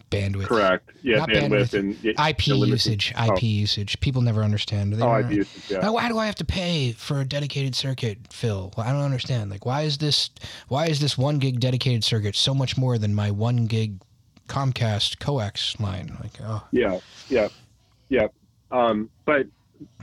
bandwidth. 0.10 0.46
Correct. 0.46 0.90
Yeah, 1.02 1.18
Not 1.20 1.30
bandwidth, 1.30 1.70
bandwidth. 1.72 1.74
and 2.16 2.20
IP 2.30 2.48
usage. 2.48 3.12
IP 3.12 3.44
Oh. 3.44 3.46
usage. 3.46 4.00
People 4.00 4.22
never 4.22 4.44
understand. 4.44 4.94
They 4.94 5.04
Oh, 5.04 5.14
IP 5.20 5.32
usage. 5.32 5.70
Yeah. 5.72 5.90
Why 5.90 6.08
do 6.10 6.18
I 6.18 6.26
have 6.26 6.36
to 6.36 6.46
pay 6.46 6.92
for 6.94 7.20
a 7.22 7.26
dedicated 7.26 7.76
circuit, 7.76 8.18
Phil? 8.32 8.74
I 8.78 8.92
don't 8.92 9.02
understand. 9.04 9.50
Like, 9.52 9.66
why 9.66 9.84
is 9.84 9.98
this? 10.00 10.30
Why 10.68 10.88
is 10.88 11.00
this 11.00 11.18
one 11.18 11.40
gig 11.40 11.60
dedicated 11.60 12.04
circuit 12.04 12.36
so 12.36 12.54
much 12.54 12.78
more 12.78 12.98
than 12.98 13.14
my 13.16 13.32
one 13.32 13.66
gig 13.68 14.00
Comcast 14.48 15.20
coax 15.20 15.80
line? 15.80 16.18
Like, 16.22 16.34
oh, 16.44 16.64
Yeah, 16.72 17.00
yeah, 17.30 17.50
yeah. 18.10 18.28
Um, 18.72 19.10
but 19.26 19.48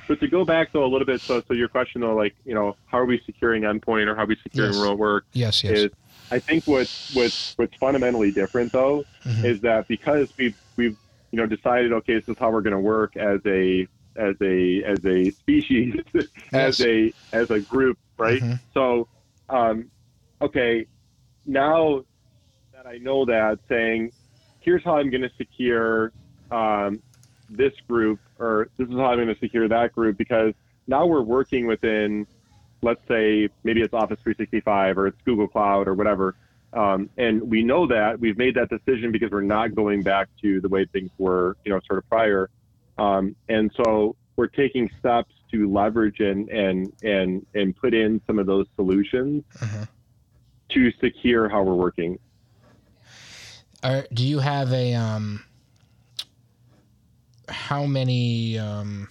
but 0.08 0.20
to 0.20 0.28
go 0.28 0.44
back 0.44 0.72
though 0.72 0.84
a 0.84 0.86
little 0.90 1.04
bit, 1.06 1.20
so 1.20 1.42
so 1.46 1.54
your 1.54 1.68
question 1.68 2.00
though, 2.00 2.14
like 2.14 2.34
you 2.44 2.54
know, 2.54 2.76
how 2.86 2.98
are 2.98 3.04
we 3.04 3.20
securing 3.26 3.62
endpoint 3.62 4.06
or 4.06 4.14
how 4.14 4.22
are 4.22 4.26
we 4.26 4.36
securing 4.42 4.72
Yes. 4.72 4.80
remote 4.80 4.98
work? 4.98 5.24
yes, 5.32 5.62
yes. 5.64 5.78
Is 5.78 5.90
I 6.30 6.40
think 6.48 6.64
what's 6.66 6.92
what's 7.10 7.36
what's 7.56 7.74
fundamentally 7.78 8.32
different 8.32 8.72
though 8.72 9.04
Mhm. 9.26 9.44
is 9.44 9.60
that 9.62 9.86
because 9.88 10.26
we've 10.38 10.56
we've 10.76 10.96
you 11.32 11.38
know 11.38 11.46
decided 11.46 11.92
okay, 11.92 12.14
this 12.14 12.24
is 12.28 12.36
how 12.38 12.50
we're 12.50 12.62
going 12.62 12.72
to 12.72 12.80
work 12.80 13.16
as 13.16 13.40
a 13.46 13.86
as 14.16 14.34
a 14.42 14.82
as 14.84 14.98
a 15.04 15.30
species 15.40 15.94
as 16.52 16.78
a 16.80 17.12
as 17.32 17.48
a 17.50 17.60
group, 17.60 17.98
right? 18.18 18.42
Mhm. 18.42 18.60
So, 18.74 19.08
um, 19.48 19.90
okay, 20.42 20.86
now 21.44 22.02
that 22.72 22.86
I 22.86 22.98
know 22.98 23.24
that, 23.24 23.58
saying, 23.68 24.12
here's 24.60 24.82
how 24.84 24.98
I'm 24.98 25.10
going 25.10 25.22
to 25.22 25.30
secure 25.36 26.12
um, 26.50 27.02
this 27.48 27.72
group, 27.88 28.20
or 28.38 28.68
this 28.78 28.88
is 28.88 28.94
how 28.94 29.06
I'm 29.06 29.16
going 29.18 29.28
to 29.28 29.38
secure 29.38 29.68
that 29.68 29.92
group, 29.92 30.16
because 30.18 30.52
now 30.86 31.06
we're 31.06 31.22
working 31.22 31.66
within, 31.66 32.26
let's 32.86 33.00
say, 33.08 33.48
maybe 33.64 33.82
it's 33.82 33.92
Office 33.92 34.18
365 34.22 34.96
or 34.96 35.08
it's 35.08 35.20
Google 35.24 35.48
Cloud 35.48 35.88
or 35.88 35.94
whatever. 35.94 36.36
Um, 36.72 37.10
and 37.18 37.42
we 37.50 37.62
know 37.62 37.86
that 37.88 38.18
we've 38.20 38.38
made 38.38 38.54
that 38.54 38.68
decision 38.70 39.10
because 39.12 39.30
we're 39.30 39.40
not 39.42 39.74
going 39.74 40.02
back 40.02 40.28
to 40.42 40.60
the 40.60 40.68
way 40.68 40.84
things 40.86 41.10
were, 41.18 41.56
you 41.64 41.72
know, 41.72 41.80
sort 41.86 41.98
of 41.98 42.08
prior. 42.08 42.48
Um, 42.96 43.34
and 43.48 43.70
so 43.76 44.14
we're 44.36 44.46
taking 44.46 44.88
steps 44.98 45.32
to 45.52 45.70
leverage 45.72 46.20
and 46.20 46.48
and 46.48 46.92
and 47.02 47.46
and 47.54 47.74
put 47.76 47.92
in 47.94 48.20
some 48.26 48.38
of 48.38 48.46
those 48.46 48.66
solutions 48.76 49.44
Uh-huh. 49.62 49.86
to 50.70 50.90
secure 51.00 51.48
how 51.48 51.62
we're 51.62 51.74
working. 51.74 52.18
Are, 53.82 54.06
do 54.12 54.26
you 54.26 54.38
have 54.40 54.72
a 54.72 54.94
um? 54.94 55.44
How 57.48 57.86
many 57.86 58.58
um? 58.58 59.08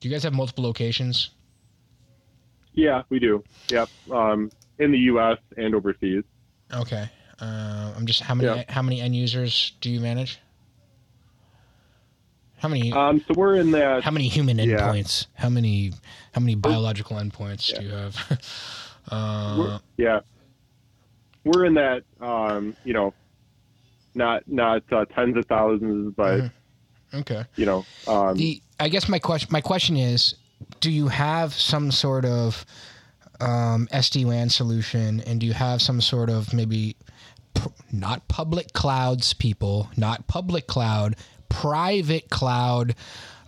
Do 0.00 0.08
you 0.08 0.14
guys 0.14 0.24
have 0.24 0.34
multiple 0.34 0.64
locations? 0.64 1.30
Yeah, 2.74 3.02
we 3.08 3.18
do. 3.18 3.42
Yep. 3.70 3.88
Um, 4.10 4.50
in 4.78 4.90
the 4.92 4.98
U.S. 4.98 5.38
and 5.56 5.74
overseas. 5.74 6.24
Okay. 6.72 7.08
Uh, 7.40 7.92
I'm 7.96 8.06
just 8.06 8.20
how 8.20 8.34
many 8.34 8.48
Yeah. 8.48 8.64
how 8.68 8.82
many 8.82 9.00
end 9.00 9.14
users 9.14 9.72
do 9.80 9.90
you 9.90 10.00
manage? 10.00 10.38
How 12.58 12.68
many 12.68 12.92
Um, 12.92 13.20
so 13.26 13.34
we're 13.36 13.56
in 13.56 13.70
that. 13.72 14.02
how 14.04 14.10
many 14.10 14.28
human 14.28 14.58
yeah. 14.58 14.64
endpoints? 14.78 15.26
How 15.34 15.48
many 15.48 15.92
how 16.32 16.40
many 16.40 16.54
biological 16.54 17.16
endpoints 17.16 17.76
do 17.78 17.84
you 17.84 17.90
have? 17.90 18.16
uh, 19.10 19.56
we're, 19.58 19.80
yeah, 19.96 20.20
we're 21.44 21.64
in 21.66 21.74
that. 21.74 22.04
Um, 22.20 22.76
you 22.84 22.92
know, 22.94 23.12
not 24.14 24.44
not 24.48 24.82
uh, 24.92 25.04
tens 25.06 25.36
of 25.36 25.44
thousands, 25.46 26.14
but 26.16 26.40
Mhm. 26.40 26.50
okay. 27.14 27.44
you 27.56 27.66
know, 27.66 27.84
um, 28.08 28.36
The 28.36 28.62
I 28.80 28.88
guess 28.88 29.08
my 29.08 29.18
question 29.18 29.48
my 29.52 29.60
question 29.60 29.96
is, 29.96 30.34
do 30.80 30.90
you 30.90 31.08
have 31.08 31.54
some 31.54 31.90
sort 31.90 32.24
of 32.24 32.64
um, 33.40 33.88
SD 33.92 34.24
WAN 34.24 34.48
solution, 34.48 35.20
and 35.20 35.40
do 35.40 35.46
you 35.46 35.52
have 35.52 35.82
some 35.82 36.00
sort 36.00 36.30
of 36.30 36.52
maybe 36.52 36.96
pr- 37.54 37.68
not 37.92 38.26
public 38.28 38.72
clouds 38.72 39.34
people, 39.34 39.88
not 39.96 40.26
public 40.26 40.66
cloud, 40.66 41.16
private 41.48 42.30
cloud 42.30 42.94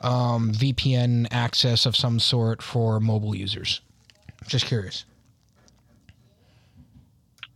um, 0.01 0.53
VPN 0.53 1.27
access 1.31 1.87
of 1.87 1.97
some 1.97 2.19
sort 2.19 2.63
for 2.63 3.01
mobile 3.01 3.35
users? 3.35 3.81
Just 4.47 4.67
curious. 4.67 5.05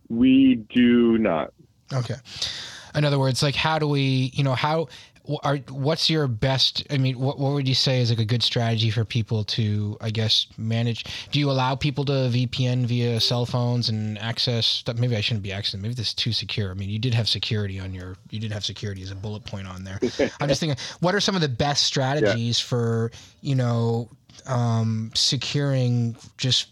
we 0.08 0.56
do 0.74 1.18
not. 1.18 1.52
Okay. 1.92 2.16
In 2.94 3.04
other 3.04 3.18
words, 3.18 3.42
like, 3.42 3.54
how 3.54 3.78
do 3.78 3.86
we, 3.86 4.32
you 4.34 4.42
know, 4.42 4.54
how 4.54 4.88
are 5.42 5.56
what's 5.70 6.08
your 6.10 6.26
best? 6.26 6.84
I 6.90 6.98
mean, 6.98 7.18
what 7.18 7.38
what 7.38 7.52
would 7.52 7.68
you 7.68 7.74
say 7.74 8.00
is 8.00 8.10
like 8.10 8.18
a 8.18 8.24
good 8.24 8.42
strategy 8.42 8.90
for 8.90 9.04
people 9.04 9.44
to, 9.44 9.96
I 10.00 10.10
guess, 10.10 10.46
manage? 10.56 11.04
Do 11.30 11.38
you 11.38 11.50
allow 11.50 11.74
people 11.74 12.04
to 12.06 12.12
VPN 12.12 12.86
via 12.86 13.20
cell 13.20 13.46
phones 13.46 13.88
and 13.88 14.18
access 14.18 14.66
stuff? 14.66 14.98
Maybe 14.98 15.16
I 15.16 15.20
shouldn't 15.20 15.42
be 15.42 15.50
accessing. 15.50 15.80
Maybe 15.80 15.94
this 15.94 16.08
is 16.08 16.14
too 16.14 16.32
secure. 16.32 16.70
I 16.70 16.74
mean, 16.74 16.90
you 16.90 16.98
did 16.98 17.14
have 17.14 17.28
security 17.28 17.78
on 17.78 17.92
your, 17.94 18.16
you 18.30 18.40
did 18.40 18.52
have 18.52 18.64
security 18.64 19.02
as 19.02 19.10
a 19.10 19.14
bullet 19.14 19.44
point 19.44 19.66
on 19.66 19.84
there. 19.84 19.98
I'm 20.40 20.48
just 20.48 20.60
thinking, 20.60 20.78
what 21.00 21.14
are 21.14 21.20
some 21.20 21.34
of 21.34 21.40
the 21.40 21.48
best 21.48 21.84
strategies 21.84 22.58
for, 22.58 23.10
you 23.40 23.54
know, 23.54 24.08
um, 24.46 25.10
securing 25.14 26.16
just 26.36 26.68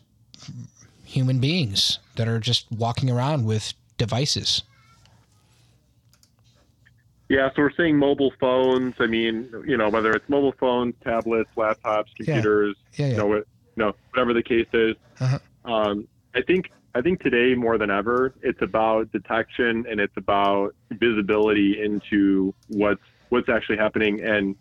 human 1.04 1.38
beings 1.38 1.98
that 2.16 2.28
are 2.28 2.40
just 2.40 2.70
walking 2.72 3.10
around 3.10 3.44
with 3.44 3.74
devices? 3.98 4.62
Yeah, 7.28 7.50
so 7.54 7.62
we're 7.62 7.72
seeing 7.76 7.96
mobile 7.96 8.32
phones. 8.40 8.94
I 8.98 9.06
mean, 9.06 9.50
you 9.66 9.76
know, 9.76 9.90
whether 9.90 10.12
it's 10.12 10.28
mobile 10.28 10.54
phones, 10.58 10.94
tablets, 11.04 11.50
laptops, 11.56 12.06
computers, 12.16 12.76
Yeah, 12.94 13.06
yeah. 13.06 13.12
you 13.12 13.18
know, 13.18 13.26
what, 13.26 13.46
you 13.76 13.84
know, 13.84 13.94
whatever 14.10 14.32
the 14.32 14.42
case 14.42 14.68
is. 14.72 14.96
Uh-huh. 15.20 15.38
Um, 15.64 16.08
I 16.34 16.42
think 16.42 16.70
I 16.94 17.02
think 17.02 17.22
today 17.22 17.54
more 17.54 17.76
than 17.76 17.90
ever, 17.90 18.34
it's 18.42 18.62
about 18.62 19.12
detection 19.12 19.86
and 19.88 20.00
it's 20.00 20.16
about 20.16 20.74
visibility 20.90 21.82
into 21.82 22.54
what's 22.68 23.02
what's 23.28 23.48
actually 23.48 23.76
happening. 23.76 24.22
And 24.22 24.56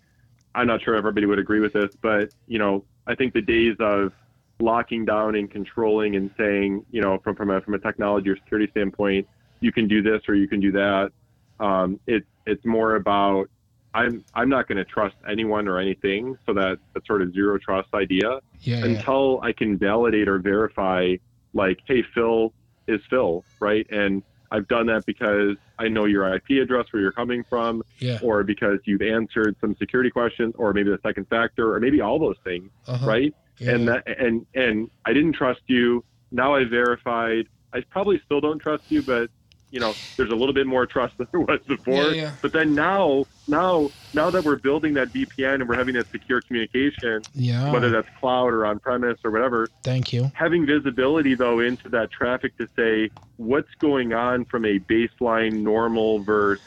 I'm 0.53 0.67
not 0.67 0.81
sure 0.83 0.95
everybody 0.95 1.25
would 1.25 1.39
agree 1.39 1.61
with 1.61 1.73
this, 1.73 1.95
but 2.01 2.31
you 2.47 2.59
know, 2.59 2.83
I 3.05 3.15
think 3.15 3.33
the 3.33 3.41
days 3.41 3.77
of 3.79 4.11
locking 4.59 5.05
down 5.05 5.35
and 5.35 5.49
controlling 5.49 6.15
and 6.15 6.31
saying, 6.37 6.85
you 6.91 7.01
know, 7.01 7.17
from 7.23 7.35
from 7.35 7.49
a 7.49 7.61
from 7.61 7.75
a 7.75 7.79
technology 7.79 8.29
or 8.29 8.35
security 8.35 8.69
standpoint, 8.71 9.27
you 9.61 9.71
can 9.71 9.87
do 9.87 10.01
this 10.01 10.21
or 10.27 10.35
you 10.35 10.47
can 10.49 10.59
do 10.59 10.71
that. 10.73 11.11
Um, 11.59 11.99
it's 12.07 12.27
it's 12.45 12.65
more 12.65 12.95
about 12.95 13.49
I'm 13.93 14.23
I'm 14.33 14.49
not 14.49 14.67
going 14.67 14.77
to 14.77 14.85
trust 14.85 15.15
anyone 15.27 15.67
or 15.67 15.79
anything, 15.79 16.37
so 16.45 16.53
that 16.53 16.77
that 16.93 17.05
sort 17.05 17.21
of 17.21 17.33
zero 17.33 17.57
trust 17.57 17.89
idea 17.93 18.39
Yeah, 18.61 18.77
yeah. 18.79 18.85
until 18.85 19.39
I 19.41 19.51
can 19.53 19.77
validate 19.77 20.27
or 20.27 20.39
verify, 20.39 21.15
like, 21.53 21.79
hey, 21.85 22.03
Phil 22.13 22.53
is 22.87 23.01
Phil, 23.09 23.43
right? 23.59 23.85
And 23.89 24.23
I've 24.51 24.67
done 24.67 24.85
that 24.87 25.05
because 25.05 25.57
I 25.77 25.87
know 25.89 26.05
your 26.05 26.33
IP 26.33 26.51
address, 26.61 26.85
where 26.91 27.01
you're 27.01 27.11
coming 27.11 27.43
from, 27.49 27.83
yeah. 27.99 28.17
or 28.23 28.43
because 28.43 28.79
you've 28.85 29.01
answered 29.01 29.55
some 29.59 29.75
security 29.75 30.09
questions, 30.09 30.53
or 30.57 30.71
maybe 30.73 30.89
the 30.89 30.99
second 31.03 31.27
factor, 31.27 31.73
or 31.73 31.79
maybe 31.81 31.99
all 31.99 32.17
those 32.19 32.37
things, 32.45 32.69
Uh-huh. 32.87 33.05
right? 33.05 33.35
Yeah. 33.57 33.71
And 33.71 33.87
that 33.87 34.07
and 34.19 34.45
and 34.53 34.89
I 35.05 35.13
didn't 35.13 35.33
trust 35.33 35.61
you. 35.67 36.03
Now 36.31 36.53
I 36.55 36.63
verified. 36.65 37.47
I 37.73 37.81
probably 37.89 38.21
still 38.25 38.39
don't 38.39 38.59
trust 38.59 38.83
you, 38.89 39.01
but 39.01 39.29
you 39.71 39.79
know, 39.79 39.93
there's 40.15 40.29
a 40.31 40.35
little 40.35 40.53
bit 40.53 40.65
more 40.65 40.85
trust 40.85 41.17
than 41.17 41.27
there 41.31 41.41
was 41.41 41.59
before. 41.67 42.11
Yeah, 42.11 42.11
yeah. 42.11 42.31
But 42.41 42.53
then 42.53 42.73
now, 42.73 43.25
now, 43.47 43.89
now 44.13 44.29
that 44.29 44.45
we're 44.45 44.55
building 44.55 44.93
that 44.93 45.09
VPN 45.09 45.55
and 45.55 45.67
we're 45.67 45.75
having 45.75 45.95
that 45.95 46.09
secure 46.09 46.41
communication, 46.41 47.21
yeah. 47.33 47.71
whether 47.71 47.89
that's 47.89 48.07
cloud 48.19 48.47
or 48.53 48.65
on 48.65 48.79
premise 48.79 49.19
or 49.25 49.31
whatever, 49.31 49.67
Thank 49.83 50.13
you. 50.13 50.31
having 50.33 50.65
visibility 50.65 51.35
though 51.35 51.59
into 51.59 51.89
that 51.89 52.11
traffic 52.11 52.57
to 52.57 52.69
say 52.75 53.09
what's 53.35 53.73
going 53.79 54.13
on 54.13 54.45
from 54.45 54.63
a 54.65 54.79
baseline 54.79 55.61
normal 55.61 56.19
versus 56.19 56.63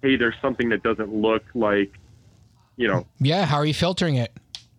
hey, 0.00 0.14
there's 0.14 0.36
something 0.40 0.68
that 0.68 0.84
doesn't 0.84 1.12
look 1.12 1.42
like, 1.54 1.92
you 2.76 2.86
know, 2.86 3.04
Yeah. 3.18 3.46
How 3.46 3.56
are 3.56 3.66
you 3.66 3.74
filtering 3.74 4.14
it? 4.14 4.32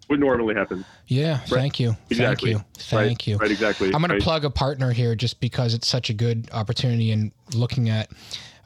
What 0.10 0.20
normally 0.20 0.56
happens. 0.56 0.86
Yeah. 1.08 1.38
Thank 1.38 1.80
you. 1.80 1.96
Exactly. 2.10 2.54
Thank 2.54 2.66
you. 2.66 2.82
Thank 2.82 3.08
right? 3.08 3.28
you. 3.28 3.38
Right, 3.38 3.52
exactly. 3.52 3.88
I'm 3.88 4.02
going 4.02 4.10
right? 4.10 4.20
to 4.20 4.24
plug 4.24 4.44
a 4.44 4.50
partner 4.50 4.92
here 4.92 5.14
just 5.14 5.40
because 5.40 5.76
it's 5.76 5.88
such 5.88 6.10
a 6.10 6.14
good 6.14 6.50
opportunity 6.52 7.12
and 7.12 7.32
looking 7.54 7.90
at, 7.90 8.10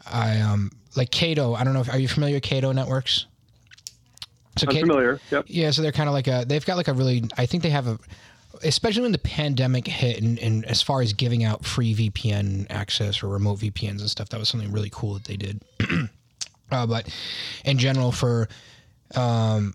I 0.09 0.39
um 0.39 0.71
like 0.95 1.11
Cato. 1.11 1.53
I 1.53 1.63
don't 1.63 1.73
know 1.73 1.81
if 1.81 1.89
are 1.89 1.99
you 1.99 2.07
familiar 2.07 2.37
with 2.37 2.43
Cato 2.43 2.71
Networks? 2.71 3.25
So 4.57 4.67
I'm 4.67 4.73
Cato, 4.73 4.87
familiar. 4.87 5.19
Yep. 5.31 5.45
Yeah, 5.47 5.71
so 5.71 5.81
they're 5.81 5.91
kind 5.91 6.07
of 6.07 6.13
like 6.13 6.27
a. 6.27 6.45
They've 6.47 6.65
got 6.65 6.77
like 6.77 6.87
a 6.87 6.93
really. 6.93 7.23
I 7.37 7.45
think 7.45 7.63
they 7.63 7.71
have 7.71 7.87
a, 7.87 7.99
especially 8.63 9.01
when 9.01 9.11
the 9.11 9.17
pandemic 9.17 9.87
hit, 9.87 10.21
and, 10.21 10.39
and 10.39 10.63
as 10.65 10.81
far 10.81 11.01
as 11.01 11.11
giving 11.11 11.43
out 11.43 11.65
free 11.65 11.93
VPN 11.93 12.67
access 12.69 13.21
or 13.21 13.27
remote 13.27 13.59
VPNs 13.59 13.99
and 13.99 14.09
stuff, 14.09 14.29
that 14.29 14.39
was 14.39 14.49
something 14.49 14.71
really 14.71 14.91
cool 14.91 15.15
that 15.15 15.25
they 15.25 15.37
did. 15.37 15.61
uh, 16.71 16.85
but 16.85 17.13
in 17.65 17.77
general, 17.77 18.11
for 18.11 18.47
um, 19.15 19.73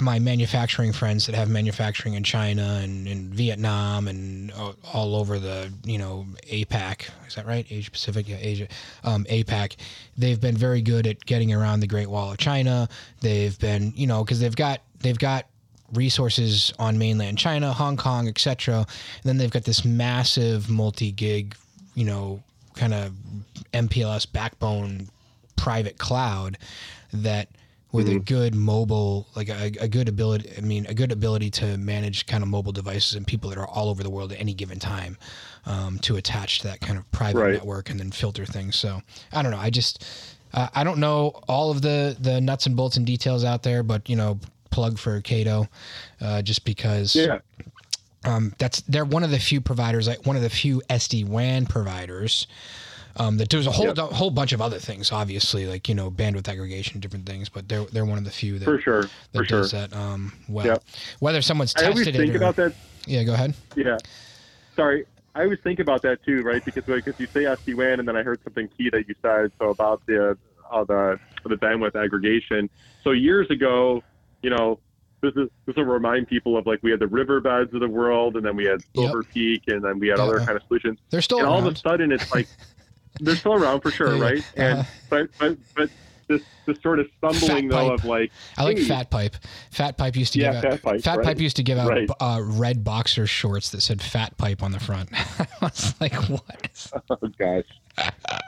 my 0.00 0.18
manufacturing 0.18 0.92
friends 0.92 1.26
that 1.26 1.34
have 1.34 1.48
manufacturing 1.48 2.14
in 2.14 2.22
China 2.22 2.80
and 2.82 3.06
in 3.06 3.32
Vietnam 3.32 4.08
and 4.08 4.52
all 4.92 5.16
over 5.16 5.38
the 5.38 5.72
you 5.84 5.98
know 5.98 6.26
APAC 6.48 7.08
is 7.26 7.34
that 7.34 7.46
right? 7.46 7.66
Asia 7.70 7.90
Pacific 7.90 8.28
yeah 8.28 8.36
Asia 8.38 8.68
um, 9.04 9.24
APAC 9.24 9.76
they've 10.16 10.40
been 10.40 10.56
very 10.56 10.82
good 10.82 11.06
at 11.06 11.24
getting 11.26 11.52
around 11.52 11.80
the 11.80 11.86
Great 11.86 12.08
Wall 12.08 12.32
of 12.32 12.38
China. 12.38 12.88
They've 13.20 13.58
been 13.58 13.92
you 13.96 14.06
know 14.06 14.24
because 14.24 14.40
they've 14.40 14.56
got 14.56 14.80
they've 15.00 15.18
got 15.18 15.46
resources 15.92 16.72
on 16.78 16.98
mainland 16.98 17.36
China 17.36 17.72
Hong 17.72 17.96
Kong 17.96 18.28
etc 18.28 18.76
and 18.76 18.86
then 19.24 19.38
they've 19.38 19.50
got 19.50 19.64
this 19.64 19.84
massive 19.84 20.70
multi 20.70 21.10
gig 21.10 21.56
you 21.94 22.04
know 22.04 22.42
kind 22.74 22.94
of 22.94 23.12
MPLS 23.74 24.30
backbone 24.32 25.08
private 25.56 25.98
cloud 25.98 26.56
that 27.12 27.48
with 27.92 28.08
a 28.08 28.18
good 28.20 28.54
mobile 28.54 29.26
like 29.34 29.48
a, 29.48 29.72
a 29.80 29.88
good 29.88 30.08
ability 30.08 30.48
i 30.56 30.60
mean 30.60 30.86
a 30.86 30.94
good 30.94 31.10
ability 31.12 31.50
to 31.50 31.76
manage 31.78 32.26
kind 32.26 32.42
of 32.42 32.48
mobile 32.48 32.72
devices 32.72 33.14
and 33.14 33.26
people 33.26 33.50
that 33.50 33.58
are 33.58 33.66
all 33.66 33.88
over 33.88 34.02
the 34.02 34.10
world 34.10 34.32
at 34.32 34.40
any 34.40 34.54
given 34.54 34.78
time 34.78 35.16
um, 35.66 35.98
to 35.98 36.16
attach 36.16 36.60
to 36.60 36.68
that 36.68 36.80
kind 36.80 36.96
of 36.98 37.10
private 37.10 37.40
Right. 37.40 37.52
network 37.54 37.90
and 37.90 37.98
then 37.98 38.10
filter 38.12 38.46
things 38.46 38.76
so 38.76 39.02
i 39.32 39.42
don't 39.42 39.50
know 39.50 39.58
i 39.58 39.70
just 39.70 40.04
uh, 40.54 40.68
i 40.74 40.84
don't 40.84 40.98
know 40.98 41.30
all 41.48 41.70
of 41.70 41.82
the 41.82 42.16
the 42.20 42.40
nuts 42.40 42.66
and 42.66 42.76
bolts 42.76 42.96
and 42.96 43.06
details 43.06 43.44
out 43.44 43.62
there 43.62 43.82
but 43.82 44.08
you 44.08 44.16
know 44.16 44.38
plug 44.70 44.98
for 44.98 45.20
cato 45.20 45.66
uh, 46.20 46.40
just 46.42 46.64
because 46.64 47.16
Yeah. 47.16 47.40
um, 48.24 48.54
that's 48.58 48.82
they're 48.82 49.04
one 49.04 49.24
of 49.24 49.30
the 49.30 49.38
few 49.40 49.60
providers, 49.60 50.06
like 50.06 50.24
one 50.26 50.36
of 50.36 50.42
the 50.42 50.50
few 50.50 50.80
SD 50.90 51.26
WAN 51.26 51.66
providers. 51.66 52.46
Um, 53.16 53.36
that 53.38 53.50
there's 53.50 53.66
a 53.66 53.70
whole 53.72 53.86
Yep. 53.86 53.98
a 53.98 54.02
whole 54.06 54.30
bunch 54.30 54.52
of 54.52 54.60
other 54.60 54.78
things, 54.78 55.10
obviously, 55.12 55.66
like 55.66 55.88
you 55.88 55.94
know 55.94 56.10
bandwidth 56.10 56.48
aggregation, 56.48 57.00
different 57.00 57.26
things, 57.26 57.48
but 57.48 57.68
they're 57.68 57.84
they're 57.86 58.04
one 58.04 58.18
of 58.18 58.24
the 58.24 58.30
few 58.30 58.58
that 58.58 58.64
For 58.64 58.80
sure. 58.80 59.02
that 59.02 59.10
For 59.34 59.44
sure. 59.44 59.60
does 59.62 59.70
that 59.72 59.92
um, 59.94 60.32
well. 60.48 60.66
Yep. 60.66 60.84
Whether 61.18 61.42
someone's 61.42 61.74
I 61.76 61.84
always 61.86 61.98
tested 62.06 62.16
think 62.16 62.30
it 62.30 62.34
or 62.34 62.38
about 62.38 62.56
that. 62.56 62.72
yeah, 63.06 63.22
go 63.24 63.34
ahead. 63.34 63.54
Yeah. 63.76 63.96
Sorry. 64.76 65.06
I 65.34 65.42
always 65.44 65.60
think 65.60 65.78
about 65.78 66.02
that 66.02 66.24
too, 66.24 66.42
right? 66.42 66.64
Because 66.64 66.86
like 66.88 67.06
if 67.06 67.18
you 67.20 67.26
say 67.26 67.40
SD 67.44 67.74
WAN, 67.76 67.98
and 68.00 68.08
then 68.08 68.16
I 68.16 68.22
heard 68.22 68.40
something 68.44 68.68
key 68.76 68.90
that 68.90 69.08
you 69.08 69.14
said 69.22 69.52
so 69.58 69.70
about 69.70 70.04
the 70.06 70.36
uh, 70.70 70.84
the 70.84 71.18
the 71.44 71.56
bandwidth 71.56 71.94
aggregation. 72.02 72.68
So 73.04 73.10
years 73.12 73.48
ago, 73.50 74.02
you 74.42 74.50
know, 74.50 74.78
this 75.20 75.32
is 75.36 75.48
this 75.66 75.76
will 75.76 75.84
remind 75.84 76.26
people 76.28 76.56
of 76.56 76.66
like 76.66 76.80
we 76.82 76.90
had 76.90 76.98
the 77.00 77.06
riverbeds 77.06 77.72
of 77.74 77.80
the 77.80 77.88
world, 77.88 78.36
and 78.36 78.44
then 78.44 78.56
we 78.56 78.64
had 78.64 78.82
Silver 78.94 79.22
Peak, 79.22 79.62
and 79.68 79.82
then 79.84 79.98
we 80.00 80.08
had 80.08 80.18
other 80.18 80.38
kind 80.38 80.52
of 80.56 80.62
solutions. 80.66 80.98
They're 81.10 81.22
still 81.22 81.38
and 81.38 81.46
all 81.46 81.58
of 81.64 81.66
a 81.72 81.76
sudden, 81.76 82.10
it's 82.10 82.32
like 82.34 82.48
they're 83.20 83.36
still 83.36 83.54
around 83.54 83.80
for 83.80 83.90
sure, 83.90 84.16
right? 84.16 84.44
And 84.56 84.78
Uh-huh. 84.80 84.90
but 85.08 85.28
but 85.38 85.58
but 85.76 85.90
this 86.28 86.42
this 86.66 86.80
sort 86.82 87.00
of 87.00 87.06
stumbling 87.18 87.68
though 87.68 87.90
pipe. 87.90 87.98
of 88.00 88.04
like 88.04 88.32
I 88.56 88.64
like 88.64 88.78
hey, 88.78 88.84
Fat 88.84 89.10
Pipe. 89.10 89.36
Fat 89.70 89.96
Pipe 89.98 90.16
used 90.16 90.32
to 90.34 90.38
Yeah, 90.40 90.60
give 90.60 90.64
out. 90.86 91.00
Fat 91.02 91.16
Pipe, 91.16 91.26
right. 91.26 91.38
used 91.40 91.56
to 91.56 91.62
give 91.62 91.78
out 91.78 91.88
Right. 91.88 92.08
uh, 92.20 92.40
red 92.42 92.84
boxer 92.84 93.26
shorts 93.26 93.70
that 93.70 93.80
said 93.80 94.00
Fat 94.00 94.36
Pipe 94.36 94.62
on 94.62 94.70
the 94.72 94.78
front. 94.80 95.10
I 95.40 95.46
was 95.60 95.94
like, 96.00 96.14
what? 96.14 96.90
Oh 97.10 97.16
gosh. 97.38 97.64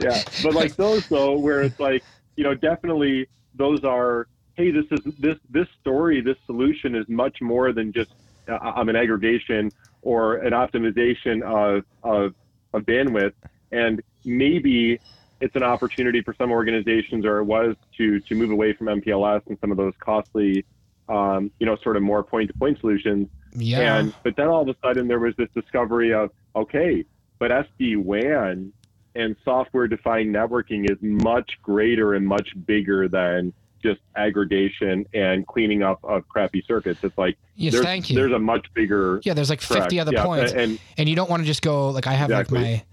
yeah, 0.01 0.23
but 0.43 0.55
like 0.55 0.77
those 0.77 1.07
though, 1.09 1.39
where 1.39 1.63
it's 1.63 1.79
like 1.81 2.03
you 2.37 2.45
know, 2.45 2.55
definitely 2.55 3.27
those 3.55 3.85
are. 3.85 4.27
Hey, 4.55 4.71
this 4.71 4.85
is 4.91 5.01
this 5.19 5.37
this 5.51 5.67
story, 5.81 6.21
this 6.21 6.37
solution 6.47 6.95
is 6.95 7.09
much 7.09 7.41
more 7.41 7.73
than 7.73 7.91
just 7.91 8.11
uh, 8.49 8.59
um, 8.77 8.91
an 8.91 8.97
aggregation 8.97 9.73
or 10.03 10.37
an 10.37 10.53
optimization 10.53 11.43
of, 11.43 11.85
of 12.03 12.35
of 12.75 12.83
bandwidth, 12.83 13.33
and 13.73 14.01
maybe 14.25 15.01
it's 15.41 15.57
an 15.57 15.63
opportunity 15.65 16.21
for 16.23 16.35
some 16.39 16.53
organizations, 16.53 17.25
or 17.25 17.39
it 17.39 17.45
was 17.45 17.75
to 17.97 18.21
to 18.21 18.35
move 18.35 18.51
away 18.51 18.73
from 18.75 18.87
MPLS 18.87 19.43
and 19.49 19.59
some 19.61 19.71
of 19.73 19.77
those 19.77 19.95
costly, 19.99 20.65
um, 21.09 21.51
you 21.59 21.67
know, 21.67 21.77
sort 21.83 21.97
of 21.97 22.03
more 22.03 22.23
point 22.23 22.49
to 22.53 22.57
point 22.59 22.79
solutions 22.81 23.29
Yeah. 23.57 23.97
and 23.99 24.15
but 24.23 24.37
then 24.37 24.49
all 24.49 24.63
of 24.63 24.69
a 24.69 24.77
sudden 24.83 25.09
there 25.09 25.19
was 25.19 25.35
this 25.37 25.49
discovery 25.55 26.13
of 26.15 26.31
okay, 26.55 27.05
but 27.39 27.51
SD 27.51 27.97
WAN 27.97 28.73
and 29.15 29.37
software 29.45 29.89
defined 29.89 30.35
networking 30.35 30.89
is 30.91 30.97
much 31.03 31.59
greater 31.63 32.15
and 32.15 32.27
much 32.27 32.49
bigger 32.67 33.09
than 33.09 33.53
just 33.83 34.01
aggregation 34.17 35.05
and 35.13 35.45
cleaning 35.49 35.83
up 35.83 35.99
of 36.05 36.27
crappy 36.29 36.63
circuits. 36.69 37.01
It's 37.03 37.19
like 37.19 37.37
yes, 37.57 37.73
there's, 37.73 37.85
thank 37.85 38.09
you. 38.11 38.17
there's 38.17 38.33
a 38.33 38.39
much 38.39 38.65
bigger 38.75 39.21
yeah, 39.25 39.35
there's 39.35 39.51
like 39.51 39.61
50 39.61 39.75
correct. 39.75 39.95
other 39.95 40.13
Yeah, 40.13 40.25
points. 40.25 40.53
and 40.53 40.79
and 40.97 41.09
you 41.09 41.17
don't 41.17 41.29
want 41.29 41.43
to 41.43 41.47
just 41.47 41.63
go 41.63 41.91
like 41.91 42.07
I 42.07 42.13
have 42.13 42.31
Exactly. 42.31 42.59
like 42.59 42.67
my 42.79 42.85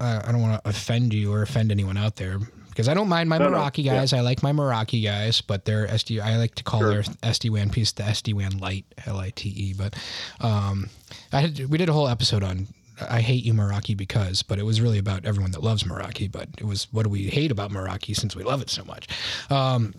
uh, 0.00 0.22
I 0.24 0.32
don't 0.32 0.40
want 0.42 0.62
to 0.62 0.68
offend 0.68 1.14
you 1.14 1.32
or 1.32 1.42
offend 1.42 1.70
anyone 1.70 1.96
out 1.96 2.16
there 2.16 2.38
because 2.68 2.88
I 2.88 2.94
don't 2.94 3.08
mind 3.08 3.28
my 3.28 3.38
No, 3.38 3.48
no, 3.48 3.58
Meraki 3.58 3.84
yeah. 3.84 3.94
guys. 3.96 4.12
I 4.12 4.20
like 4.20 4.42
my 4.42 4.52
Meraki 4.52 5.02
guys, 5.02 5.40
but 5.40 5.64
they're 5.64 5.86
SD. 5.86 6.20
I 6.20 6.36
like 6.38 6.54
to 6.56 6.64
call 6.64 6.80
Sure. 6.80 6.90
their 6.90 7.02
SD 7.02 7.50
WAN 7.50 7.70
piece 7.70 7.92
the 7.92 8.02
SD 8.02 8.34
WAN 8.34 8.58
Lite, 8.58 8.84
L 9.06 9.18
I 9.18 9.30
T 9.30 9.48
E. 9.50 9.74
But 9.74 9.94
um, 10.40 10.90
I 11.32 11.40
had 11.40 11.58
we 11.70 11.78
did 11.78 11.88
a 11.88 11.92
whole 11.92 12.08
episode 12.08 12.42
on. 12.42 12.66
I 13.10 13.22
hate 13.22 13.44
you 13.44 13.54
Meraki 13.54 13.96
because, 13.96 14.42
but 14.42 14.60
it 14.60 14.64
was 14.64 14.80
really 14.80 14.98
about 14.98 15.24
everyone 15.24 15.50
that 15.50 15.64
loves 15.64 15.82
Meraki. 15.82 16.30
But 16.30 16.48
it 16.58 16.64
was 16.64 16.86
what 16.92 17.02
do 17.04 17.08
we 17.10 17.24
hate 17.24 17.50
about 17.50 17.70
Meraki 17.72 18.14
since 18.16 18.36
we 18.36 18.44
love 18.44 18.62
it 18.62 18.70
so 18.70 18.84
much. 18.84 19.08
Um, 19.50 19.94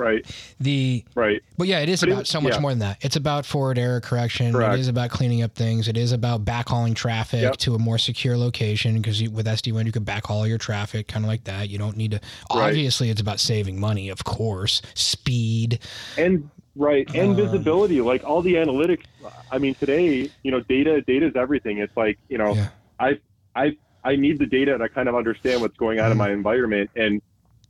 right, 0.00 0.26
the 0.58 1.04
right, 1.14 1.42
but 1.58 1.68
yeah, 1.68 1.80
it 1.80 1.88
is 1.88 2.00
But 2.00 2.08
it- 2.08 2.12
about 2.12 2.26
so 2.26 2.40
much 2.40 2.54
yeah. 2.54 2.60
more 2.60 2.70
than 2.72 2.80
that. 2.80 2.98
It's 3.02 3.16
about 3.16 3.46
forward 3.46 3.78
error 3.78 4.00
correction. 4.00 4.52
Correct. 4.52 4.74
It 4.74 4.80
is 4.80 4.88
about 4.88 5.10
cleaning 5.10 5.42
up 5.42 5.54
things. 5.54 5.86
It 5.88 5.96
is 5.96 6.12
about 6.12 6.44
backhauling 6.44 6.94
traffic 6.94 7.42
Yep. 7.42 7.56
to 7.58 7.74
a 7.74 7.78
more 7.78 7.98
secure 7.98 8.36
location 8.36 8.96
because 9.00 9.22
with 9.28 9.46
SD-WAN 9.46 9.86
you 9.86 9.92
can 9.92 10.04
backhaul 10.04 10.48
your 10.48 10.58
traffic 10.58 11.06
kind 11.08 11.24
of 11.24 11.28
like 11.28 11.44
that. 11.44 11.68
You 11.68 11.78
don't 11.78 11.96
need 11.96 12.12
to. 12.12 12.20
Right. 12.54 12.68
Obviously, 12.68 13.10
it's 13.10 13.20
about 13.20 13.38
saving 13.40 13.78
money, 13.78 14.08
of 14.08 14.24
course. 14.24 14.82
Speed. 14.94 15.78
and 16.18 16.48
right, 16.76 17.08
and 17.14 17.30
Um, 17.30 17.36
visibility. 17.36 18.00
Like 18.00 18.24
all 18.24 18.42
the 18.42 18.54
analytics. 18.54 19.04
I 19.52 19.58
mean, 19.58 19.74
today, 19.74 20.30
you 20.42 20.50
know, 20.50 20.60
data 20.60 21.02
data 21.02 21.26
is 21.26 21.36
everything. 21.36 21.78
It's 21.78 21.96
like 21.96 22.18
you 22.28 22.38
know, 22.38 22.54
Yeah. 22.54 22.68
I 22.98 23.18
I 23.54 23.76
I 24.02 24.16
need 24.16 24.38
the 24.38 24.46
data 24.46 24.78
to 24.78 24.88
kind 24.88 25.08
of 25.10 25.14
understand 25.14 25.60
what's 25.60 25.76
going 25.76 26.00
on 26.00 26.10
in 26.10 26.16
Mhm. 26.16 26.20
my 26.20 26.30
environment. 26.30 26.88
And 26.96 27.20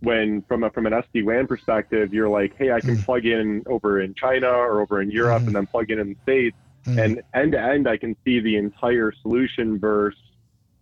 when 0.00 0.42
from 0.48 0.64
a 0.64 0.70
from 0.70 0.86
an 0.86 0.92
SD 0.92 1.24
WAN 1.24 1.46
perspective, 1.46 2.12
you're 2.12 2.28
like, 2.28 2.54
hey, 2.56 2.72
I 2.72 2.80
can 2.80 2.96
Mhm. 2.98 3.04
plug 3.04 3.26
in 3.26 3.62
over 3.66 4.00
in 4.00 4.14
China 4.14 4.48
or 4.48 4.80
over 4.80 5.00
in 5.02 5.10
Europe, 5.10 5.42
Mhm. 5.42 5.46
and 5.48 5.56
then 5.56 5.66
plug 5.66 5.90
in 5.90 5.98
in 5.98 6.08
the 6.10 6.16
States, 6.22 6.56
Mm. 6.86 7.04
and 7.04 7.22
end 7.34 7.52
to 7.52 7.60
end, 7.60 7.86
I 7.88 7.96
can 7.98 8.16
see 8.24 8.40
the 8.40 8.56
entire 8.56 9.12
solution. 9.22 9.78
Versus, 9.78 10.18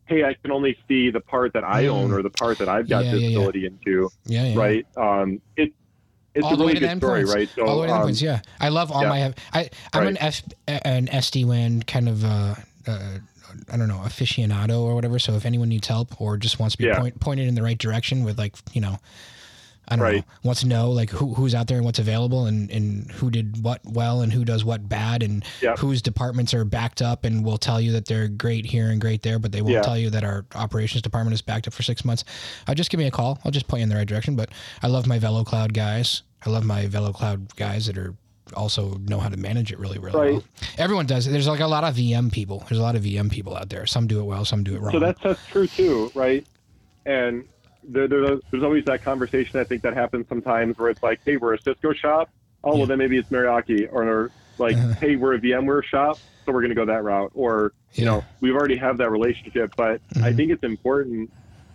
hey, 0.06 0.24
I 0.24 0.34
can 0.34 0.52
only 0.52 0.76
see 0.86 1.10
the 1.10 1.20
part 1.20 1.52
that 1.54 1.64
I 1.64 1.88
own 1.88 2.10
Mhm. 2.10 2.14
or 2.18 2.22
the 2.22 2.30
part 2.30 2.58
that 2.58 2.68
I've 2.68 2.88
got 2.88 3.04
Yeah, 3.04 3.12
yeah, 3.12 3.16
yeah. 3.18 3.20
visibility 3.28 3.66
into. 3.66 4.10
yeah, 4.26 4.44
yeah. 4.44 4.58
Right? 4.58 4.86
Um, 4.96 5.40
it 5.56 5.72
it's 6.34 6.44
All 6.44 6.52
a 6.54 6.56
the 6.56 6.62
way 6.62 6.68
really 6.68 6.80
to 6.80 6.86
the 6.86 6.92
good 6.94 6.98
story, 7.02 7.22
endpoints. 7.24 7.34
right? 7.34 7.48
So 7.56 7.66
All 7.66 7.74
the 7.76 7.80
way 7.82 7.86
to 7.88 7.94
um, 7.94 8.02
endpoints, 8.08 8.22
yeah. 8.22 8.40
I 8.60 8.68
love 8.68 8.92
all 8.92 9.04
my. 9.06 9.34
I 9.52 9.70
I'm 9.92 10.02
Right. 10.02 10.08
an 10.10 10.18
F 10.18 10.42
an 10.68 11.08
SD 11.08 11.44
WAN 11.44 11.82
kind 11.82 12.08
of. 12.08 12.24
Uh, 12.24 12.54
uh, 12.86 13.18
I 13.72 13.76
don't 13.76 13.88
know 13.88 14.02
aficionado 14.04 14.80
or 14.80 14.94
whatever. 14.94 15.18
So 15.18 15.34
if 15.34 15.44
anyone 15.46 15.68
needs 15.68 15.88
help 15.88 16.20
or 16.20 16.36
just 16.36 16.58
wants 16.58 16.74
to 16.74 16.78
be 16.78 16.84
Yeah. 16.84 16.98
point, 16.98 17.20
pointed 17.20 17.48
in 17.48 17.54
the 17.54 17.62
right 17.62 17.78
direction 17.78 18.24
with 18.24 18.38
like 18.38 18.56
you 18.72 18.80
know, 18.80 18.98
I 19.90 19.96
don't 19.96 20.00
know, 20.04 20.12
Right. 20.12 20.24
wants 20.42 20.60
to 20.60 20.66
know 20.66 20.90
like 20.90 21.08
who 21.10 21.32
who's 21.34 21.54
out 21.54 21.66
there 21.66 21.78
and 21.78 21.84
what's 21.86 21.98
available 21.98 22.44
and 22.46 22.70
and 22.70 23.10
who 23.12 23.30
did 23.30 23.62
what 23.64 23.80
well 23.86 24.20
and 24.20 24.30
who 24.32 24.44
does 24.44 24.62
what 24.64 24.86
bad 24.88 25.22
and 25.22 25.42
Yep. 25.62 25.78
whose 25.78 26.02
departments 26.02 26.52
are 26.52 26.64
backed 26.66 27.00
up 27.00 27.24
and 27.24 27.42
will 27.44 27.56
tell 27.56 27.80
you 27.80 27.92
that 27.92 28.04
they're 28.04 28.28
great 28.28 28.66
here 28.66 28.90
and 28.90 29.00
great 29.00 29.22
there, 29.22 29.38
but 29.38 29.50
they 29.52 29.62
won't 29.62 29.74
Yeah. 29.76 29.82
tell 29.82 29.96
you 29.98 30.10
that 30.10 30.24
our 30.24 30.44
operations 30.54 31.00
department 31.02 31.32
is 31.34 31.40
backed 31.40 31.66
up 31.66 31.72
for 31.72 31.82
six 31.82 32.04
months. 32.04 32.24
Uh, 32.66 32.74
just 32.74 32.90
give 32.90 32.98
me 32.98 33.06
a 33.06 33.10
call. 33.10 33.38
I'll 33.44 33.50
just 33.50 33.66
point 33.66 33.80
you 33.80 33.84
in 33.84 33.88
the 33.88 33.96
right 33.96 34.06
direction. 34.06 34.36
But 34.36 34.50
I 34.82 34.88
love 34.88 35.06
my 35.06 35.18
VeloCloud 35.18 35.72
guys. 35.72 36.22
I 36.44 36.50
love 36.50 36.64
my 36.64 36.86
VeloCloud 36.86 37.56
guys 37.56 37.86
that 37.86 37.96
are 37.96 38.14
also 38.54 38.94
know 38.98 39.18
how 39.18 39.28
to 39.28 39.36
manage 39.36 39.72
it 39.72 39.78
really, 39.78 39.98
really 39.98 40.18
Right. 40.18 40.32
well. 40.32 40.44
Everyone 40.78 41.06
does. 41.06 41.26
There's 41.26 41.48
like 41.48 41.60
a 41.60 41.66
lot 41.66 41.84
of 41.84 41.94
VM 41.96 42.30
people. 42.32 42.64
There's 42.68 42.78
a 42.78 42.82
lot 42.82 42.96
of 42.96 43.02
VM 43.02 43.30
people 43.30 43.56
out 43.56 43.68
there. 43.70 43.86
Some 43.86 44.06
do 44.06 44.20
it 44.20 44.24
well, 44.24 44.44
some 44.44 44.64
do 44.64 44.74
it 44.76 44.80
wrong. 44.80 44.92
So 44.92 44.98
that's 45.00 45.20
that's 45.22 45.40
true 45.50 45.68
too, 45.68 46.10
right? 46.14 46.46
And 47.06 47.44
there, 47.82 48.08
there, 48.08 48.36
there's 48.50 48.62
always 48.62 48.84
that 48.86 49.02
conversation 49.02 49.60
I 49.60 49.64
think 49.64 49.82
that 49.82 49.94
happens 49.94 50.26
sometimes 50.28 50.76
where 50.78 50.90
it's 50.90 51.02
like, 51.02 51.20
hey, 51.24 51.36
we're 51.36 51.54
a 51.54 51.58
Cisco 51.62 51.92
shop. 51.92 52.30
Oh, 52.64 52.72
Yeah. 52.72 52.78
well, 52.78 52.86
then 52.86 52.98
maybe 52.98 53.16
it's 53.18 53.28
Meraki, 53.30 53.88
or 53.90 54.32
like, 54.58 54.76
Uh-huh. 54.76 54.94
hey, 55.00 55.16
we're 55.16 55.34
a 55.34 55.38
VMware 55.40 55.84
shop, 55.84 56.20
so 56.44 56.52
we're 56.52 56.60
going 56.60 56.70
to 56.70 56.74
go 56.74 56.84
that 56.86 57.04
route. 57.04 57.30
Or 57.34 57.72
you 57.94 58.04
know, 58.04 58.22
we've 58.40 58.54
already 58.54 58.76
have 58.76 58.98
that 58.98 59.10
relationship, 59.10 59.72
but 59.76 60.00
I 60.16 60.32
Mhm. 60.32 60.36
think 60.36 60.52
it's 60.52 60.62
important. 60.64 61.30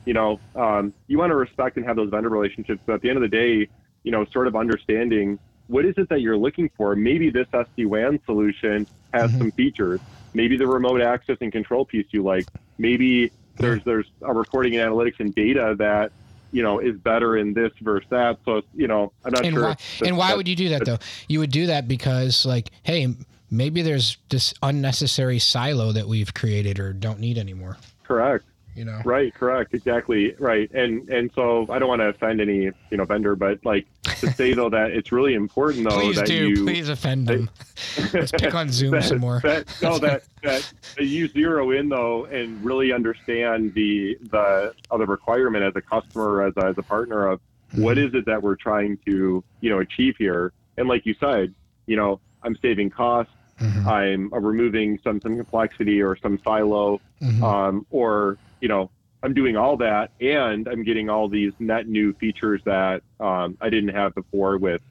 You 0.05 0.13
know, 0.13 0.41
um, 0.55 0.93
you 1.07 1.17
want 1.17 1.31
to 1.31 1.35
respect 1.35 1.77
and 1.77 1.85
have 1.85 1.95
those 1.95 2.09
vendor 2.09 2.29
relationships, 2.29 2.81
but 2.85 2.93
at 2.95 3.01
the 3.01 3.09
end 3.09 3.17
of 3.17 3.21
the 3.23 3.29
day, 3.35 3.67
you 4.03 4.11
know, 4.11 4.25
sort 4.33 4.47
of 4.47 4.55
understanding 4.55 5.39
what 5.67 5.85
is 5.85 5.95
it 5.97 6.09
that 6.09 6.21
you're 6.21 6.37
looking 6.37 6.69
for. 6.77 6.95
Maybe 6.95 7.29
this 7.29 7.47
SD 7.53 7.85
WAN 7.85 8.19
solution 8.25 8.85
has 9.13 9.31
Mhm. 9.31 9.37
some 9.37 9.51
features. 9.51 9.99
Maybe 10.33 10.57
the 10.57 10.67
remote 10.67 11.01
access 11.01 11.37
and 11.41 11.51
control 11.51 11.85
piece 11.85 12.07
you 12.11 12.23
like. 12.23 12.45
Maybe 12.77 13.31
there's 13.57 13.83
there's 13.83 14.07
a 14.23 14.33
reporting 14.33 14.75
and 14.77 14.91
analytics 14.91 15.19
and 15.19 15.33
data 15.35 15.75
that 15.77 16.11
you 16.51 16.63
know 16.63 16.79
is 16.79 16.97
better 16.97 17.37
in 17.37 17.53
this 17.53 17.71
versus 17.81 18.07
that. 18.09 18.39
So 18.45 18.61
you 18.75 18.87
know, 18.87 19.11
I'm 19.23 19.31
not 19.33 19.45
and 19.45 19.53
sure. 19.53 19.63
why 19.63 19.75
and 20.05 20.17
why 20.17 20.33
would 20.35 20.47
you 20.47 20.55
do 20.55 20.69
that 20.69 20.85
though? 20.85 20.97
You 21.27 21.39
would 21.39 21.51
do 21.51 21.67
that 21.67 21.87
because 21.87 22.45
like, 22.45 22.69
hey, 22.83 23.07
maybe 23.51 23.81
there's 23.83 24.17
this 24.29 24.53
unnecessary 24.63 25.37
silo 25.39 25.91
that 25.91 26.07
we've 26.07 26.33
created 26.33 26.79
or 26.79 26.93
don't 26.93 27.19
need 27.19 27.37
anymore. 27.37 27.77
correct? 28.03 28.43
You 28.75 28.85
know. 28.85 29.01
Right, 29.05 29.33
correct, 29.33 29.73
exactly, 29.73 30.35
right. 30.39 30.69
And 30.73 31.07
and 31.09 31.31
so 31.35 31.65
I 31.69 31.79
don't 31.79 31.87
want 31.89 32.01
to 32.01 32.07
offend 32.07 32.41
any 32.41 32.63
you 32.89 32.97
know 32.97 33.05
vendor, 33.05 33.35
but 33.35 33.63
like 33.65 33.85
to 34.19 34.31
say 34.33 34.53
though 34.53 34.69
that 34.69 34.91
it's 34.91 35.11
really 35.11 35.33
important 35.35 35.89
though 35.89 35.99
Please 35.99 36.15
that 36.17 36.25
do. 36.27 36.49
you 36.49 36.63
Please 36.65 36.89
offend 36.89 37.27
them. 37.27 37.49
Let's 38.13 38.31
pick 38.31 38.53
on 38.55 38.71
Zoom 38.71 38.91
that, 38.91 39.03
some 39.03 39.19
more. 39.19 39.39
That, 39.43 39.65
no, 39.81 39.97
that, 39.99 40.23
that 40.43 40.71
you 40.99 41.27
zero 41.27 41.71
in 41.71 41.89
though 41.89 42.25
and 42.25 42.63
really 42.63 42.91
understand 42.91 43.73
the 43.73 44.17
the 44.31 44.73
other 44.91 45.05
requirement 45.05 45.63
as 45.63 45.75
a 45.75 45.81
customer 45.81 46.43
as 46.43 46.53
a, 46.57 46.65
as 46.67 46.77
a 46.77 46.83
partner 46.83 47.27
of 47.27 47.39
what 47.75 47.97
Mm-hmm. 47.97 48.07
is 48.07 48.13
it 48.13 48.25
that 48.27 48.41
we're 48.43 48.55
trying 48.55 48.97
to 49.05 49.43
you 49.61 49.69
know 49.69 49.79
achieve 49.79 50.15
here. 50.17 50.53
And 50.77 50.87
like 50.87 51.05
you 51.05 51.15
said, 51.19 51.53
you 51.85 51.95
know, 51.95 52.19
I'm 52.43 52.55
saving 52.61 52.89
costs. 52.91 53.31
Mhm. 53.61 53.85
I'm 53.85 54.33
uh, 54.33 54.39
removing 54.39 54.99
some 55.03 55.21
some 55.21 55.35
complexity 55.37 56.01
or 56.01 56.15
some 56.17 56.39
silo, 56.43 56.99
Mhm. 57.21 57.41
um, 57.43 57.85
or 57.91 58.37
you 58.63 58.69
know, 58.69 58.89
I'm 59.21 59.33
doing 59.33 59.57
all 59.57 59.75
that, 59.77 60.11
and 60.21 60.69
I'm 60.69 60.83
getting 60.83 61.09
all 61.09 61.27
these 61.27 61.51
net 61.59 61.85
new 61.85 62.13
features 62.13 62.61
that 62.63 63.03
um, 63.19 63.57
I 63.59 63.69
didn't 63.69 63.93
have 63.93 64.15
before 64.15 64.57
with 64.57 64.81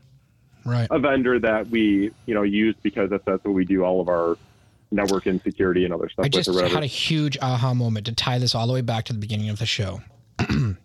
right. 0.66 0.86
a 0.90 0.98
vendor 0.98 1.38
that 1.38 1.68
we 1.68 2.10
you 2.26 2.34
know 2.34 2.42
use 2.42 2.76
because 2.82 3.08
that's 3.08 3.24
that's 3.24 3.42
what 3.44 3.54
we 3.54 3.64
do 3.64 3.82
all 3.82 4.02
of 4.02 4.08
our 4.10 4.36
network 4.90 5.24
and 5.24 5.40
security 5.40 5.86
and 5.86 5.94
other 5.94 6.10
stuff 6.10 6.26
I 6.26 6.28
just 6.28 6.50
had 6.50 6.82
a 6.82 6.86
huge 6.86 7.38
aha 7.40 7.72
moment 7.72 8.04
to 8.06 8.12
tie 8.12 8.38
this 8.38 8.54
all 8.54 8.66
the 8.66 8.74
way 8.74 8.82
back 8.82 9.06
to 9.06 9.14
the 9.14 9.18
beginning 9.18 9.48
of 9.48 9.58
the 9.58 9.64
show. 9.64 10.02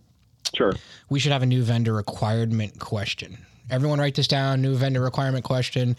sure. 0.55 0.73
We 1.09 1.19
should 1.19 1.33
have 1.33 1.43
a 1.43 1.45
new 1.45 1.61
vendor 1.61 1.93
requirement 1.93 2.79
question. 2.79 3.37
Everyone 3.69 3.99
write 3.99 4.15
this 4.15 4.29
down. 4.29 4.61
New 4.61 4.75
vendor 4.75 5.01
requirement 5.01 5.43
question. 5.43 5.97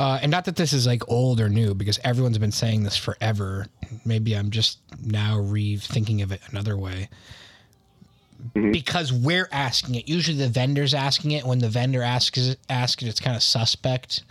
Uh, 0.00 0.18
and 0.22 0.30
not 0.30 0.46
that 0.46 0.56
this 0.56 0.72
is 0.72 0.86
like 0.86 1.06
old 1.08 1.40
or 1.40 1.48
new, 1.50 1.74
because 1.74 1.98
everyone's 2.02 2.38
been 2.38 2.50
saying 2.50 2.82
this 2.84 2.96
forever. 2.96 3.66
Maybe 4.06 4.34
I'm 4.34 4.50
just 4.50 4.78
now 5.04 5.36
rethinking 5.36 6.22
of 6.22 6.32
it 6.32 6.40
another 6.50 6.76
way. 6.78 7.10
Mhm. 8.54 8.72
Because 8.72 9.12
we're 9.12 9.48
asking 9.52 9.96
it. 9.96 10.08
Usually 10.08 10.38
the 10.38 10.48
vendor's 10.48 10.94
asking 10.94 11.32
it. 11.32 11.44
When 11.44 11.58
the 11.58 11.68
vendor 11.68 12.02
asks 12.02 12.38
it, 12.38 12.58
asks 12.70 13.02
it, 13.02 13.08
it's 13.08 13.20
kind 13.20 13.36
of 13.36 13.42
suspect. 13.42 14.22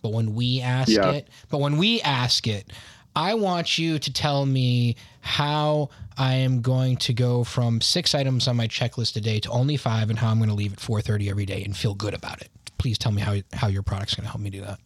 But 0.00 0.12
when 0.12 0.34
we 0.34 0.62
ask 0.62 0.88
Yeah. 0.90 1.10
it, 1.10 1.28
but 1.50 1.58
when 1.60 1.76
we 1.76 2.00
ask 2.00 2.46
it, 2.46 2.72
I 3.14 3.34
want 3.34 3.76
you 3.76 3.98
to 3.98 4.10
tell 4.12 4.46
me 4.46 4.96
how 5.20 5.90
I 6.16 6.34
am 6.36 6.62
going 6.62 6.96
to 6.98 7.12
go 7.12 7.44
from 7.44 7.82
six 7.82 8.14
items 8.14 8.48
on 8.48 8.56
my 8.56 8.66
checklist 8.66 9.14
a 9.16 9.20
day 9.20 9.40
to 9.40 9.50
only 9.50 9.76
five, 9.76 10.08
and 10.08 10.18
how 10.18 10.30
I'm 10.30 10.38
going 10.38 10.48
to 10.48 10.54
leave 10.54 10.72
at 10.72 10.80
4:30 10.80 11.28
every 11.28 11.44
day 11.44 11.62
and 11.64 11.76
feel 11.76 11.94
good 11.94 12.14
about 12.14 12.40
it. 12.40 12.48
Please 12.78 12.96
tell 12.96 13.12
me 13.12 13.20
how 13.20 13.36
how 13.52 13.66
your 13.68 13.82
product's 13.82 14.14
going 14.14 14.24
to 14.24 14.30
help 14.30 14.40
me 14.40 14.48
do 14.48 14.62
that. 14.62 14.80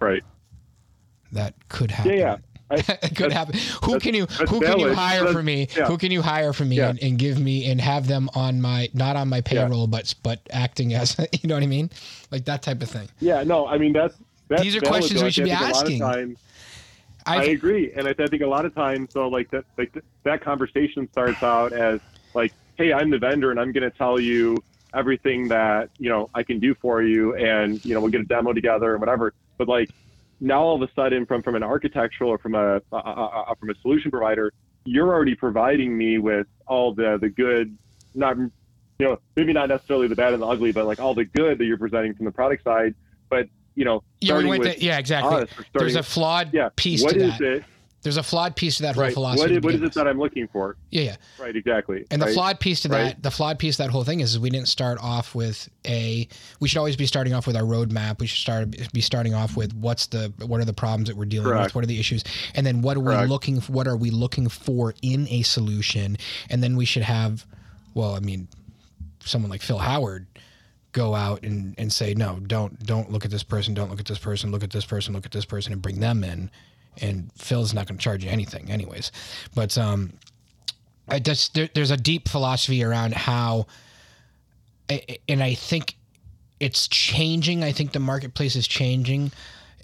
Right. 0.00 0.22
That 1.32 1.54
could 1.68 1.90
happen. 1.90 2.12
Yeah, 2.12 2.18
yeah. 2.18 2.36
I, 2.70 2.74
it 3.02 3.16
could 3.16 3.32
happen. 3.32 3.58
Who 3.84 3.98
can 3.98 4.14
you 4.14 4.26
who 4.26 4.60
can 4.60 4.78
you 4.78 4.94
hire 4.94 5.26
for 5.28 5.42
me? 5.42 5.68
yeah. 5.76 5.86
Who 5.86 5.98
can 5.98 6.10
you 6.10 6.22
hire 6.22 6.52
for 6.52 6.64
me 6.64 6.76
Yeah. 6.76 6.90
and, 6.90 7.02
and 7.02 7.18
give 7.18 7.38
me 7.38 7.68
and 7.70 7.80
have 7.80 8.06
them 8.06 8.28
on 8.34 8.60
my 8.60 8.88
not 8.94 9.16
on 9.16 9.28
my 9.28 9.40
payroll 9.40 9.86
but 9.86 10.14
but 10.22 10.40
acting 10.50 10.94
as 10.94 11.16
you 11.42 11.48
know 11.48 11.54
what 11.54 11.62
I 11.62 11.66
mean? 11.66 11.90
Like 12.30 12.44
that 12.46 12.62
type 12.62 12.82
of 12.82 12.88
thing. 12.90 13.08
yeah. 13.20 13.42
No, 13.42 13.66
I 13.66 13.78
mean 13.78 13.92
that's. 13.92 14.16
that's 14.48 14.62
These 14.62 14.76
are 14.76 14.80
valid, 14.80 14.92
questions 14.92 15.20
though. 15.20 15.26
we 15.26 15.30
should 15.32 15.44
be 15.44 15.50
think 15.50 15.60
a 15.60 15.64
lot 15.64 15.86
of 15.86 15.92
asking. 16.02 16.36
I 17.26 17.44
agree, 17.44 17.90
and 17.96 18.06
I, 18.06 18.10
I 18.18 18.26
think 18.26 18.42
a 18.42 18.46
lot 18.46 18.66
of 18.66 18.74
times, 18.74 19.14
so 19.14 19.28
like 19.28 19.50
that, 19.50 19.64
like 19.78 19.94
th- 19.94 20.04
that 20.24 20.42
conversation 20.42 21.08
starts 21.10 21.42
out 21.42 21.72
as 21.72 22.00
like, 22.34 22.52
"Hey, 22.76 22.92
I'm 22.92 23.08
the 23.08 23.18
vendor, 23.18 23.50
and 23.50 23.58
I'm 23.58 23.72
going 23.72 23.90
to 23.90 23.96
tell 23.96 24.20
you 24.20 24.58
everything 24.92 25.48
that 25.48 25.88
you 25.98 26.10
know 26.10 26.28
I 26.34 26.42
can 26.42 26.58
do 26.60 26.74
for 26.74 27.02
you, 27.02 27.34
and 27.36 27.82
you 27.82 27.94
know 27.94 28.00
we'll 28.00 28.10
get 28.10 28.20
a 28.20 28.24
demo 28.24 28.52
together 28.52 28.92
and 28.92 29.00
whatever." 29.00 29.32
But 29.58 29.68
like 29.68 29.90
now, 30.40 30.62
all 30.62 30.82
of 30.82 30.88
a 30.88 30.92
sudden, 30.94 31.26
from 31.26 31.42
from 31.42 31.54
an 31.54 31.62
architectural 31.62 32.30
or 32.30 32.38
from 32.38 32.54
a, 32.54 32.80
a, 32.92 32.96
a, 32.96 33.54
from 33.58 33.70
a 33.70 33.74
solution 33.76 34.10
provider, 34.10 34.52
you're 34.84 35.12
already 35.12 35.34
providing 35.34 35.96
me 35.96 36.18
with 36.18 36.46
all 36.66 36.94
the 36.94 37.18
the 37.20 37.28
good, 37.28 37.76
not 38.14 38.36
you 38.36 38.50
know 38.98 39.18
maybe 39.36 39.52
not 39.52 39.68
necessarily 39.68 40.08
the 40.08 40.16
bad 40.16 40.32
and 40.32 40.42
the 40.42 40.46
ugly, 40.46 40.72
but 40.72 40.86
like 40.86 41.00
all 41.00 41.14
the 41.14 41.24
good 41.24 41.58
that 41.58 41.64
you're 41.64 41.78
presenting 41.78 42.14
from 42.14 42.26
the 42.26 42.32
product 42.32 42.64
side. 42.64 42.94
But 43.30 43.48
you 43.74 43.84
know, 43.84 44.02
yeah, 44.20 44.20
we 44.20 44.26
starting 44.28 44.48
went 44.48 44.64
with 44.64 44.76
to, 44.76 44.84
yeah, 44.84 44.98
exactly. 44.98 45.42
us, 45.42 45.48
There's 45.72 45.96
a 45.96 46.02
flawed 46.02 46.52
yeah, 46.52 46.68
piece 46.76 47.02
what 47.02 47.14
to 47.14 47.24
is 47.24 47.38
that. 47.38 47.52
it? 47.56 47.64
There's 48.04 48.18
a 48.18 48.22
flawed 48.22 48.54
piece 48.54 48.76
to 48.76 48.82
that 48.82 48.96
Right. 48.96 49.06
whole 49.06 49.14
philosophy. 49.14 49.54
What, 49.54 49.64
what 49.64 49.74
is 49.74 49.82
it 49.82 49.94
that 49.94 50.06
I'm 50.06 50.18
looking 50.18 50.46
for? 50.46 50.76
Yeah, 50.90 51.02
yeah. 51.02 51.16
Right, 51.40 51.56
exactly. 51.56 52.04
And 52.10 52.20
the 52.20 52.26
right? 52.26 52.34
flawed 52.34 52.60
piece 52.60 52.82
to 52.82 52.88
that, 52.88 53.02
Right. 53.02 53.22
the 53.22 53.30
flawed 53.30 53.58
piece 53.58 53.80
of 53.80 53.86
that 53.86 53.90
whole 53.90 54.04
thing 54.04 54.20
is, 54.20 54.32
is 54.34 54.38
we 54.38 54.50
didn't 54.50 54.68
start 54.68 54.98
off 55.00 55.34
with 55.34 55.68
a. 55.86 56.28
We 56.60 56.68
should 56.68 56.78
always 56.78 56.96
be 56.96 57.06
starting 57.06 57.32
off 57.32 57.46
with 57.46 57.56
our 57.56 57.62
roadmap. 57.62 58.20
We 58.20 58.26
should 58.26 58.38
start 58.38 58.92
be 58.92 59.00
starting 59.00 59.32
off 59.34 59.56
with 59.56 59.74
what's 59.74 60.06
the 60.06 60.32
what 60.46 60.60
are 60.60 60.66
the 60.66 60.74
problems 60.74 61.08
that 61.08 61.16
we're 61.16 61.24
dealing 61.24 61.48
with, 61.56 61.74
what 61.74 61.82
are 61.82 61.88
the 61.88 61.98
issues, 61.98 62.22
and 62.54 62.66
then 62.66 62.82
what 62.82 62.98
are 62.98 63.00
we 63.00 63.14
Correct. 63.14 63.30
looking 63.30 63.56
what 63.62 63.88
are 63.88 63.96
we 63.96 64.10
looking 64.10 64.48
for 64.50 64.94
in 65.00 65.26
a 65.28 65.42
solution, 65.42 66.18
and 66.50 66.62
then 66.62 66.76
we 66.76 66.84
should 66.84 67.02
have, 67.02 67.46
well, 67.94 68.14
I 68.14 68.20
mean, 68.20 68.48
someone 69.20 69.50
like 69.50 69.62
Phil 69.62 69.78
Howard 69.78 70.26
go 70.92 71.14
out 71.14 71.42
and, 71.42 71.74
and 71.76 71.92
say 71.92 72.14
no 72.14 72.38
don't 72.46 72.78
don't 72.86 73.10
look 73.10 73.24
at 73.24 73.30
this 73.32 73.42
person 73.42 73.74
don't 73.74 73.90
look 73.90 73.98
at 73.98 74.06
this 74.06 74.18
person 74.18 74.52
look 74.52 74.62
at 74.62 74.70
this 74.70 74.84
person 74.84 75.12
look 75.12 75.24
at 75.26 75.32
this 75.32 75.44
person 75.44 75.72
and 75.72 75.82
bring 75.82 75.98
them 75.98 76.22
in 76.22 76.50
and 77.00 77.30
phil's 77.34 77.74
not 77.74 77.86
going 77.86 77.98
to 77.98 78.02
charge 78.02 78.24
you 78.24 78.30
anything 78.30 78.70
anyways 78.70 79.10
but 79.54 79.76
um 79.78 80.12
I 81.08 81.18
just 81.18 81.54
there, 81.54 81.68
there's 81.74 81.90
a 81.90 81.96
deep 81.96 82.28
philosophy 82.28 82.82
around 82.82 83.14
how, 83.14 83.66
and 85.28 85.42
I 85.42 85.54
think 85.54 85.96
it's 86.60 86.88
changing. 86.88 87.62
I 87.62 87.72
think 87.72 87.92
the 87.92 88.00
marketplace 88.00 88.56
is 88.56 88.66
changing, 88.66 89.32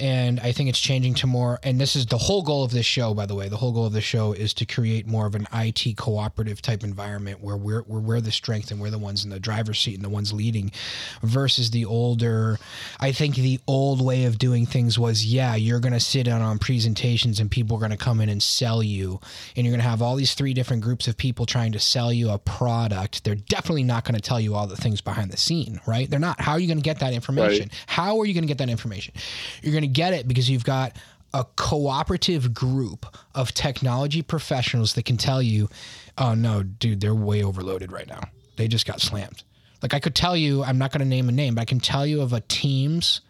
and 0.00 0.40
I 0.40 0.52
think 0.52 0.68
it's 0.68 0.80
changing 0.80 1.14
to 1.14 1.26
more. 1.26 1.58
And 1.62 1.80
this 1.80 1.94
is 1.94 2.06
the 2.06 2.18
whole 2.18 2.42
goal 2.42 2.64
of 2.64 2.70
this 2.70 2.86
show, 2.86 3.12
by 3.14 3.26
the 3.26 3.34
way. 3.34 3.48
The 3.48 3.58
whole 3.58 3.72
goal 3.72 3.86
of 3.86 3.92
the 3.92 4.00
show 4.00 4.32
is 4.32 4.54
to 4.54 4.64
create 4.66 5.06
more 5.06 5.26
of 5.26 5.34
an 5.34 5.46
IT 5.52 5.96
cooperative 5.96 6.62
type 6.62 6.82
environment 6.82 7.40
where 7.42 7.56
we're 7.56 7.82
we're, 7.82 8.00
we're 8.00 8.20
the 8.20 8.32
strength 8.32 8.70
and 8.70 8.80
we're 8.80 8.90
the 8.90 8.98
ones 8.98 9.24
in 9.24 9.30
the 9.30 9.38
driver's 9.38 9.78
seat 9.78 9.94
and 9.94 10.04
the 10.04 10.08
ones 10.08 10.32
leading, 10.32 10.72
versus 11.22 11.70
the 11.70 11.84
older. 11.84 12.58
I 12.98 13.12
think 13.12 13.36
the 13.36 13.60
old 13.66 14.04
way 14.04 14.24
of 14.24 14.38
doing 14.38 14.66
things 14.66 14.98
was, 14.98 15.24
yeah, 15.24 15.54
you're 15.54 15.80
going 15.80 15.92
to 15.92 16.00
sit 16.00 16.24
down 16.24 16.42
on 16.42 16.58
presentations 16.58 17.38
and 17.38 17.50
people 17.50 17.76
are 17.76 17.80
going 17.80 17.90
to 17.90 17.96
come 17.96 18.20
in 18.20 18.28
and 18.28 18.42
sell 18.42 18.82
you, 18.82 19.20
and 19.56 19.66
you're 19.66 19.72
going 19.72 19.82
to 19.82 19.88
have 19.88 20.02
all 20.02 20.16
these 20.16 20.34
three 20.34 20.54
different 20.54 20.82
groups 20.82 21.08
of 21.08 21.16
people 21.16 21.46
trying 21.46 21.72
to 21.72 21.78
sell 21.78 22.12
you 22.12 22.30
a 22.30 22.38
product. 22.38 23.24
They're 23.24 23.34
definitely 23.34 23.84
not 23.84 24.04
going 24.04 24.14
to 24.14 24.20
tell 24.20 24.40
you 24.40 24.54
all 24.54 24.66
the 24.66 24.76
things 24.76 25.00
behind 25.00 25.30
the 25.30 25.36
scene, 25.36 25.80
right? 25.86 26.08
They're 26.08 26.18
not. 26.18 26.40
How 26.40 26.52
are 26.52 26.58
you 26.60 26.66
going 26.66 26.78
to 26.78 26.82
get 26.82 27.00
that 27.00 27.12
information? 27.12 27.70
How 27.86 28.18
are 28.18 28.24
you 28.26 28.34
going 28.34 28.44
to 28.44 28.48
get 28.48 28.58
that 28.58 28.70
information? 28.70 29.14
You're 29.62 29.72
going 29.72 29.82
to 29.82 29.88
get 29.92 30.12
it 30.12 30.28
because 30.28 30.48
you've 30.48 30.64
got 30.64 30.96
a 31.32 31.44
cooperative 31.56 32.52
group 32.52 33.06
of 33.34 33.52
technology 33.54 34.22
professionals 34.22 34.94
that 34.94 35.04
can 35.04 35.16
tell 35.16 35.40
you, 35.40 35.68
oh 36.18 36.34
no, 36.34 36.62
dude, 36.62 37.00
they're 37.00 37.14
way 37.14 37.42
overloaded 37.42 37.92
right 37.92 38.08
now. 38.08 38.20
They 38.56 38.68
just 38.68 38.86
got 38.86 39.00
slammed. 39.00 39.42
Like 39.82 39.94
I 39.94 40.00
could 40.00 40.14
tell 40.14 40.36
you, 40.36 40.62
I'm 40.62 40.78
not 40.78 40.92
going 40.92 41.00
to 41.00 41.06
name 41.06 41.28
a 41.28 41.32
name, 41.32 41.54
but 41.54 41.62
I 41.62 41.64
can 41.64 41.80
tell 41.80 42.06
you 42.06 42.20
of 42.20 42.32
a 42.32 42.40
Teams 42.40 43.20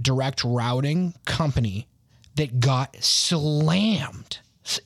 direct 0.00 0.44
routing 0.44 1.14
company 1.24 1.88
that 2.36 2.60
got 2.60 2.96
slammed, 3.02 4.38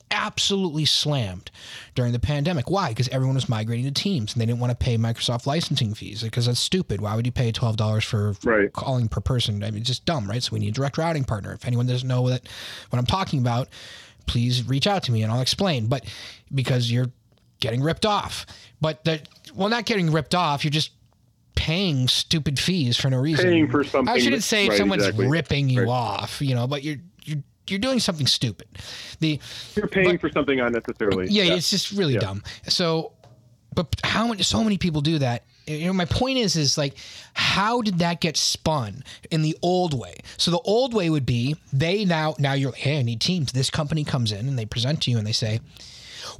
absolutely 0.09 0.85
slammed 0.85 1.51
during 1.93 2.13
the 2.13 2.19
pandemic. 2.19 2.69
Why? 2.69 2.89
Because 2.89 3.09
everyone 3.09 3.35
was 3.35 3.47
migrating 3.49 3.85
to 3.85 3.91
Teams 3.91 4.33
and 4.33 4.41
they 4.41 4.45
didn't 4.45 4.59
want 4.59 4.71
to 4.71 4.75
pay 4.75 4.97
Microsoft 4.97 5.45
licensing 5.45 5.93
fees 5.93 6.23
because 6.23 6.45
that's 6.47 6.59
stupid. 6.59 7.01
Why 7.01 7.15
would 7.15 7.25
you 7.25 7.31
pay 7.31 7.51
twelve 7.51 7.77
dollars 7.77 8.03
for 8.03 8.35
Right. 8.43 8.71
calling 8.73 9.07
per 9.09 9.21
person? 9.21 9.63
I 9.63 9.71
mean, 9.71 9.81
it's 9.81 9.87
just 9.89 10.05
dumb, 10.05 10.27
right? 10.29 10.41
So 10.41 10.53
we 10.53 10.59
need 10.59 10.69
a 10.69 10.71
direct 10.71 10.97
routing 10.97 11.25
partner. 11.25 11.53
If 11.53 11.65
anyone 11.67 11.85
doesn't 11.85 12.07
know 12.07 12.21
what 12.21 12.41
what 12.89 12.97
I'm 12.99 13.05
talking 13.05 13.39
about, 13.39 13.67
please 14.25 14.67
reach 14.67 14.87
out 14.87 15.03
to 15.03 15.11
me 15.11 15.21
and 15.21 15.31
I'll 15.31 15.41
explain. 15.41 15.87
But 15.87 16.05
because 16.53 16.91
you're 16.91 17.11
getting 17.59 17.81
ripped 17.81 18.05
off, 18.05 18.45
but 18.81 19.03
the 19.03 19.21
well, 19.53 19.69
not 19.69 19.85
getting 19.85 20.11
ripped 20.11 20.33
off, 20.35 20.63
you're 20.63 20.71
just 20.71 20.91
paying 21.55 22.07
stupid 22.07 22.59
fees 22.59 22.97
for 22.97 23.09
no 23.09 23.17
reason. 23.17 23.45
Paying 23.45 23.67
for 23.69 23.83
something 23.83 24.13
I 24.13 24.17
shouldn't 24.19 24.43
say 24.43 24.67
right, 24.67 24.77
someone's 24.77 25.03
exactly. 25.03 25.27
ripping 25.27 25.69
you 25.69 25.81
Right. 25.83 25.89
off, 25.89 26.41
you 26.41 26.53
know, 26.53 26.67
but 26.67 26.83
you're 26.83 26.97
you're 27.23 27.41
you're 27.69 27.79
doing 27.79 27.99
something 27.99 28.27
stupid. 28.27 28.67
The 29.19 29.39
You're 29.75 29.87
paying 29.87 30.11
But- 30.11 30.21
for 30.21 30.29
something 30.31 30.59
unnecessarily. 30.59 31.27
yeah, 31.29 31.43
it's 31.55 31.69
just 31.69 31.91
really 31.91 32.13
Yeah. 32.15 32.19
dumb. 32.21 32.43
So, 32.67 33.11
but 33.73 33.87
how 34.03 34.27
many? 34.27 34.43
So 34.43 34.63
many 34.63 34.77
people 34.77 35.01
do 35.01 35.19
that. 35.19 35.43
You 35.67 35.87
know, 35.87 35.93
my 35.93 36.05
point 36.05 36.37
is, 36.37 36.55
is 36.55 36.77
like, 36.77 36.93
how 37.33 37.81
did 37.81 37.97
that 37.99 38.21
get 38.21 38.37
spun 38.37 39.03
in 39.31 39.41
the 39.41 39.57
old 39.63 39.93
way? 39.99 40.15
So 40.37 40.51
the 40.51 40.59
old 40.59 40.93
way 40.93 41.09
would 41.09 41.25
be 41.25 41.55
they 41.73 42.05
now 42.05 42.35
now 42.37 42.53
you're 42.53 42.71
hey, 42.71 42.99
I 42.99 43.01
need 43.01 43.19
teams. 43.19 43.51
This 43.51 43.69
company 43.71 44.03
comes 44.03 44.31
in 44.31 44.47
and 44.47 44.57
they 44.59 44.65
present 44.65 45.01
to 45.03 45.11
you 45.11 45.17
and 45.17 45.25
they 45.25 45.31
say. 45.31 45.59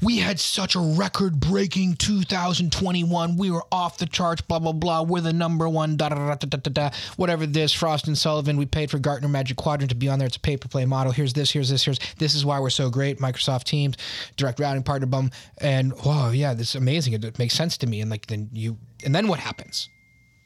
We 0.02 0.18
had 0.18 0.40
such 0.40 0.76
a 0.76 0.80
record 0.80 1.40
breaking 1.40 1.96
2021. 1.96 3.38
We 3.38 3.52
were 3.52 3.64
off 3.72 3.98
the 3.98 4.06
charts, 4.06 4.42
blah, 4.42 4.60
blah, 4.60 4.72
blah. 4.72 5.02
We're 5.04 5.22
the 5.22 5.34
number 5.34 5.68
one, 5.70 5.98
da, 5.98 6.10
da, 6.10 6.16
da, 6.16 6.36
da, 6.36 6.58
da, 6.58 6.70
da. 6.90 6.90
Whatever 7.18 7.46
this, 7.46 7.74
Frost 7.74 8.08
and 8.08 8.18
Sullivan. 8.18 8.58
We 8.58 8.66
paid 8.66 8.90
for 8.92 9.00
Gartner 9.00 9.28
Magic 9.30 9.58
Quadrant 9.58 9.90
to 9.90 9.96
be 9.96 10.10
on 10.10 10.20
there. 10.20 10.28
It's 10.28 10.38
a 10.38 10.40
pay 10.40 10.58
per 10.58 10.68
play 10.68 10.86
model. 10.86 11.12
Here's 11.12 11.34
this, 11.34 11.52
here's 11.52 11.70
this, 11.70 11.84
here's 11.86 12.00
this 12.18 12.34
is 12.36 12.46
why 12.46 12.60
we're 12.60 12.70
so 12.70 12.90
great. 12.90 13.20
Microsoft 13.20 13.64
Teams, 13.66 13.96
direct 14.38 14.60
routing 14.60 14.84
partner 14.84 15.08
bum. 15.08 15.32
And 15.60 15.94
wow, 16.06 16.30
yeah, 16.32 16.54
this 16.54 16.70
is 16.70 16.76
amazing. 16.76 17.14
It, 17.14 17.24
it 17.24 17.40
makes 17.40 17.54
sense 17.54 17.78
to 17.80 17.88
me. 17.88 18.02
And 18.02 18.10
like, 18.10 18.28
then 18.28 18.50
you, 18.54 18.78
and 19.04 19.14
then 19.14 19.28
what 19.28 19.40
happens? 19.40 19.90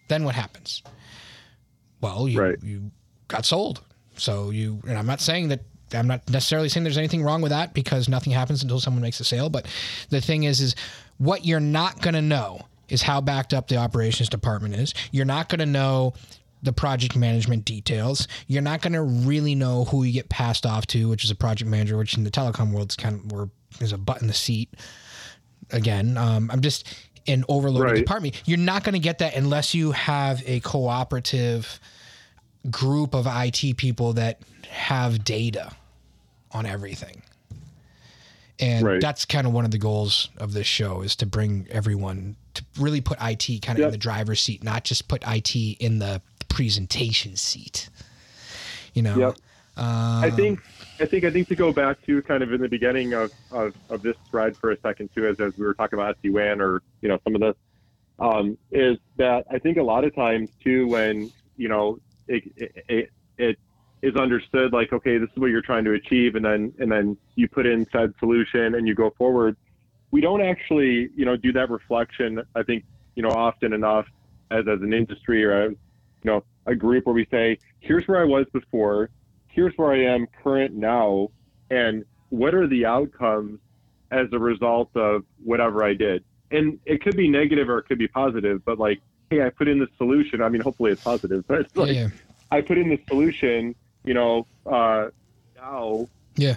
Then 0.08 0.24
what 0.24 0.36
happens? 0.36 0.82
Well, 2.02 2.28
you, 2.28 2.42
Right. 2.42 2.58
you 2.64 2.92
got 3.28 3.46
sold. 3.46 3.82
So 4.18 4.50
you, 4.50 4.82
and 4.88 4.98
I'm 4.98 5.06
not 5.06 5.22
saying 5.22 5.50
that 5.50 5.62
I'm 5.94 6.08
not 6.08 6.30
necessarily 6.30 6.70
saying 6.70 6.84
there's 6.84 6.98
anything 6.98 7.24
wrong 7.24 7.42
with 7.42 7.52
that 7.52 7.74
because 7.74 8.08
nothing 8.10 8.34
happens 8.34 8.64
until 8.64 8.80
someone 8.80 9.02
makes 9.02 9.20
a 9.20 9.24
sale. 9.24 9.50
But 9.50 9.68
the 10.10 10.22
thing 10.22 10.44
is, 10.44 10.62
is 10.62 10.76
what 11.18 11.46
you're 11.46 11.60
not 11.60 12.02
going 12.02 12.14
to 12.16 12.22
know 12.22 12.62
is 12.90 13.02
how 13.04 13.22
backed 13.22 13.54
up 13.54 13.68
the 13.68 13.78
operations 13.78 14.30
department 14.30 14.76
is. 14.76 14.94
You're 15.12 15.26
not 15.26 15.50
going 15.50 15.60
to 15.60 15.66
know 15.66 16.14
the 16.64 16.74
project 16.74 17.16
management 17.16 17.64
details. 17.66 18.28
You're 18.48 18.62
not 18.62 18.82
going 18.82 18.94
to 18.94 19.02
really 19.04 19.56
know 19.56 19.86
who 19.86 20.04
you 20.04 20.12
get 20.12 20.28
passed 20.30 20.66
off 20.66 20.88
to, 20.88 21.08
which 21.08 21.24
is 21.24 21.32
a 21.32 21.36
project 21.36 21.70
manager, 21.70 21.98
which 21.98 22.18
in 22.18 22.24
the 22.24 22.32
telecom 22.32 22.72
world 22.74 22.90
is 22.92 22.96
kind 22.96 23.16
of 23.16 23.32
where 23.32 23.50
there's 23.78 23.94
a 23.94 23.98
butt 23.98 24.22
in 24.22 24.28
the 24.28 24.34
seat. 24.34 24.74
Again, 25.72 26.18
um, 26.18 26.50
I'm 26.52 26.62
just 26.62 26.88
an 27.28 27.46
overloaded 27.48 27.92
Right. 27.92 27.98
department. 28.00 28.42
You're 28.46 28.58
not 28.58 28.84
going 28.84 28.94
to 28.94 29.00
get 29.00 29.20
that 29.20 29.36
unless 29.36 29.76
you 29.76 29.92
have 29.92 30.42
a 30.46 30.60
cooperative 30.62 31.80
group 32.72 33.14
of 33.14 33.28
IT 33.30 33.78
people 33.78 34.14
that 34.14 34.42
have 34.70 35.24
data 35.24 35.72
on 36.52 36.66
everything. 36.66 37.22
And 38.60 38.86
Right. 38.86 39.02
that's 39.02 39.24
kind 39.26 39.47
of 39.47 39.54
one 39.54 39.64
of 39.64 39.72
the 39.72 39.78
goals 39.78 40.30
of 40.38 40.54
this 40.54 40.68
show 40.68 41.02
is 41.02 41.16
to 41.18 41.26
bring 41.26 41.68
everyone 41.72 42.36
to 42.56 42.64
really 42.78 43.00
put 43.00 43.18
IT 43.22 43.62
kind 43.62 43.80
of 43.80 43.86
in 43.86 43.91
the 43.91 43.97
driver's 43.97 44.41
seat, 44.41 44.64
not 44.64 44.84
just 44.84 45.08
put 45.08 45.24
IT 45.26 45.56
in 45.80 46.00
the 46.00 46.22
presentation 46.50 47.36
seat. 47.38 47.89
You 48.93 49.04
know, 49.04 49.18
Yep. 49.18 49.36
Um, 49.78 50.24
I 50.24 50.30
think, 50.30 50.60
I 51.00 51.06
think, 51.06 51.24
I 51.24 51.32
think 51.32 51.47
to 51.47 51.56
go 51.56 51.72
back 51.72 52.06
to 52.06 52.22
kind 52.24 52.43
of 52.43 52.52
in 52.52 52.60
the 52.60 52.68
beginning 52.68 53.14
of, 53.14 53.32
of, 53.50 53.74
of 53.89 54.02
this 54.02 54.18
thread 54.30 54.58
for 54.58 54.72
a 54.72 54.80
second 54.82 55.10
too, 55.16 55.26
as, 55.26 55.39
as 55.39 55.58
we 55.58 55.66
were 55.66 55.74
talking 55.74 55.97
about 55.97 56.22
SD 56.22 56.34
WAN 56.34 56.60
or 56.60 56.82
you 57.02 57.08
know 57.08 57.18
some 57.24 57.34
of 57.34 57.39
this, 57.39 57.56
um, 58.20 58.58
is 58.72 58.97
that 59.16 59.45
I 59.50 59.58
think 59.58 59.78
a 59.78 59.84
lot 59.84 60.04
of 60.04 60.14
times 60.14 60.50
too 60.62 60.88
when 60.88 61.32
you 61.56 61.70
know 61.70 62.00
it, 62.28 62.43
it, 62.58 62.86
it, 62.89 63.12
it 63.38 63.60
is 64.02 64.16
understood 64.16 64.72
like 64.72 64.93
okay 64.93 65.18
this 65.18 65.30
is 65.30 65.38
what 65.38 65.47
you're 65.47 65.62
trying 65.62 65.84
to 65.84 65.93
achieve 65.93 66.36
and 66.36 66.45
then 66.45 66.74
and 66.80 66.91
then 66.91 67.18
you 67.36 67.47
put 67.47 67.66
in 67.66 67.86
said 67.91 68.14
solution 68.20 68.76
and 68.76 68.88
you 68.88 68.95
go 68.95 69.14
forward. 69.18 69.56
We 70.12 70.22
don't 70.22 70.41
actually 70.41 71.10
you 71.16 71.26
know 71.26 71.36
do 71.36 71.52
that 71.54 71.70
reflection. 71.70 72.41
I 72.56 72.64
think 72.64 72.84
you 73.16 73.24
know 73.24 73.30
often 73.30 73.74
enough 73.74 74.08
as 74.52 74.68
as 74.68 74.82
an 74.82 74.93
industry 74.93 75.43
or 75.43 75.52
as 75.52 75.72
you 75.72 76.32
know 76.32 76.43
a 76.66 76.76
group 76.76 77.06
where 77.06 77.16
we 77.16 77.28
say 77.32 77.58
here's 77.80 78.08
where 78.08 78.22
I 78.22 78.26
was 78.26 78.45
before 78.54 79.10
here's 79.50 79.74
where 79.76 79.91
I 79.91 80.04
am 80.04 80.28
current 80.41 80.74
now, 80.74 81.30
and 81.70 82.06
what 82.30 82.56
are 82.56 82.68
the 82.68 82.86
outcomes 82.86 83.60
as 84.12 84.28
a 84.32 84.39
result 84.39 84.89
of 84.95 85.24
whatever 85.43 85.84
I 85.84 85.93
did. 85.93 86.24
And 86.52 86.80
it 86.86 87.04
could 87.04 87.16
be 87.16 87.28
negative 87.28 87.70
or 87.70 87.80
it 87.80 87.84
could 87.84 88.00
be 88.00 88.08
positive, 88.08 88.64
but 88.66 88.80
like, 88.80 89.02
hey, 89.30 89.43
I 89.43 89.50
put 89.50 89.68
in 89.68 89.80
this 89.80 89.89
solution. 89.97 90.41
I 90.41 90.50
mean, 90.50 90.62
hopefully 90.62 90.91
it's 90.91 91.04
positive, 91.04 91.45
but 91.47 91.62
it's 91.62 91.76
like, 91.76 91.93
yeah, 91.93 92.08
I 92.52 92.62
put 92.62 92.78
in 92.78 92.89
this 92.89 93.00
solution, 93.08 93.76
you 94.10 94.16
know, 94.16 94.47
uh, 94.66 95.10
now 95.55 96.07
yeah, 96.36 96.55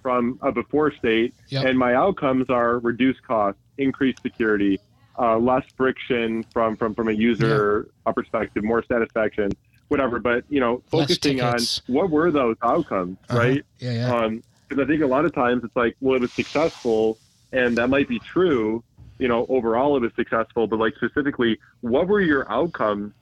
from 0.00 0.38
a 0.40 0.50
before 0.50 0.90
state, 0.94 1.34
Yep. 1.48 1.66
and 1.66 1.78
my 1.78 1.94
outcomes 1.94 2.48
are 2.48 2.78
reduced 2.78 3.22
costs, 3.24 3.60
increased 3.76 4.22
security, 4.22 4.80
uh, 5.18 5.36
less 5.36 5.64
friction 5.76 6.42
from 6.54 6.76
from 6.76 6.94
from 6.94 7.08
a 7.08 7.12
user 7.12 7.88
uh, 8.06 8.12
perspective, 8.12 8.64
more 8.64 8.82
satisfaction, 8.84 9.50
whatever. 9.88 10.18
But 10.18 10.44
you 10.48 10.60
know, 10.60 10.82
focusing 10.90 11.42
on 11.42 11.58
what 11.88 12.08
were 12.08 12.30
those 12.30 12.56
outcomes, 12.62 13.18
Uh-huh. 13.28 13.38
right? 13.38 13.62
yeah, 13.78 13.92
yeah. 13.92 14.14
Um, 14.14 14.42
because 14.66 14.82
I 14.82 14.86
think 14.88 15.02
a 15.02 15.06
lot 15.06 15.26
of 15.26 15.34
times 15.34 15.62
it's 15.64 15.76
like, 15.76 15.94
well, 16.00 16.16
it 16.16 16.22
was 16.22 16.32
successful, 16.32 17.18
and 17.52 17.76
that 17.76 17.90
might 17.90 18.08
be 18.08 18.18
true. 18.18 18.82
You 19.18 19.28
know, 19.28 19.44
overall 19.50 19.94
it 19.98 20.00
was 20.00 20.12
successful, 20.16 20.66
but 20.66 20.78
like 20.78 20.94
specifically, 20.96 21.58
what 21.82 22.08
were 22.08 22.22
your 22.22 22.50
outcomes 22.50 23.12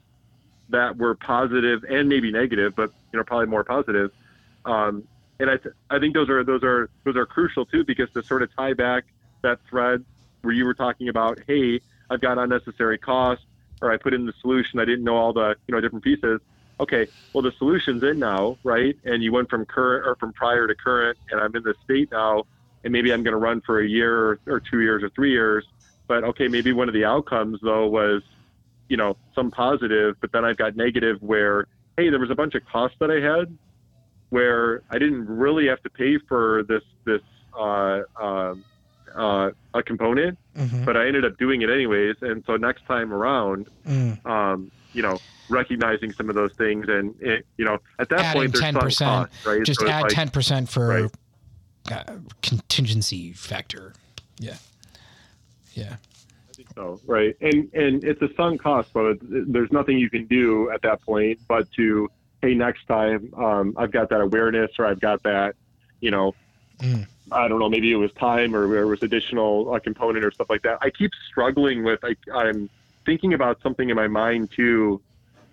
that 0.71 0.97
were 0.97 1.15
positive 1.15 1.85
and 1.85 2.09
maybe 2.09 2.31
negative, 2.31 2.75
but 2.77 2.91
you 3.13 3.19
know, 3.19 3.25
probably 3.25 3.47
more 3.47 3.65
positive. 3.65 4.11
Um, 4.65 5.05
and 5.39 5.51
I, 5.51 5.57
th- 5.57 5.75
I 5.89 5.99
think 5.99 6.15
those 6.15 6.29
are 6.29 6.45
those 6.45 6.63
are 6.63 6.91
those 7.05 7.17
are 7.17 7.27
crucial 7.27 7.65
too, 7.65 7.85
because 7.85 8.11
to 8.13 8.23
sort 8.23 8.43
of 8.43 8.55
tie 8.55 8.75
back 8.75 9.05
that 9.43 9.59
thread 9.69 10.05
where 10.43 10.55
you 10.55 10.65
were 10.65 10.75
talking 10.75 11.09
about, 11.09 11.39
hey, 11.47 11.81
I've 12.11 12.21
got 12.21 12.39
unnecessary 12.39 12.99
costs, 12.99 13.45
or 13.81 13.91
I 13.91 13.97
put 13.97 14.15
in 14.15 14.27
the 14.27 14.35
solution, 14.41 14.79
I 14.81 14.85
didn't 14.85 15.05
know 15.05 15.17
all 15.17 15.33
the 15.33 15.57
you 15.67 15.75
know 15.75 15.81
different 15.81 16.05
pieces. 16.05 16.41
Okay, 16.79 17.09
well 17.33 17.43
the 17.43 17.53
solution's 17.59 18.03
in 18.03 18.19
now, 18.19 18.59
right? 18.65 18.97
And 19.05 19.23
you 19.23 19.33
went 19.33 19.51
from 19.51 19.67
current 19.67 20.07
or 20.07 20.17
from 20.17 20.33
prior 20.33 20.67
to 20.67 20.75
current, 20.75 21.19
and 21.31 21.41
I'm 21.41 21.55
in 21.55 21.63
the 21.63 21.75
state 21.85 22.11
now, 22.11 22.45
and 22.85 22.93
maybe 22.93 23.13
I'm 23.13 23.23
going 23.23 23.33
to 23.33 23.39
run 23.39 23.61
for 23.61 23.81
a 23.81 23.87
year 23.87 24.15
or, 24.19 24.41
or 24.47 24.61
two 24.61 24.81
years 24.81 25.03
or 25.03 25.11
three 25.11 25.31
years. 25.31 25.67
But 26.07 26.25
okay, 26.25 26.49
maybe 26.49 26.73
one 26.73 26.89
of 26.89 26.95
the 26.95 27.05
outcomes 27.05 27.61
though 27.63 27.87
was, 27.87 28.23
you 28.91 28.97
know, 28.99 29.17
some 29.35 29.51
positive, 29.51 30.17
but 30.21 30.33
then 30.33 30.45
I've 30.45 30.57
got 30.59 30.77
negative 30.77 31.17
where, 31.23 31.67
hey, 31.97 32.11
there 32.11 32.19
was 32.19 32.31
a 32.31 32.35
bunch 32.35 32.55
of 32.57 32.63
costs 32.67 32.97
that 33.01 33.11
I 33.11 33.21
had 33.21 33.57
where 34.31 34.83
I 34.91 34.99
didn't 34.99 35.27
really 35.27 35.67
have 35.69 35.83
to 35.85 35.91
pay 35.91 36.19
for 36.29 36.65
this 36.69 36.83
this 37.05 37.23
uh, 37.59 38.01
um 38.21 38.65
uh, 39.17 39.51
a 39.75 39.83
component, 39.83 40.39
Mhm. 40.57 40.85
but 40.85 40.97
I 40.97 41.07
ended 41.09 41.25
up 41.25 41.37
doing 41.39 41.63
it 41.63 41.71
anyways. 41.71 42.17
And 42.21 42.45
so 42.47 42.57
next 42.57 42.85
time 42.87 43.13
around, 43.13 43.67
Mm. 43.89 44.25
um, 44.25 44.71
you 44.93 45.03
know, 45.03 45.19
recognizing 45.49 46.13
some 46.13 46.29
of 46.29 46.37
those 46.37 46.53
things, 46.53 46.87
and 46.89 47.15
it, 47.21 47.45
you 47.57 47.65
know, 47.65 47.79
at 47.99 48.09
that 48.11 48.21
Adding 48.21 48.43
point, 48.43 48.53
there's 48.53 48.65
10%, 48.99 49.29
cost, 49.31 49.47
right? 49.47 49.65
Just 49.65 49.81
So 49.81 49.89
add 49.89 50.03
like- 50.03 50.13
ten 50.13 50.29
percent 50.31 50.69
for 50.69 50.87
Right. 50.89 51.11
uh, 52.09 52.19
contingency 52.43 53.33
factor. 53.33 53.95
Yeah, 54.39 54.59
yeah, 55.75 55.97
so, 56.75 57.01
right? 57.07 57.37
And 57.41 57.73
and 57.75 58.05
it's 58.05 58.21
a 58.23 58.33
sunk 58.35 58.63
cost, 58.63 58.91
but 58.93 59.05
it, 59.07 59.53
there's 59.53 59.73
nothing 59.73 59.99
you 59.99 60.11
can 60.11 60.27
do 60.27 60.71
at 60.71 60.83
that 60.83 61.03
point 61.03 61.41
but 61.49 61.71
to, 61.73 62.11
hey, 62.43 62.55
next 62.55 62.87
time 62.87 63.33
um, 63.37 63.75
I've 63.77 63.91
got 63.91 64.09
that 64.11 64.21
awareness 64.21 64.71
or 64.79 64.87
I've 64.87 65.01
got 65.01 65.23
that, 65.25 65.57
you 66.01 66.11
know, 66.11 66.35
Mm. 66.81 67.07
I 67.33 67.47
don't 67.47 67.59
know, 67.59 67.69
maybe 67.69 67.93
it 67.93 67.97
was 67.97 68.13
time 68.13 68.55
or 68.57 68.69
there 68.69 68.87
was 68.87 69.03
additional 69.03 69.73
uh, 69.73 69.79
component 69.79 70.25
or 70.25 70.31
stuff 70.33 70.51
like 70.51 70.63
that. 70.63 70.79
I 70.81 70.91
keep 70.91 71.13
struggling 71.29 71.85
with, 71.85 72.01
I, 72.03 72.17
I'm 72.35 72.69
thinking 73.07 73.35
about 73.35 73.61
something 73.63 73.89
in 73.89 73.97
my 73.97 74.09
mind 74.09 74.51
too, 74.51 75.01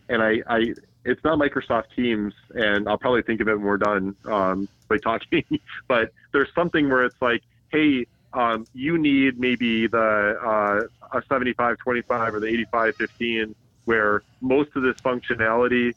and 0.10 0.24
I, 0.24 0.42
I 0.48 0.74
it's 1.06 1.24
not 1.24 1.38
Microsoft 1.38 1.86
Teams, 1.96 2.34
and 2.54 2.90
I'll 2.90 2.98
probably 2.98 3.22
think 3.22 3.40
of 3.40 3.48
it 3.48 3.56
when 3.56 3.64
we're 3.64 3.78
done 3.78 4.16
um, 4.26 4.68
by 4.90 4.98
talking. 4.98 5.44
but 5.88 6.12
there's 6.34 6.50
something 6.54 6.90
where 6.90 7.06
it's 7.06 7.22
like, 7.22 7.44
hey, 7.72 8.06
um, 8.38 8.68
you 8.74 9.00
need 9.00 9.40
maybe 9.40 9.88
the 9.88 9.98
uh, 9.98 11.18
a 11.18 11.22
75-25 11.24 12.34
or 12.34 12.40
the 12.40 12.66
85-15, 12.72 13.56
where 13.86 14.22
most 14.42 14.70
of 14.76 14.84
this 14.84 14.96
functionality 14.98 15.94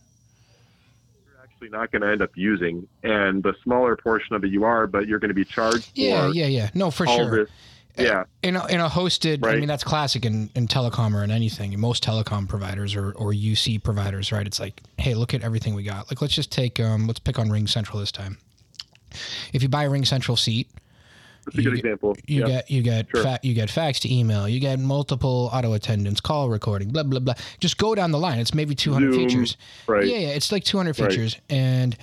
you're 1.26 1.42
actually 1.42 1.68
not 1.68 1.90
going 1.92 2.00
to 2.00 2.08
end 2.08 2.22
up 2.22 2.30
using, 2.34 2.88
and 3.02 3.42
the 3.42 3.54
smaller 3.62 3.94
portion 3.94 4.34
of 4.34 4.42
it 4.42 4.50
you 4.50 4.64
are, 4.64 4.86
but 4.86 5.06
you're 5.06 5.18
going 5.18 5.28
to 5.28 5.34
be 5.34 5.44
charged 5.44 5.90
yeah, 5.94 6.28
for 6.28 6.34
yeah, 6.34 6.46
yeah. 6.46 6.70
No, 6.74 6.90
for 6.90 7.06
sure. 7.06 7.44
this. 7.44 7.50
Yeah, 7.98 8.24
in 8.42 8.56
a, 8.56 8.66
in 8.68 8.80
a 8.80 8.88
hosted, 8.88 9.44
I 9.44 9.56
mean 9.56 9.68
that's 9.68 9.84
classic 9.84 10.24
in, 10.24 10.48
in 10.54 10.68
telecom 10.68 11.12
or 11.12 11.22
in 11.22 11.30
anything. 11.30 11.74
In 11.74 11.80
most 11.80 12.02
telecom 12.02 12.48
providers 12.48 12.94
or, 12.94 13.12
or 13.12 13.32
UC 13.32 13.82
providers, 13.82 14.32
right? 14.32 14.46
It's 14.46 14.60
like, 14.60 14.80
hey, 14.96 15.12
look 15.14 15.34
at 15.34 15.42
everything 15.42 15.74
we 15.74 15.82
got. 15.82 16.10
Like 16.10 16.22
let's 16.22 16.32
just 16.32 16.50
take 16.50 16.80
um, 16.80 17.06
let's 17.06 17.18
pick 17.18 17.38
on 17.38 17.48
RingCentral 17.48 18.00
this 18.00 18.12
time. 18.12 18.38
If 19.52 19.62
you 19.62 19.68
buy 19.68 19.84
a 19.84 19.90
RingCentral 19.90 20.38
seat, 20.38 20.70
that's 21.44 21.56
a 21.56 21.62
You 21.62 21.70
good 21.70 21.76
get- 21.76 21.84
example. 21.86 22.16
you 22.26 22.40
yeah. 22.40 22.46
get 22.46 22.70
you 22.70 22.82
get 22.82 23.06
Sure. 23.10 23.22
fa- 23.22 23.40
you 23.42 23.54
get 23.54 23.70
fax 23.70 24.00
to 24.00 24.12
email, 24.14 24.48
you 24.48 24.60
get 24.60 24.78
multiple 24.78 25.50
auto 25.52 25.72
attendants, 25.72 26.20
call 26.20 26.48
recording, 26.48 26.90
blah 26.90 27.02
blah 27.02 27.20
blah. 27.20 27.34
Just 27.60 27.78
go 27.78 27.94
down 27.94 28.10
the 28.12 28.18
line. 28.18 28.38
It's 28.38 28.54
maybe 28.54 28.74
200 28.74 29.12
Zoom, 29.14 29.28
features. 29.28 29.56
right. 29.86 30.06
Yeah, 30.06 30.16
yeah, 30.18 30.28
it's 30.28 30.52
like 30.52 30.64
200 30.64 30.98
Right. 30.98 31.10
features. 31.10 31.36
And 31.48 31.96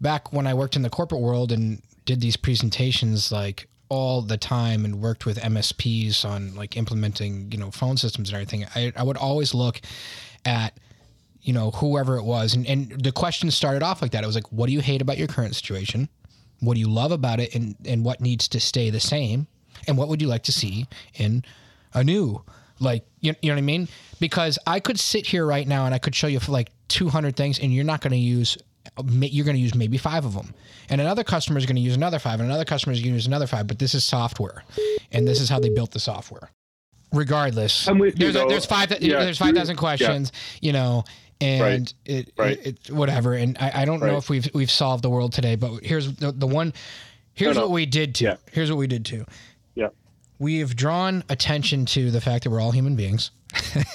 back 0.00 0.32
when 0.32 0.46
I 0.46 0.54
worked 0.54 0.76
in 0.76 0.82
the 0.82 0.90
corporate 0.90 1.20
world 1.20 1.52
and 1.52 1.80
did 2.06 2.20
these 2.20 2.36
presentations 2.36 3.30
like 3.32 3.68
all 3.90 4.20
the 4.20 4.36
time 4.36 4.84
and 4.84 5.00
worked 5.00 5.24
with 5.24 5.38
MSPs 5.38 6.24
on 6.24 6.54
like 6.54 6.76
implementing, 6.76 7.50
you 7.50 7.56
know, 7.58 7.70
phone 7.70 7.96
systems 7.96 8.28
and 8.28 8.34
everything, 8.36 8.66
I, 8.74 8.92
I 8.96 9.02
would 9.02 9.16
always 9.16 9.54
look 9.54 9.80
at 10.44 10.74
you 11.40 11.52
know, 11.54 11.70
whoever 11.70 12.16
it 12.18 12.24
was. 12.24 12.54
And, 12.54 12.66
and 12.66 12.90
the 13.02 13.12
question 13.12 13.50
started 13.50 13.82
off 13.82 14.02
like 14.02 14.10
that. 14.10 14.22
It 14.22 14.26
was 14.26 14.34
like, 14.34 14.50
what 14.52 14.66
do 14.66 14.72
you 14.72 14.80
hate 14.80 15.00
about 15.00 15.16
your 15.16 15.28
current 15.28 15.54
situation? 15.54 16.08
What 16.60 16.74
do 16.74 16.80
you 16.80 16.88
love 16.88 17.12
about 17.12 17.40
it? 17.40 17.54
And, 17.54 17.76
and 17.84 18.04
what 18.04 18.20
needs 18.20 18.48
to 18.48 18.60
stay 18.60 18.90
the 18.90 19.00
same? 19.00 19.46
And 19.86 19.96
what 19.96 20.08
would 20.08 20.20
you 20.20 20.28
like 20.28 20.42
to 20.44 20.52
see 20.52 20.86
in 21.14 21.44
a 21.94 22.02
new? 22.02 22.42
Like, 22.80 23.04
you, 23.20 23.34
you 23.42 23.48
know 23.48 23.54
what 23.54 23.58
I 23.58 23.62
mean? 23.62 23.88
Because 24.20 24.58
I 24.66 24.80
could 24.80 24.98
sit 24.98 25.26
here 25.26 25.46
right 25.46 25.66
now 25.66 25.86
and 25.86 25.94
I 25.94 25.98
could 25.98 26.14
show 26.14 26.26
you 26.26 26.40
for 26.40 26.52
like 26.52 26.70
200 26.88 27.36
things 27.36 27.58
and 27.58 27.72
you're 27.72 27.84
not 27.84 28.00
going 28.00 28.12
to 28.12 28.16
use, 28.18 28.56
you're 29.04 29.44
going 29.44 29.56
to 29.56 29.62
use 29.62 29.74
maybe 29.74 29.98
five 29.98 30.24
of 30.24 30.34
them. 30.34 30.54
And 30.88 31.00
another 31.00 31.24
customer 31.24 31.58
is 31.58 31.66
going 31.66 31.76
to 31.76 31.82
use 31.82 31.96
another 31.96 32.18
five 32.18 32.40
and 32.40 32.48
another 32.48 32.64
customer 32.64 32.92
is 32.92 33.00
going 33.00 33.10
to 33.10 33.14
use 33.14 33.26
another 33.26 33.46
five. 33.46 33.66
But 33.66 33.78
this 33.78 33.94
is 33.94 34.04
software. 34.04 34.64
And 35.12 35.26
this 35.26 35.40
is 35.40 35.48
how 35.48 35.60
they 35.60 35.70
built 35.70 35.92
the 35.92 36.00
software. 36.00 36.50
Regardless, 37.10 37.88
I'm 37.88 37.98
you, 38.00 38.10
there's, 38.10 38.34
there's 38.34 38.66
five. 38.66 38.90
Yeah, 39.00 39.20
there's 39.20 39.38
five 39.38 39.54
thousand 39.54 39.76
yeah. 39.76 39.80
questions. 39.80 40.30
You 40.60 40.74
know, 40.74 41.04
and 41.40 41.60
Right. 41.62 41.94
it, 42.04 42.32
Right. 42.36 42.58
it, 42.66 42.78
it 42.88 42.90
whatever. 42.92 43.34
And 43.34 43.56
I, 43.58 43.82
I 43.82 43.84
don't 43.84 44.00
know 44.00 44.16
if 44.16 44.28
we've 44.28 44.48
we've 44.54 44.70
solved 44.70 45.02
the 45.04 45.10
world 45.10 45.32
today, 45.32 45.54
but 45.56 45.84
here's 45.84 46.12
the, 46.14 46.32
the 46.32 46.46
one. 46.46 46.72
Here's 47.34 47.54
No, 47.54 47.62
no. 47.62 47.66
what 47.68 47.74
we 47.74 47.86
did 47.86 48.14
to. 48.16 48.24
Yeah. 48.24 48.36
Here's 48.50 48.70
what 48.70 48.78
we 48.78 48.86
did 48.88 49.04
to. 49.06 49.24
Yeah. 49.76 49.88
We've 50.40 50.74
drawn 50.74 51.22
attention 51.28 51.86
to 51.86 52.10
the 52.10 52.20
fact 52.20 52.44
that 52.44 52.50
we're 52.50 52.60
all 52.60 52.72
human 52.72 52.96
beings. 52.96 53.30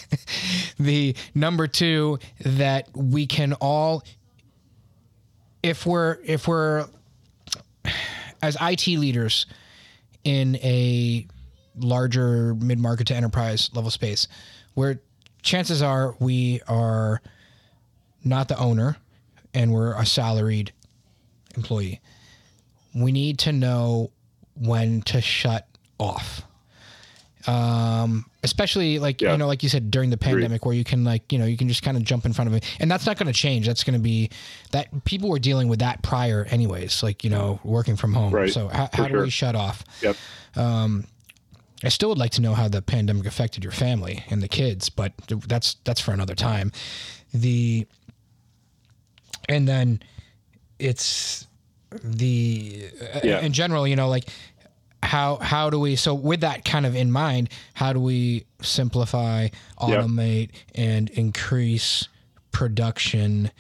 the 0.80 1.16
number 1.36 1.68
two 1.68 2.20
that 2.40 2.88
we 2.96 3.28
can 3.28 3.54
all, 3.54 4.04
if 5.62 5.86
we're 5.86 6.18
if 6.26 6.48
we're 6.48 6.88
as 8.42 8.58
IT 8.62 8.88
leaders 8.88 9.46
in 10.24 10.56
a 10.58 11.28
larger 11.78 12.56
mid 12.56 12.80
market 12.80 13.08
to 13.08 13.16
enterprise 13.16 13.70
level 13.74 13.92
space, 13.92 14.28
where 14.74 15.02
chances 15.42 15.82
are 15.82 16.16
we 16.20 16.62
are 16.68 17.22
not 18.24 18.48
the 18.48 18.58
owner 18.58 18.98
and 19.54 19.72
we're 19.72 19.94
a 19.94 20.06
salaried 20.06 20.72
employee. 21.56 22.02
We 22.96 23.12
need 23.12 23.40
to 23.40 23.52
know 23.52 24.12
when 24.56 25.02
to 25.04 25.22
shut 25.22 25.68
off. 26.00 26.44
Um, 27.46 28.26
especially 28.42 29.00
like 29.00 29.22
Yeah. 29.22 29.34
you 29.34 29.38
know, 29.38 29.48
like 29.48 29.64
you 29.64 29.70
said 29.70 29.92
during 29.92 30.10
the 30.10 30.18
pandemic, 30.18 30.66
where 30.66 30.74
you 30.74 30.86
can 30.86 31.04
like 31.04 31.30
you 31.32 31.38
know 31.38 31.46
you 31.46 31.58
can 31.58 31.68
just 31.68 31.84
kind 31.84 31.98
of 31.98 32.04
jump 32.04 32.26
in 32.26 32.32
front 32.32 32.48
of 32.48 32.54
it, 32.54 32.64
and 32.80 32.90
that's 32.90 33.06
not 33.06 33.18
going 33.18 33.28
to 33.28 33.38
change. 33.38 33.68
That's 33.68 33.84
going 33.84 33.96
to 33.96 34.00
be 34.00 34.30
that 34.72 35.04
people 35.04 35.30
were 35.30 35.40
dealing 35.40 35.68
with 35.68 35.80
that 35.80 36.02
prior, 36.04 36.46
anyways. 36.50 37.04
Like 37.04 37.26
you 37.26 37.30
know, 37.30 37.60
working 37.66 37.98
from 37.98 38.14
home. 38.14 38.34
Right. 38.34 38.50
So 38.52 38.70
how, 38.70 38.88
do 38.88 39.08
sure. 39.10 39.24
we 39.24 39.30
shut 39.30 39.56
off? 39.56 39.84
Yep. 40.02 40.16
I 41.84 41.90
still 41.90 42.10
would 42.10 42.18
like 42.18 42.32
to 42.32 42.42
know 42.42 42.54
how 42.54 42.70
the 42.70 42.82
pandemic 42.82 43.26
affected 43.26 43.64
your 43.64 43.74
family 43.74 44.24
and 44.30 44.42
the 44.42 44.48
kids, 44.48 44.90
but 44.90 45.12
that's 45.28 45.76
that's 45.84 46.00
for 46.00 46.12
another 46.14 46.36
time. 46.36 46.72
The 47.34 47.86
and 49.50 49.68
then 49.68 50.02
it's 50.80 51.48
the 52.04 52.86
uh, 53.14 53.20
Yeah. 53.24 53.40
in 53.42 53.54
general, 53.54 53.88
you 53.88 53.96
know, 53.96 54.08
like 54.10 54.26
how 55.04 55.36
how 55.38 55.70
do 55.70 55.80
we 55.80 55.96
so 55.96 56.14
with 56.14 56.42
that 56.42 56.66
kind 56.66 56.86
of 56.86 56.96
in 56.96 57.12
mind, 57.12 57.50
how 57.74 57.94
do 57.94 58.00
we 58.00 58.46
simplify, 58.62 59.50
automate, 59.80 60.50
and 60.76 61.10
increase 61.12 62.08
production? 62.52 63.52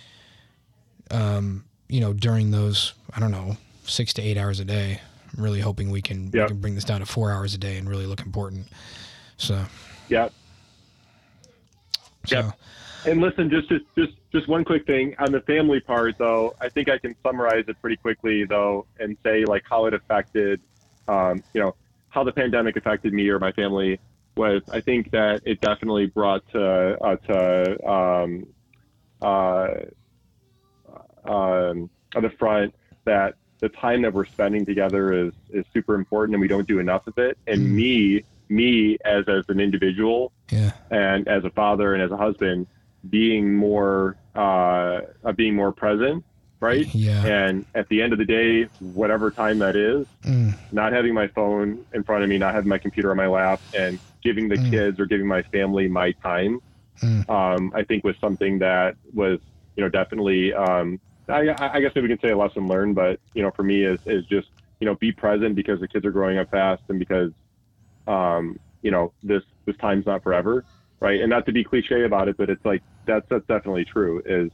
Um, 1.11 1.65
you 1.89 1.99
know, 2.01 2.13
during 2.13 2.51
those 2.51 2.93
I 3.15 3.19
don't 3.19 3.31
know 3.31 3.57
six 3.85 4.13
to 4.13 4.21
eight 4.21 4.37
hours 4.37 4.59
a 4.59 4.65
day. 4.65 4.99
I'm 5.37 5.43
really 5.43 5.59
hoping 5.59 5.91
we 5.91 6.01
can 6.01 6.31
Yeah. 6.33 6.43
we 6.43 6.47
can 6.49 6.57
bring 6.59 6.75
this 6.75 6.83
down 6.85 7.01
to 7.01 7.05
four 7.05 7.31
hours 7.31 7.53
a 7.53 7.57
day 7.57 7.77
and 7.77 7.89
really 7.89 8.05
look 8.05 8.21
important. 8.21 8.67
So, 9.37 9.65
Yeah. 10.09 10.29
so 12.25 12.35
Yep. 12.37 12.59
And 13.05 13.19
listen, 13.21 13.49
just 13.49 13.67
just 13.69 13.85
just 13.97 14.13
just 14.31 14.47
one 14.47 14.63
quick 14.63 14.85
thing 14.85 15.13
on 15.19 15.31
the 15.31 15.41
family 15.41 15.79
part, 15.81 16.15
though. 16.17 16.55
I 16.61 16.69
think 16.69 16.89
I 16.89 16.97
can 16.97 17.15
summarize 17.25 17.65
it 17.67 17.79
pretty 17.81 17.97
quickly, 17.97 18.45
though, 18.45 18.85
and 18.99 19.17
say 19.23 19.43
like 19.45 19.63
how 19.69 19.85
it 19.87 19.93
affected, 19.93 20.61
um, 21.07 21.43
you 21.53 21.61
know, 21.61 21.75
how 22.09 22.23
the 22.23 22.31
pandemic 22.31 22.77
affected 22.77 23.13
me 23.13 23.27
or 23.29 23.39
my 23.39 23.51
family 23.51 23.99
was. 24.37 24.61
I 24.71 24.79
think 24.81 25.11
that 25.11 25.41
it 25.45 25.59
definitely 25.61 26.07
brought 26.07 26.43
to 26.53 26.97
uh, 27.03 27.15
to 27.27 27.89
um, 27.89 28.45
uh, 29.21 29.67
um, 31.25 31.89
on 32.15 32.23
the 32.23 32.31
front 32.39 32.73
that 33.05 33.35
the 33.59 33.69
time 33.69 34.01
that 34.01 34.13
we're 34.13 34.25
spending 34.25 34.65
together 34.65 35.27
is 35.27 35.33
is 35.49 35.65
super 35.73 35.95
important, 35.95 36.35
and 36.35 36.41
we 36.41 36.47
don't 36.47 36.67
do 36.67 36.79
enough 36.79 37.05
of 37.07 37.17
it. 37.17 37.37
And 37.47 37.61
Mm. 37.61 37.71
me, 37.71 38.25
me 38.49 38.97
as 39.03 39.25
as 39.27 39.43
an 39.49 39.59
individual 39.59 40.31
yeah, 40.51 40.71
and 40.89 41.27
as 41.27 41.43
a 41.43 41.49
father 41.49 41.93
and 41.93 42.01
as 42.01 42.11
a 42.11 42.17
husband 42.17 42.67
being 43.09 43.53
more 43.53 44.17
uh, 44.35 45.01
uh, 45.25 45.31
being 45.35 45.55
more 45.55 45.71
present 45.71 46.23
right 46.61 46.87
yeah, 46.93 47.23
and 47.25 47.65
at 47.75 47.87
the 47.89 48.01
end 48.01 48.13
of 48.13 48.19
the 48.19 48.25
day 48.25 48.67
whatever 48.79 49.31
time 49.31 49.59
that 49.59 49.75
is 49.75 50.05
mm, 50.25 50.53
not 50.71 50.93
having 50.93 51.13
my 51.13 51.27
phone 51.29 51.79
in 51.93 52.03
front 52.03 52.23
of 52.23 52.29
me 52.29 52.37
not 52.37 52.53
having 52.53 52.69
my 52.69 52.77
computer 52.77 53.11
on 53.11 53.17
my 53.17 53.27
lap 53.27 53.61
and 53.73 53.99
giving 54.23 54.47
the 54.47 54.57
Mm. 54.57 54.69
kids 54.69 54.99
or 54.99 55.05
giving 55.05 55.27
my 55.27 55.43
family 55.51 55.87
my 55.87 56.11
time 56.23 56.59
Mm. 57.03 57.29
um, 57.29 57.71
i 57.75 57.83
think 57.83 58.03
was 58.03 58.15
something 58.21 58.59
that 58.59 58.95
was 59.13 59.39
you 59.75 59.83
know 59.83 59.89
definitely 59.89 60.53
um, 60.53 60.99
I, 61.29 61.41
I 61.73 61.79
guess 61.81 61.91
maybe 61.95 62.07
we 62.07 62.15
can 62.15 62.19
say 62.21 62.31
a 62.31 62.37
lesson 62.37 62.67
learned 62.67 62.95
but 62.95 63.19
you 63.33 63.41
know 63.43 63.51
for 63.55 63.63
me 63.63 63.83
is, 63.85 63.99
is 64.05 64.25
just 64.25 64.47
you 64.79 64.85
know 64.87 64.95
be 64.95 65.11
present 65.11 65.55
because 65.55 65.79
the 65.79 65.87
kids 65.87 66.05
are 66.05 66.11
growing 66.11 66.37
up 66.37 66.49
fast 66.49 66.81
and 66.89 66.99
because 66.99 67.31
um, 68.07 68.57
you 68.81 68.91
know 68.91 69.13
this 69.23 69.43
this 69.65 69.75
time's 69.77 70.05
not 70.05 70.23
forever 70.23 70.65
right 71.03 71.19
and 71.21 71.29
not 71.29 71.45
to 71.45 71.51
be 71.51 71.63
cliche 71.63 72.05
about 72.05 72.27
it 72.27 72.35
but 72.37 72.49
it's 72.49 72.63
like 72.65 72.81
that's 73.05 73.25
that's 73.29 73.45
definitely 73.47 73.85
true 73.85 74.21
is 74.25 74.49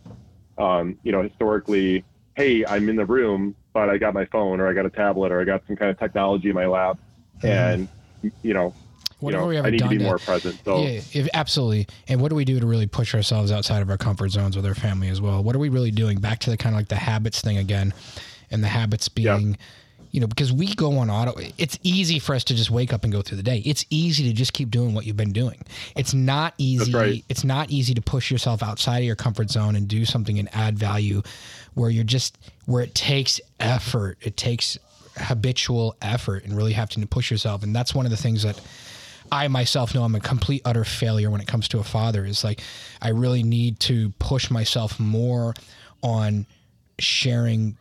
um, 0.58 0.98
you 1.04 1.12
know 1.12 1.22
historically 1.22 2.04
hey 2.36 2.66
i'm 2.66 2.90
in 2.90 2.96
the 2.96 3.06
room 3.06 3.56
but 3.74 3.90
i 3.90 3.98
got 3.98 4.14
my 4.14 4.26
phone 4.26 4.60
or 4.60 4.68
i 4.68 4.74
got 4.74 4.86
a 4.86 4.90
tablet 4.90 5.32
or 5.32 5.40
i 5.40 5.44
got 5.46 5.62
some 5.68 5.76
kind 5.76 5.92
of 5.92 5.98
technology 6.00 6.50
in 6.50 6.56
my 6.56 6.66
lap 6.66 6.98
and 7.44 7.88
you 8.42 8.54
know 8.54 8.74
What 9.20 9.32
you 9.32 9.36
have 9.38 9.44
know 9.44 9.48
we 9.50 9.58
ever 9.58 9.68
i 9.68 9.72
need 9.72 9.80
to 9.80 9.88
be 9.90 9.98
to- 10.00 10.04
more 10.04 10.20
present 10.20 10.60
so 10.66 10.84
yeah, 10.84 11.02
if, 11.14 11.28
absolutely. 11.34 11.88
And 12.08 12.20
what 12.22 12.30
do 12.30 12.36
we 12.36 12.46
do 12.46 12.60
to 12.60 12.66
really 12.66 12.88
push 12.88 13.14
ourselves 13.16 13.52
outside 13.52 13.82
of 13.82 13.90
our 13.90 13.98
comfort 13.98 14.30
zones 14.30 14.56
with 14.56 14.66
our 14.66 14.76
family 14.76 15.08
as 15.10 15.20
well? 15.22 15.44
What 15.44 15.56
are 15.56 15.60
we 15.60 15.70
really 15.70 15.92
doing? 15.92 16.20
Back 16.20 16.40
to 16.40 16.50
the 16.50 16.58
kind 16.58 16.76
of 16.76 16.80
like 16.80 16.90
the 16.90 16.96
habits 16.96 17.42
thing 17.42 17.58
again, 17.58 17.94
and 18.52 18.64
the 18.64 18.68
habits 18.68 19.10
Yeah. 19.16 19.38
being, 19.38 19.58
you 20.12 20.20
know, 20.20 20.28
because 20.28 20.52
we 20.52 20.74
go 20.76 20.98
on 20.98 21.10
auto. 21.10 21.34
It's 21.58 21.78
easy 21.84 22.20
for 22.20 22.34
us 22.34 22.44
to 22.46 22.56
just 22.56 22.72
wake 22.72 22.92
up 22.94 23.04
and 23.04 23.14
go 23.14 23.22
through 23.22 23.38
the 23.38 23.44
day. 23.44 23.62
It's 23.66 23.86
easy 23.90 24.24
to 24.28 24.34
just 24.34 24.54
keep 24.54 24.72
doing 24.72 24.94
what 24.94 25.06
you've 25.06 25.18
been 25.18 25.34
doing. 25.34 25.62
It's 25.96 26.14
not 26.14 26.54
easy. 26.58 26.92
right. 26.92 27.24
It's 27.30 27.44
not 27.44 27.70
easy 27.70 27.94
to 27.94 28.02
push 28.02 28.32
yourself 28.32 28.64
outside 28.64 29.00
of 29.00 29.04
your 29.04 29.16
comfort 29.16 29.52
zone 29.52 29.76
and 29.76 29.88
do 29.88 30.06
something 30.06 30.40
and 30.40 30.50
add 30.54 30.80
value, 30.80 31.22
where 31.76 31.90
you're 31.90 32.04
just 32.04 32.38
where 32.66 32.84
it 32.84 32.96
takes 32.96 33.40
effort. 33.60 34.18
It 34.22 34.36
takes 34.36 34.78
habitual 35.16 35.96
effort 36.02 36.46
and 36.46 36.56
really 36.56 36.74
having 36.74 37.02
to 37.02 37.08
push 37.08 37.30
yourself. 37.30 37.64
And 37.64 37.76
that's 37.76 37.94
one 37.94 38.06
of 38.06 38.12
the 38.12 38.18
things 38.18 38.44
that 38.44 38.60
I 39.32 39.48
myself 39.48 39.94
know 39.94 40.04
I'm 40.04 40.16
a 40.16 40.20
complete 40.20 40.62
utter 40.66 40.84
failure 40.84 41.30
when 41.30 41.42
it 41.42 41.48
comes 41.48 41.68
to 41.70 41.80
a 41.80 41.84
father 41.84 42.26
is 42.26 42.44
like 42.44 42.62
I 43.02 43.10
really 43.10 43.44
need 43.44 43.80
to 43.82 44.10
push 44.20 44.50
myself 44.50 45.00
more 45.00 45.54
on 46.02 46.46
sharing 46.98 47.78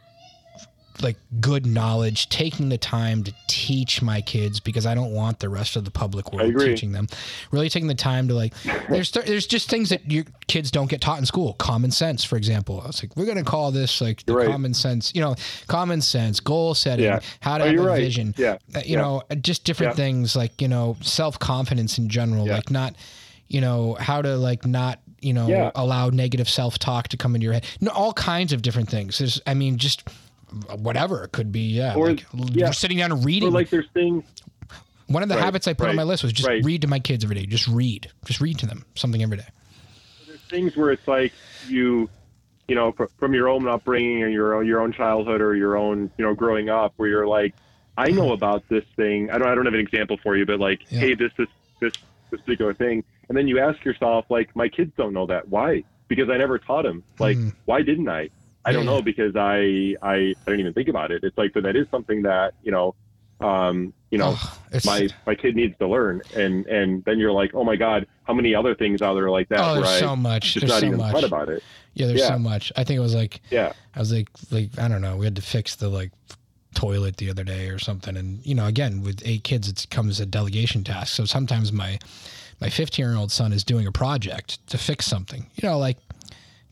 like 1.03 1.17
good 1.41 1.67
knowledge, 1.67 2.29
taking 2.29 2.69
the 2.69 2.79
time 2.79 3.25
to 3.25 3.35
teach 3.47 4.03
my 4.03 4.21
kids 4.21 4.61
because 4.61 4.87
I 4.87 4.95
don't 4.95 5.13
want 5.13 5.39
the 5.41 5.49
rest 5.49 5.77
of 5.77 5.85
the 5.85 5.91
public 5.91 6.33
world 6.33 6.59
teaching 6.59 6.93
them. 6.93 7.07
Really 7.51 7.69
taking 7.69 7.89
the 7.89 7.95
time 7.95 8.29
to 8.29 8.35
like 8.35 8.55
there's 8.89 9.11
there's 9.13 9.47
just 9.47 9.69
things 9.71 9.89
that 9.91 10.11
your 10.11 10.25
kids 10.47 10.71
don't 10.71 10.89
get 10.91 11.01
taught 11.01 11.19
in 11.19 11.27
school. 11.27 11.55
Common 11.55 11.91
sense, 11.91 12.25
for 12.25 12.37
example. 12.37 12.81
I 12.83 12.87
was 12.89 13.03
like, 13.03 13.17
we're 13.17 13.27
gonna 13.27 13.45
call 13.45 13.71
this 13.71 14.01
like 14.01 14.25
the 14.27 14.35
right. 14.35 14.47
common 14.49 14.75
sense, 14.75 15.13
you 15.15 15.21
know, 15.21 15.35
common 15.67 16.01
sense, 16.01 16.41
goal 16.41 16.75
setting, 16.75 17.05
Yeah. 17.05 17.21
how 17.41 17.59
to 17.59 17.65
Oh, 17.65 17.67
have 17.69 17.79
a 17.79 17.83
right. 17.83 18.01
vision 18.01 18.35
Yeah. 18.37 18.59
uh, 18.75 18.81
you 18.85 18.95
Yeah. 18.97 19.03
know, 19.03 19.23
uh, 19.31 19.35
just 19.35 19.65
different 19.65 19.93
Yeah. 19.93 19.97
things 20.05 20.37
like, 20.37 20.61
you 20.61 20.69
know, 20.69 20.97
self 21.03 21.39
confidence 21.39 21.99
in 21.99 22.09
general, 22.09 22.47
like 22.47 22.71
not, 22.71 22.95
you 23.49 23.61
know, 23.61 23.97
how 24.01 24.23
to 24.23 24.37
like 24.37 24.67
not, 24.67 25.01
you 25.21 25.33
know, 25.33 25.73
allow 25.75 26.11
negative 26.11 26.49
self 26.49 26.79
talk 26.79 27.09
to 27.09 27.17
come 27.17 27.35
into 27.35 27.45
your 27.45 27.53
head. 27.55 27.65
No, 27.81 27.91
all 27.91 28.13
kinds 28.13 28.53
of 28.53 28.63
different 28.63 28.89
things. 28.89 29.19
There's, 29.19 29.41
I 29.47 29.55
mean, 29.55 29.77
just 29.79 30.09
whatever 30.77 31.25
it 31.25 31.33
could 31.33 31.53
be. 31.53 31.61
Yeah. 31.73 31.95
Or- 31.95 32.11
like, 32.11 32.25
yeah. 32.53 32.71
Sitting 32.71 32.99
down 32.99 33.13
and 33.13 33.23
or 33.23 33.27
reading. 33.27 33.51
like 33.53 33.71
there's 33.71 33.89
things 33.95 34.25
One 35.07 35.23
of 35.23 35.29
the 35.29 35.37
right, 35.37 35.45
habits 35.45 35.67
I 35.69 35.73
put 35.75 35.89
on 35.89 35.97
my 35.97 36.03
list 36.05 36.23
was 36.23 36.33
just 36.33 36.49
right. 36.49 36.65
read 36.65 36.83
to 36.83 36.89
my 36.89 36.99
kids 36.99 37.25
every 37.25 37.37
day. 37.37 37.47
Just 37.47 37.67
read. 37.69 38.11
Just 38.25 38.41
read 38.41 38.59
to 38.59 38.67
them 38.67 38.85
something 38.95 39.23
every 39.23 39.37
day. 39.39 39.47
there's 40.27 40.41
things 40.43 40.77
where 40.77 40.91
it's 40.91 41.07
like 41.09 41.33
you 41.67 42.09
you 42.69 42.75
know 42.75 42.93
fr- 42.93 43.07
from 43.19 43.33
your 43.35 43.49
own 43.49 43.67
upbringing 43.69 44.23
or 44.23 44.29
your 44.29 44.55
own 44.55 44.67
your 44.67 44.81
own 44.81 44.93
childhood 44.93 45.41
or 45.41 45.55
your 45.55 45.77
own 45.77 46.11
you 46.19 46.25
know 46.25 46.35
growing 46.35 46.69
up 46.69 46.93
where 46.97 47.09
you're 47.09 47.27
like 47.27 47.55
I 47.97 48.09
know 48.11 48.33
about 48.33 48.63
this 48.69 48.85
thing 48.97 49.31
I 49.31 49.39
don't 49.39 49.49
I 49.49 49.55
don't 49.55 49.65
have 49.65 49.75
an 49.75 49.81
example 49.81 50.19
for 50.23 50.37
you 50.37 50.45
but 50.47 50.61
like 50.61 50.81
Yeah. 50.91 51.01
hey 51.01 51.15
this 51.15 51.33
this 51.39 51.49
this 51.81 51.93
this 52.31 52.41
particular 52.43 52.75
thing 52.75 53.05
and 53.29 53.37
then 53.39 53.49
you 53.49 53.59
ask 53.59 53.83
yourself 53.85 54.27
like 54.31 54.55
my 54.55 54.69
kids 54.69 54.93
don't 54.99 55.15
know 55.15 55.27
that 55.27 55.49
why 55.49 55.85
because 56.09 56.29
I 56.31 56.37
never 56.37 56.59
taught 56.59 56.83
them 56.85 57.03
like 57.19 57.37
Mhm. 57.39 57.55
why 57.65 57.81
didn't 57.83 58.09
I 58.09 58.29
I 58.65 58.73
don't 58.73 58.87
know 58.87 59.01
because 59.03 59.35
I, 59.37 59.95
I 60.03 60.15
I 60.15 60.35
didn't 60.47 60.61
even 60.61 60.75
think 60.75 60.89
about 60.89 61.11
it 61.11 61.25
it's 61.25 61.39
like 61.39 61.53
but 61.55 61.63
that 61.63 61.77
is 61.77 61.87
something 61.91 62.23
that 62.23 62.55
you 62.63 62.71
know 62.71 62.95
um 63.41 63.93
you 64.11 64.19
know 64.19 64.35
Oh, 64.37 64.59
my 64.85 65.09
my 65.27 65.35
kid 65.35 65.55
needs 65.57 65.77
to 65.79 65.87
learn 65.89 66.21
and 66.35 66.67
and 66.67 67.05
then 67.05 67.19
you're 67.19 67.33
like 67.33 67.53
oh 67.55 67.65
my 67.65 67.77
god 67.77 68.07
how 68.25 68.35
many 68.35 68.55
other 68.55 68.75
things 68.75 69.01
out 69.01 69.15
there 69.15 69.31
like 69.31 69.49
that 69.49 69.61
oh, 69.61 69.75
there's 69.75 69.87
I 69.87 70.01
so 70.01 70.17
much. 70.17 70.55
just 70.55 70.61
There's 70.67 70.73
not 70.73 70.81
so 70.81 70.87
even 70.87 70.99
much. 70.99 71.13
thought 71.13 71.25
about 71.25 71.49
it 71.49 71.63
Yeah, 71.95 72.09
there's 72.09 72.21
Yeah. 72.21 72.29
so 72.29 72.39
much. 72.39 72.73
I 72.77 72.85
think 72.85 72.99
it 72.99 73.01
was 73.03 73.15
like 73.15 73.41
yeah 73.51 73.73
I 73.95 74.01
was 74.01 74.13
like, 74.13 74.29
like 74.51 74.79
I 74.79 74.87
don't 74.89 75.01
know. 75.03 75.17
We 75.17 75.25
had 75.25 75.37
to 75.37 75.43
fix 75.43 75.75
the 75.77 75.89
like 75.89 76.13
toilet 76.75 77.17
the 77.17 77.31
other 77.31 77.43
day 77.45 77.69
or 77.69 77.79
something, 77.79 78.17
and 78.17 78.45
you 78.47 78.55
know, 78.55 78.67
again 78.67 79.03
with 79.03 79.23
eight 79.25 79.43
kids, 79.45 79.69
it 79.69 79.87
comes 79.91 80.21
a 80.21 80.27
delegation 80.27 80.85
task. 80.85 81.15
So 81.15 81.25
sometimes 81.25 81.73
my 81.73 81.99
my 82.61 82.69
15 82.69 83.05
year 83.05 83.17
old 83.17 83.33
son 83.33 83.53
is 83.53 83.65
doing 83.65 83.87
a 83.87 83.93
project 83.93 84.65
to 84.69 84.79
fix 84.79 85.07
something. 85.07 85.47
You 85.57 85.69
know, 85.69 85.79
like 85.79 85.97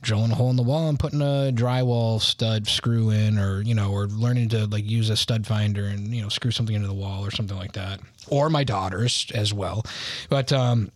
drilling 0.06 0.30
a 0.30 0.34
hole 0.36 0.50
in 0.50 0.56
the 0.56 0.62
wall 0.62 0.88
and 0.88 0.98
putting 0.98 1.20
a 1.20 1.50
drywall 1.52 2.20
stud 2.20 2.68
screw 2.68 3.10
in, 3.10 3.38
or 3.38 3.60
you 3.60 3.74
know, 3.74 3.90
or 3.90 4.06
learning 4.06 4.48
to 4.50 4.66
like 4.66 4.88
use 4.88 5.10
a 5.10 5.16
stud 5.16 5.46
finder 5.46 5.84
and 5.84 6.14
you 6.14 6.22
know 6.22 6.28
screw 6.28 6.52
something 6.52 6.74
into 6.74 6.86
the 6.88 6.94
wall 6.94 7.26
or 7.26 7.30
something 7.30 7.56
like 7.56 7.72
that. 7.72 8.00
Or 8.28 8.48
my 8.48 8.64
daughters 8.64 9.30
as 9.34 9.52
well, 9.52 9.84
but 10.28 10.52
um, 10.52 10.90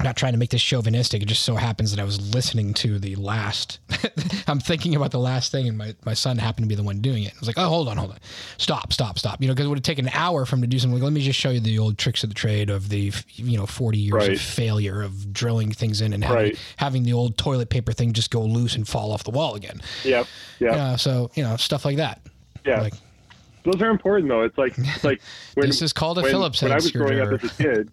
I'm 0.00 0.04
not 0.06 0.16
trying 0.16 0.32
to 0.32 0.38
make 0.38 0.48
this 0.48 0.62
chauvinistic. 0.62 1.20
It 1.22 1.26
just 1.26 1.42
so 1.44 1.56
happens 1.56 1.90
that 1.90 2.00
I 2.00 2.04
was 2.04 2.32
listening 2.34 2.72
to 2.72 2.98
the 2.98 3.16
last. 3.16 3.80
I'm 4.48 4.58
thinking 4.58 4.96
about 4.96 5.10
the 5.10 5.18
last 5.18 5.52
thing, 5.52 5.68
and 5.68 5.76
my, 5.76 5.94
my 6.06 6.14
son 6.14 6.38
happened 6.38 6.64
to 6.64 6.68
be 6.70 6.74
the 6.74 6.82
one 6.82 7.02
doing 7.02 7.22
it. 7.24 7.34
I 7.34 7.38
was 7.38 7.46
like, 7.46 7.58
oh, 7.58 7.68
hold 7.68 7.86
on, 7.86 7.98
hold 7.98 8.12
on. 8.12 8.18
Stop, 8.56 8.94
stop, 8.94 9.18
stop. 9.18 9.42
You 9.42 9.48
know, 9.48 9.52
because 9.52 9.66
it 9.66 9.68
would 9.68 9.76
have 9.76 9.82
taken 9.82 10.06
an 10.06 10.12
hour 10.14 10.46
for 10.46 10.56
him 10.56 10.62
to 10.62 10.66
do 10.66 10.78
something. 10.78 10.94
Like, 10.94 11.04
let 11.04 11.12
me 11.12 11.20
just 11.20 11.38
show 11.38 11.50
you 11.50 11.60
the 11.60 11.78
old 11.78 11.98
tricks 11.98 12.22
of 12.24 12.30
the 12.30 12.34
trade 12.34 12.70
of 12.70 12.88
the, 12.88 13.12
you 13.34 13.58
know, 13.58 13.66
40 13.66 13.98
years 13.98 14.14
Right. 14.14 14.32
of 14.32 14.40
failure 14.40 15.02
of 15.02 15.34
drilling 15.34 15.70
things 15.70 16.00
in 16.00 16.14
and 16.14 16.24
having, 16.24 16.42
Right. 16.44 16.58
having 16.78 17.02
the 17.02 17.12
old 17.12 17.36
toilet 17.36 17.68
paper 17.68 17.92
thing 17.92 18.14
just 18.14 18.30
go 18.30 18.40
loose 18.40 18.76
and 18.76 18.88
fall 18.88 19.12
off 19.12 19.24
the 19.24 19.32
wall 19.32 19.54
again. 19.54 19.82
Yep. 20.04 20.26
Yep. 20.60 20.74
Yeah. 20.74 20.96
so, 20.96 21.30
you 21.34 21.42
know, 21.42 21.56
stuff 21.58 21.84
like 21.84 21.98
that. 21.98 22.22
Yeah. 22.64 22.80
Like, 22.80 22.94
those 23.64 23.82
are 23.82 23.90
important 23.90 24.30
though. 24.30 24.44
It's 24.44 24.56
like 24.56 24.72
it's 24.78 25.04
like 25.04 25.20
when 25.54 25.66
this 25.66 25.82
is 25.82 25.92
called 25.92 26.16
a 26.16 26.22
when, 26.22 26.30
Phillips 26.30 26.62
when 26.62 26.70
head 26.70 26.80
I 26.80 26.82
was 26.82 26.90
growing 26.90 27.20
up 27.20 27.32
as 27.44 27.44
a 27.44 27.62
kid. 27.62 27.90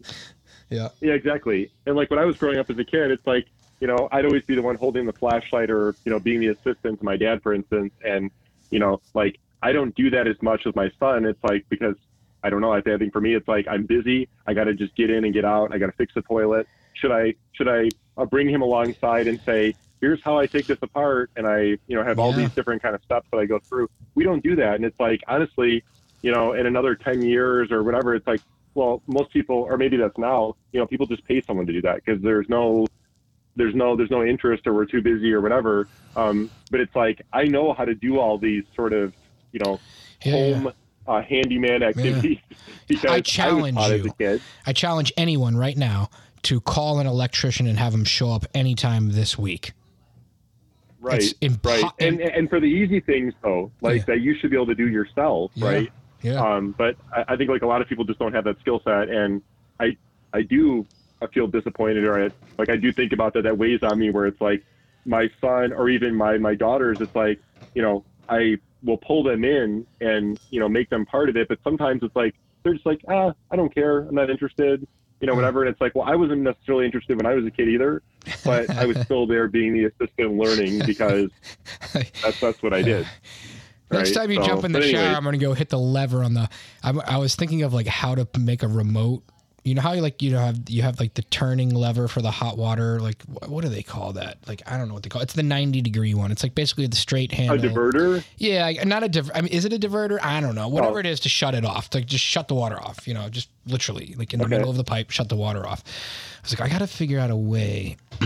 Yeah. 0.70 0.90
Yeah, 1.02 1.14
exactly. 1.14 1.72
And 1.86 1.96
like 1.96 2.10
when 2.10 2.20
I 2.20 2.26
was 2.26 2.38
growing 2.38 2.58
up 2.60 2.70
as 2.70 2.78
a 2.78 2.84
kid, 2.86 3.12
it's 3.12 3.26
like 3.26 3.48
you 3.80 3.88
know 3.88 4.08
I'd 4.12 4.26
always 4.26 4.44
be 4.44 4.56
the 4.56 4.62
one 4.62 4.76
holding 4.76 5.06
the 5.06 5.14
flashlight 5.14 5.70
or 5.70 5.96
you 6.06 6.12
know 6.12 6.20
being 6.20 6.40
the 6.40 6.48
assistant 6.48 7.00
to 7.00 7.06
my 7.06 7.18
dad, 7.18 7.42
for 7.44 7.54
instance. 7.54 7.94
And 8.04 8.32
you 8.72 8.80
know 8.80 9.02
like 9.14 9.40
I 9.62 9.72
don't 9.72 9.96
do 9.96 10.10
that 10.12 10.28
as 10.28 10.36
much 10.42 10.66
with 10.66 10.76
my 10.76 10.90
son. 11.00 11.26
It's 11.26 11.44
like 11.44 11.66
because 11.70 11.96
I 12.44 12.50
don't 12.50 12.62
know. 12.62 12.72
I 12.74 12.82
think 12.82 13.12
for 13.14 13.22
me, 13.22 13.34
it's 13.36 13.48
like 13.48 13.68
I'm 13.68 13.86
busy. 13.86 14.30
I 14.46 14.54
got 14.54 14.66
to 14.66 14.74
just 14.74 14.96
get 14.96 15.10
in 15.10 15.26
and 15.26 15.34
get 15.34 15.46
out. 15.46 15.74
I 15.74 15.78
got 15.78 15.88
to 15.88 15.92
fix 15.94 16.14
the 16.14 16.22
toilet. 16.22 16.68
Should 16.94 17.12
I 17.12 17.34
should 17.54 17.68
I 17.68 17.90
uh, 18.18 18.26
bring 18.26 18.50
him 18.50 18.62
alongside 18.62 19.28
and 19.28 19.40
say, 19.46 19.76
here's 20.02 20.20
how 20.24 20.38
I 20.38 20.48
take 20.48 20.68
this 20.68 20.78
apart, 20.82 21.32
and 21.36 21.48
I 21.48 21.60
you 21.88 21.96
know 21.96 22.04
have 22.04 22.20
all 22.20 22.32
Yeah. 22.32 22.38
these 22.46 22.52
different 22.56 22.82
kind 22.82 22.96
of 22.96 23.04
steps 23.04 23.28
that 23.32 23.38
I 23.38 23.46
go 23.46 23.60
through. 23.70 23.90
We 24.16 24.24
don't 24.24 24.44
do 24.44 24.56
that, 24.56 24.76
and 24.76 24.86
it's 24.86 25.00
like 25.00 25.22
honestly, 25.28 25.84
you 26.22 26.32
know, 26.32 26.54
in 26.54 26.66
another 26.66 26.96
ten 26.96 27.24
years 27.24 27.72
or 27.72 27.84
whatever, 27.84 28.16
it's 28.16 28.28
like 28.28 28.42
well, 28.78 29.02
most 29.08 29.32
people, 29.34 29.56
or 29.56 29.76
maybe 29.76 29.98
that's 29.98 30.18
now, 30.20 30.56
you 30.72 30.80
know, 30.80 30.86
people 30.86 31.08
just 31.08 31.26
pay 31.26 31.42
someone 31.42 31.66
to 31.66 31.74
do 31.74 31.82
that 31.82 31.96
because 31.96 32.22
there's 32.22 32.48
no, 32.48 32.86
there's 33.56 33.74
no, 33.74 33.96
there's 33.96 34.12
no 34.12 34.24
interest 34.24 34.68
or 34.68 34.74
we're 34.76 34.86
too 34.86 35.02
busy 35.02 35.34
or 35.34 35.42
whatever. 35.42 35.88
Um, 36.16 36.52
but 36.70 36.80
it's 36.80 36.96
like 36.96 37.24
I 37.34 37.46
know 37.46 37.74
how 37.74 37.86
to 37.86 37.96
do 37.96 38.20
all 38.20 38.38
these 38.38 38.64
sort 38.76 38.94
of, 38.94 39.14
you 39.52 39.60
know, 39.66 39.80
Yeah, 40.24 40.36
yeah. 40.36 40.54
home 40.60 40.74
Uh, 41.08 41.22
handyman 41.24 41.82
activities 41.82 42.38
because 42.88 43.10
I 43.10 43.22
challenge 43.22 43.80
as 43.80 44.06
you. 44.20 44.40
I 44.68 44.74
challenge 44.74 45.12
anyone 45.18 45.58
right 45.58 45.76
now 45.78 46.10
to 46.44 46.62
call 46.62 47.00
an 47.00 47.08
electrician 47.08 47.66
and 47.66 47.80
have 47.80 47.94
him 47.96 48.04
show 48.04 48.30
up 48.32 48.46
anytime 48.54 49.10
this 49.12 49.38
week. 49.40 49.72
Right, 51.00 51.22
impo- 51.42 51.82
right, 51.84 51.92
and 52.00 52.20
and 52.22 52.50
for 52.50 52.60
the 52.60 52.68
easy 52.68 53.00
things 53.00 53.34
though, 53.42 53.72
like 53.82 54.00
Yeah. 54.00 54.04
that 54.16 54.22
you 54.22 54.36
should 54.36 54.50
be 54.52 54.56
able 54.58 54.66
to 54.68 54.76
do 54.76 54.88
yourself, 54.90 55.52
Yeah. 55.56 55.68
right? 55.68 55.90
Yeah. 56.22 56.36
Um, 56.36 56.74
but 56.78 56.96
I, 57.16 57.26
I 57.30 57.36
think 57.36 57.50
like 57.50 57.62
a 57.62 57.68
lot 57.68 57.82
of 57.82 57.88
people 57.88 58.04
just 58.04 58.20
don't 58.20 58.34
have 58.34 58.44
that 58.46 58.60
skill 58.60 58.82
set, 58.84 59.10
and 59.10 59.42
I 59.80 59.98
I 60.34 60.42
do 60.42 60.86
I 61.22 61.28
feel 61.28 61.48
disappointed 61.48 62.04
or 62.04 62.26
I, 62.26 62.30
like 62.58 62.70
I 62.70 62.76
do 62.76 62.92
think 62.92 63.14
about 63.14 63.34
that. 63.34 63.44
That 63.44 63.58
weighs 63.58 63.84
on 63.84 64.00
me 64.00 64.10
where 64.10 64.26
it's 64.26 64.42
like 64.42 64.64
my 65.06 65.30
son 65.42 65.74
or 65.74 65.90
even 65.90 66.16
my 66.16 66.38
my 66.38 66.56
daughters. 66.56 67.02
It's 67.02 67.16
like 67.16 67.40
you 67.74 67.82
know 67.82 68.04
I 68.30 68.58
will 68.84 68.98
pull 68.98 69.24
them 69.24 69.44
in 69.44 69.86
and 70.02 70.40
you 70.50 70.60
know 70.60 70.70
make 70.70 70.90
them 70.90 71.06
part 71.06 71.30
of 71.30 71.38
it, 71.38 71.48
but 71.48 71.60
sometimes 71.64 72.04
it's 72.04 72.16
like 72.16 72.36
they're 72.64 72.74
just 72.74 72.86
like 72.86 73.02
ah 73.08 73.34
I 73.52 73.56
don't 73.56 73.74
care 73.74 74.00
I'm 74.00 74.16
not 74.16 74.30
interested 74.30 74.88
you 75.20 75.26
know 75.26 75.34
whatever 75.34 75.64
and 75.64 75.70
it's 75.70 75.82
like 75.82 75.96
well 75.96 76.06
I 76.08 76.16
wasn't 76.16 76.42
necessarily 76.42 76.86
interested 76.86 77.18
when 77.18 77.26
I 77.26 77.34
was 77.34 77.46
a 77.46 77.52
kid 77.52 77.70
either, 77.70 78.04
but 78.44 78.70
I 78.70 78.86
was 78.86 78.98
still 79.06 79.26
there 79.26 79.48
being 79.48 79.74
the 79.74 79.86
assistant 79.86 80.38
learning 80.38 80.82
because 80.86 81.32
that's 81.94 82.40
that's 82.40 82.62
what 82.62 82.74
I 82.74 82.82
did. 82.82 83.08
Next 83.92 84.10
right? 84.16 84.22
time 84.24 84.32
you 84.32 84.42
So, 84.42 84.48
jump 84.48 84.64
in 84.66 84.72
the 84.74 84.82
shower. 84.82 85.16
I'm 85.16 85.24
gonna 85.24 85.38
go 85.38 85.54
hit 85.54 85.70
the 85.70 85.80
lever 85.80 86.24
on 86.24 86.34
the. 86.34 86.50
I'm, 86.84 87.00
I 87.02 87.18
was 87.18 87.36
thinking 87.36 87.64
of 87.64 87.74
like 87.74 87.88
how 87.88 88.16
to 88.16 88.28
make 88.38 88.64
a 88.64 88.68
remote. 88.68 89.24
You 89.64 89.76
know 89.76 89.82
how 89.82 89.92
you 89.92 90.02
like 90.02 90.22
you 90.22 90.32
know 90.32 90.40
have 90.40 90.58
you 90.70 90.82
have 90.84 90.98
like 90.98 91.14
the 91.16 91.24
turning 91.24 91.72
lever 91.76 92.08
for 92.08 92.22
the 92.22 92.32
hot 92.32 92.58
water. 92.58 93.02
Like 93.02 93.22
what 93.48 93.64
do 93.64 93.70
they 93.70 93.84
call 93.84 94.14
that? 94.14 94.38
Like 94.48 94.62
I 94.66 94.78
don't 94.78 94.88
know 94.88 94.94
what 94.94 95.04
they 95.04 95.10
call. 95.10 95.22
it. 95.22 95.26
It's 95.26 95.34
the 95.34 95.44
90 95.44 95.82
degree 95.82 96.14
one. 96.14 96.32
It's 96.32 96.42
like 96.42 96.56
basically 96.56 96.88
the 96.88 96.96
straight 96.96 97.34
handle 97.34 97.58
A 97.58 97.60
diverter? 97.70 98.24
Yeah, 98.38 98.72
not 98.86 99.04
a 99.04 99.10
diver. 99.10 99.30
I 99.36 99.42
mean, 99.42 99.52
is 99.52 99.66
it 99.66 99.74
a 99.74 99.78
diverter? 99.78 100.20
I 100.22 100.40
don't 100.40 100.56
know. 100.56 100.70
Whatever 100.70 100.96
Oh. 100.96 101.00
it 101.00 101.06
is 101.06 101.20
to 101.22 101.30
shut 101.30 101.54
it 101.54 101.66
off. 101.66 101.94
Like 101.94 102.06
just 102.06 102.24
shut 102.24 102.48
the 102.48 102.56
water 102.56 102.82
off. 102.82 103.08
You 103.10 103.14
know, 103.14 103.28
just 103.28 103.50
literally 103.66 104.16
like 104.18 104.34
in 104.34 104.40
the 104.40 104.46
Okay. 104.46 104.56
middle 104.56 104.70
of 104.70 104.78
the 104.78 104.86
pipe, 104.86 105.12
shut 105.12 105.28
the 105.28 105.36
water 105.36 105.68
off. 105.68 105.84
I 105.86 106.40
was 106.44 106.58
like, 106.58 106.70
I 106.70 106.72
got 106.72 106.80
to 106.80 106.88
figure 106.88 107.20
out 107.20 107.30
a 107.30 107.36
way 107.36 107.98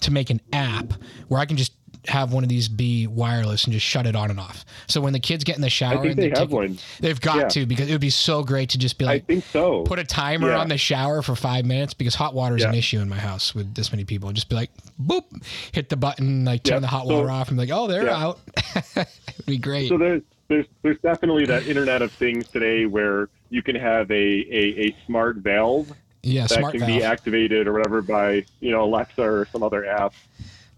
to 0.00 0.10
make 0.10 0.30
an 0.30 0.40
app 0.52 0.94
where 1.28 1.40
I 1.40 1.46
can 1.46 1.56
just 1.56 1.72
have 2.08 2.32
one 2.32 2.42
of 2.42 2.48
these 2.48 2.66
be 2.68 3.06
wireless 3.06 3.64
and 3.64 3.72
just 3.72 3.86
shut 3.86 4.06
it 4.06 4.16
on 4.16 4.28
and 4.30 4.40
off. 4.40 4.64
So 4.88 5.00
when 5.00 5.12
the 5.12 5.20
kids 5.20 5.44
get 5.44 5.54
in 5.56 5.62
the 5.62 5.70
shower, 5.70 5.98
I 5.98 6.02
think 6.02 6.16
they 6.16 6.28
have 6.30 6.38
taking- 6.38 6.56
one. 6.56 6.78
They've 7.00 7.20
got 7.20 7.36
Yeah. 7.36 7.48
to 7.48 7.66
because 7.66 7.88
it 7.88 7.92
would 7.92 8.00
be 8.00 8.10
so 8.10 8.42
great 8.42 8.70
to 8.70 8.78
just 8.78 8.98
be 8.98 9.04
like, 9.04 9.22
I 9.22 9.26
think 9.26 9.44
so. 9.44 9.82
Put 9.84 9.98
a 10.00 10.04
timer 10.04 10.48
Yeah. 10.50 10.58
on 10.58 10.68
the 10.68 10.78
shower 10.78 11.22
for 11.22 11.36
five 11.36 11.64
minutes 11.64 11.94
because 11.94 12.14
hot 12.16 12.34
water 12.34 12.56
is 12.56 12.64
an 12.64 12.74
issue 12.74 12.98
in 12.98 13.08
my 13.08 13.18
house 13.18 13.54
with 13.54 13.74
this 13.74 13.92
many 13.92 14.04
people. 14.04 14.28
And 14.28 14.34
just 14.34 14.48
be 14.48 14.56
like, 14.56 14.70
boop, 15.00 15.24
hit 15.70 15.88
the 15.90 15.96
button, 15.96 16.44
like 16.44 16.64
turn 16.64 16.76
Yeah. 16.76 16.80
the 16.80 16.86
hot 16.88 17.06
So- 17.06 17.14
water 17.14 17.30
off, 17.30 17.48
and 17.48 17.56
be 17.56 17.66
like, 17.66 17.76
oh, 17.78 17.86
they're 17.86 18.06
Yeah. 18.06 18.16
out. 18.26 18.40
It'd 18.96 19.46
be 19.46 19.58
great. 19.58 19.88
So 19.88 19.96
there's 19.98 20.22
there's 20.48 20.66
there's 20.82 20.98
definitely 21.02 21.46
that 21.46 21.66
Internet 21.66 22.02
of 22.02 22.12
Things 22.12 22.48
today 22.48 22.84
where 22.84 23.28
you 23.48 23.62
can 23.62 23.76
have 23.76 24.10
a, 24.10 24.14
a, 24.14 24.86
a 24.88 24.96
smart 25.06 25.36
valve 25.36 25.90
yeah, 26.22 26.46
that 26.46 26.58
can 26.72 26.80
valve. 26.80 26.86
be 26.86 27.02
activated 27.02 27.66
or 27.66 27.72
whatever 27.72 28.02
by 28.02 28.44
you 28.60 28.70
know 28.70 28.82
Alexa 28.84 29.22
or 29.22 29.46
some 29.52 29.62
other 29.62 29.86
app. 29.86 30.12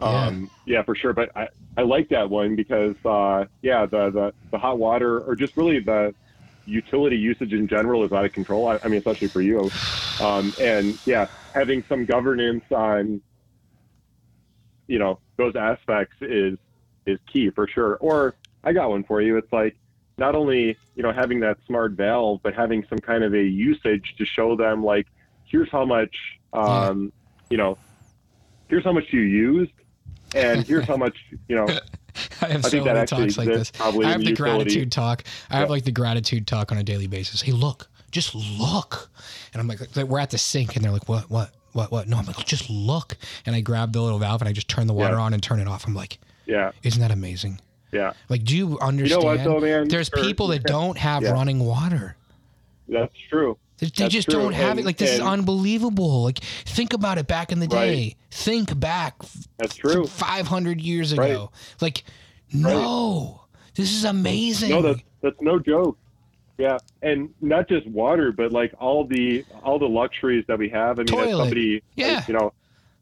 Um, 0.00 0.50
yeah. 0.64 0.82
for 0.82 0.94
sure. 0.94 1.12
But 1.12 1.30
I, 1.36 1.48
I 1.76 1.82
like 1.82 2.08
that 2.10 2.28
one 2.28 2.56
because 2.56 2.96
uh, 3.04 3.44
yeah, 3.62 3.86
the, 3.86 4.10
the 4.10 4.34
the 4.52 4.58
hot 4.58 4.78
water 4.78 5.20
or 5.20 5.34
just 5.36 5.56
really 5.56 5.80
the 5.80 6.14
utility 6.66 7.16
usage 7.16 7.52
in 7.52 7.68
general 7.68 8.04
is 8.04 8.12
out 8.12 8.24
of 8.24 8.32
control. 8.32 8.68
I, 8.68 8.78
I 8.82 8.88
mean, 8.88 8.98
especially 8.98 9.28
for 9.28 9.42
you. 9.42 9.72
Um, 10.20 10.54
and 10.58 10.98
yeah, 11.04 11.26
having 11.54 11.84
some 11.88 12.04
governance 12.04 12.64
on 12.70 13.20
you 14.86 14.98
know 14.98 15.20
those 15.36 15.54
aspects 15.56 16.16
is 16.20 16.58
is 17.06 17.18
key 17.32 17.50
for 17.50 17.66
sure. 17.66 17.96
Or 17.96 18.36
I 18.62 18.72
got 18.72 18.90
one 18.90 19.04
for 19.04 19.20
you. 19.20 19.36
It's 19.36 19.52
like 19.52 19.76
not 20.18 20.34
only 20.34 20.78
you 20.94 21.02
know 21.02 21.12
having 21.12 21.40
that 21.40 21.58
smart 21.66 21.92
valve, 21.92 22.40
but 22.42 22.54
having 22.54 22.84
some 22.88 23.00
kind 23.00 23.24
of 23.24 23.34
a 23.34 23.42
usage 23.42 24.14
to 24.18 24.24
show 24.24 24.56
them 24.56 24.84
like 24.84 25.06
here's 25.44 25.70
how 25.70 25.84
much 25.84 26.14
um, 26.52 27.12
you 27.50 27.56
know 27.56 27.78
here's 28.68 28.84
how 28.84 28.92
much 28.92 29.04
you 29.12 29.20
used, 29.20 29.72
and 30.34 30.64
here's 30.66 30.84
how 30.86 30.96
much 30.96 31.16
you 31.48 31.56
know. 31.56 31.66
I 32.40 32.46
have 32.46 32.64
I 32.64 32.68
so 32.68 32.70
think 32.70 32.84
that 32.84 32.92
many 32.94 32.98
actually 33.00 33.26
talks 33.26 33.38
like 33.38 33.48
this. 33.48 33.72
I 33.80 33.84
have 33.84 33.94
the 33.94 34.00
utility. 34.00 34.34
gratitude 34.34 34.92
talk. 34.92 35.24
I 35.50 35.56
have 35.58 35.68
like 35.70 35.84
the 35.84 35.90
gratitude 35.92 36.46
talk 36.46 36.70
on 36.70 36.78
a 36.78 36.84
daily 36.84 37.08
basis. 37.08 37.42
Hey, 37.42 37.50
look, 37.52 37.88
just 38.12 38.34
look. 38.36 39.10
And 39.52 39.60
I'm 39.60 39.66
like, 39.66 39.80
we're 40.08 40.20
at 40.20 40.30
the 40.30 40.38
sink, 40.38 40.76
and 40.76 40.84
they're 40.84 40.92
like, 40.92 41.08
what, 41.08 41.28
what, 41.28 41.50
what, 41.72 41.90
what? 41.90 42.06
No, 42.08 42.16
I'm 42.18 42.26
like, 42.26 42.36
just 42.46 42.70
look. 42.70 43.16
And 43.46 43.56
I 43.56 43.60
grab 43.60 43.92
the 43.92 44.00
little 44.00 44.20
valve 44.20 44.42
and 44.42 44.48
I 44.48 44.52
just 44.52 44.68
turn 44.68 44.86
the 44.86 44.92
water 44.94 45.14
Yeah. 45.16 45.22
on 45.22 45.34
and 45.34 45.42
turn 45.42 45.58
it 45.58 45.66
off. 45.66 45.86
I'm 45.88 45.94
like, 45.94 46.18
Yeah, 46.46 46.70
isn't 46.84 47.00
that 47.00 47.10
amazing? 47.10 47.60
yeah, 47.90 48.12
Like, 48.28 48.44
do 48.44 48.56
you 48.56 48.78
understand? 48.80 49.24
what, 49.24 49.42
though, 49.42 49.58
man? 49.60 49.88
There's 49.88 50.08
people 50.10 50.46
that 50.48 50.62
don't 50.64 50.96
have 50.98 51.24
Yeah. 51.24 51.32
running 51.32 51.58
water. 51.60 52.16
that's 52.88 53.14
true. 53.28 53.58
They, 53.84 54.08
just 54.08 54.28
true. 54.30 54.40
don't 54.40 54.52
have 54.52 54.72
And- 54.72 54.80
it. 54.80 54.86
Like 54.86 54.96
this 54.98 55.12
is 55.12 55.20
unbelievable. 55.20 56.22
Like 56.24 56.38
think 56.38 56.92
about 56.92 57.18
it 57.18 57.26
back 57.26 57.52
in 57.52 57.60
the 57.60 57.66
Right. 57.68 57.86
day. 57.86 58.16
Think 58.30 58.78
back 58.78 59.16
That's 59.58 59.74
true. 59.76 60.06
500 60.06 60.80
years 60.80 61.12
ago. 61.12 61.22
Right. 61.22 61.48
Like 61.80 62.04
no. 62.52 63.42
This 63.74 63.92
is 63.92 64.04
amazing. 64.04 64.70
No, 64.70 64.82
that's 64.82 65.00
that's 65.20 65.40
no 65.40 65.58
joke. 65.58 65.98
Yeah, 66.56 66.78
and 67.02 67.30
not 67.40 67.68
just 67.68 67.84
water, 67.88 68.30
but 68.30 68.52
like 68.52 68.72
all 68.78 69.04
the 69.04 69.44
all 69.64 69.78
the 69.80 69.88
luxuries 69.88 70.44
that 70.46 70.56
we 70.58 70.68
have. 70.68 71.00
I 71.00 71.02
mean, 71.02 71.18
as 71.20 71.30
somebody, 71.36 71.82
Yeah. 71.96 72.14
like, 72.16 72.28
you 72.28 72.34
know, 72.34 72.52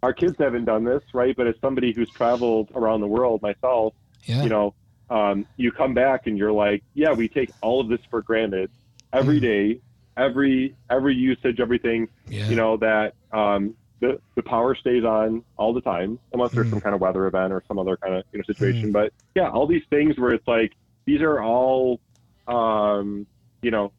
our 0.02 0.14
kids 0.14 0.36
haven't 0.38 0.64
done 0.64 0.84
this, 0.84 1.02
right? 1.12 1.36
But 1.36 1.46
as 1.46 1.54
somebody 1.60 1.92
who's 1.92 2.08
traveled 2.10 2.70
around 2.74 3.02
the 3.02 3.06
world 3.06 3.42
myself, 3.42 3.92
yeah. 4.24 4.42
you 4.42 4.48
know, 4.48 4.74
um, 5.10 5.44
you 5.58 5.70
come 5.70 5.92
back 5.92 6.26
and 6.26 6.38
you're 6.38 6.52
like, 6.52 6.82
yeah, 6.94 7.12
we 7.12 7.28
take 7.28 7.50
all 7.60 7.78
of 7.82 7.88
this 7.88 8.00
for 8.08 8.22
granted 8.22 8.70
every 9.12 9.36
Mm. 9.38 9.42
day, 9.42 9.80
every 10.16 10.74
every 10.90 11.14
usage, 11.14 11.60
everything. 11.60 12.08
yeah. 12.28 12.48
You 12.48 12.56
know 12.56 12.76
that 12.78 13.14
um, 13.32 13.74
the 14.00 14.20
the 14.34 14.42
power 14.42 14.74
stays 14.74 15.04
on 15.04 15.44
all 15.56 15.72
the 15.72 15.80
time, 15.80 16.18
unless 16.32 16.52
there's 16.52 16.66
Mm. 16.68 16.70
some 16.70 16.80
kind 16.80 16.94
of 16.94 17.00
weather 17.00 17.26
event 17.26 17.52
or 17.52 17.62
some 17.68 17.78
other 17.78 17.96
kind 17.96 18.14
of 18.14 18.24
you 18.32 18.38
know 18.38 18.44
situation. 18.44 18.92
But 18.92 19.12
yeah, 19.34 19.48
all 19.50 19.66
these 19.66 19.84
things 19.90 20.18
where 20.18 20.32
it's 20.32 20.46
like 20.48 20.72
these 21.06 21.20
are 21.20 21.40
all, 21.42 22.00
um, 22.46 23.26
you 23.62 23.70
know, 23.70 23.92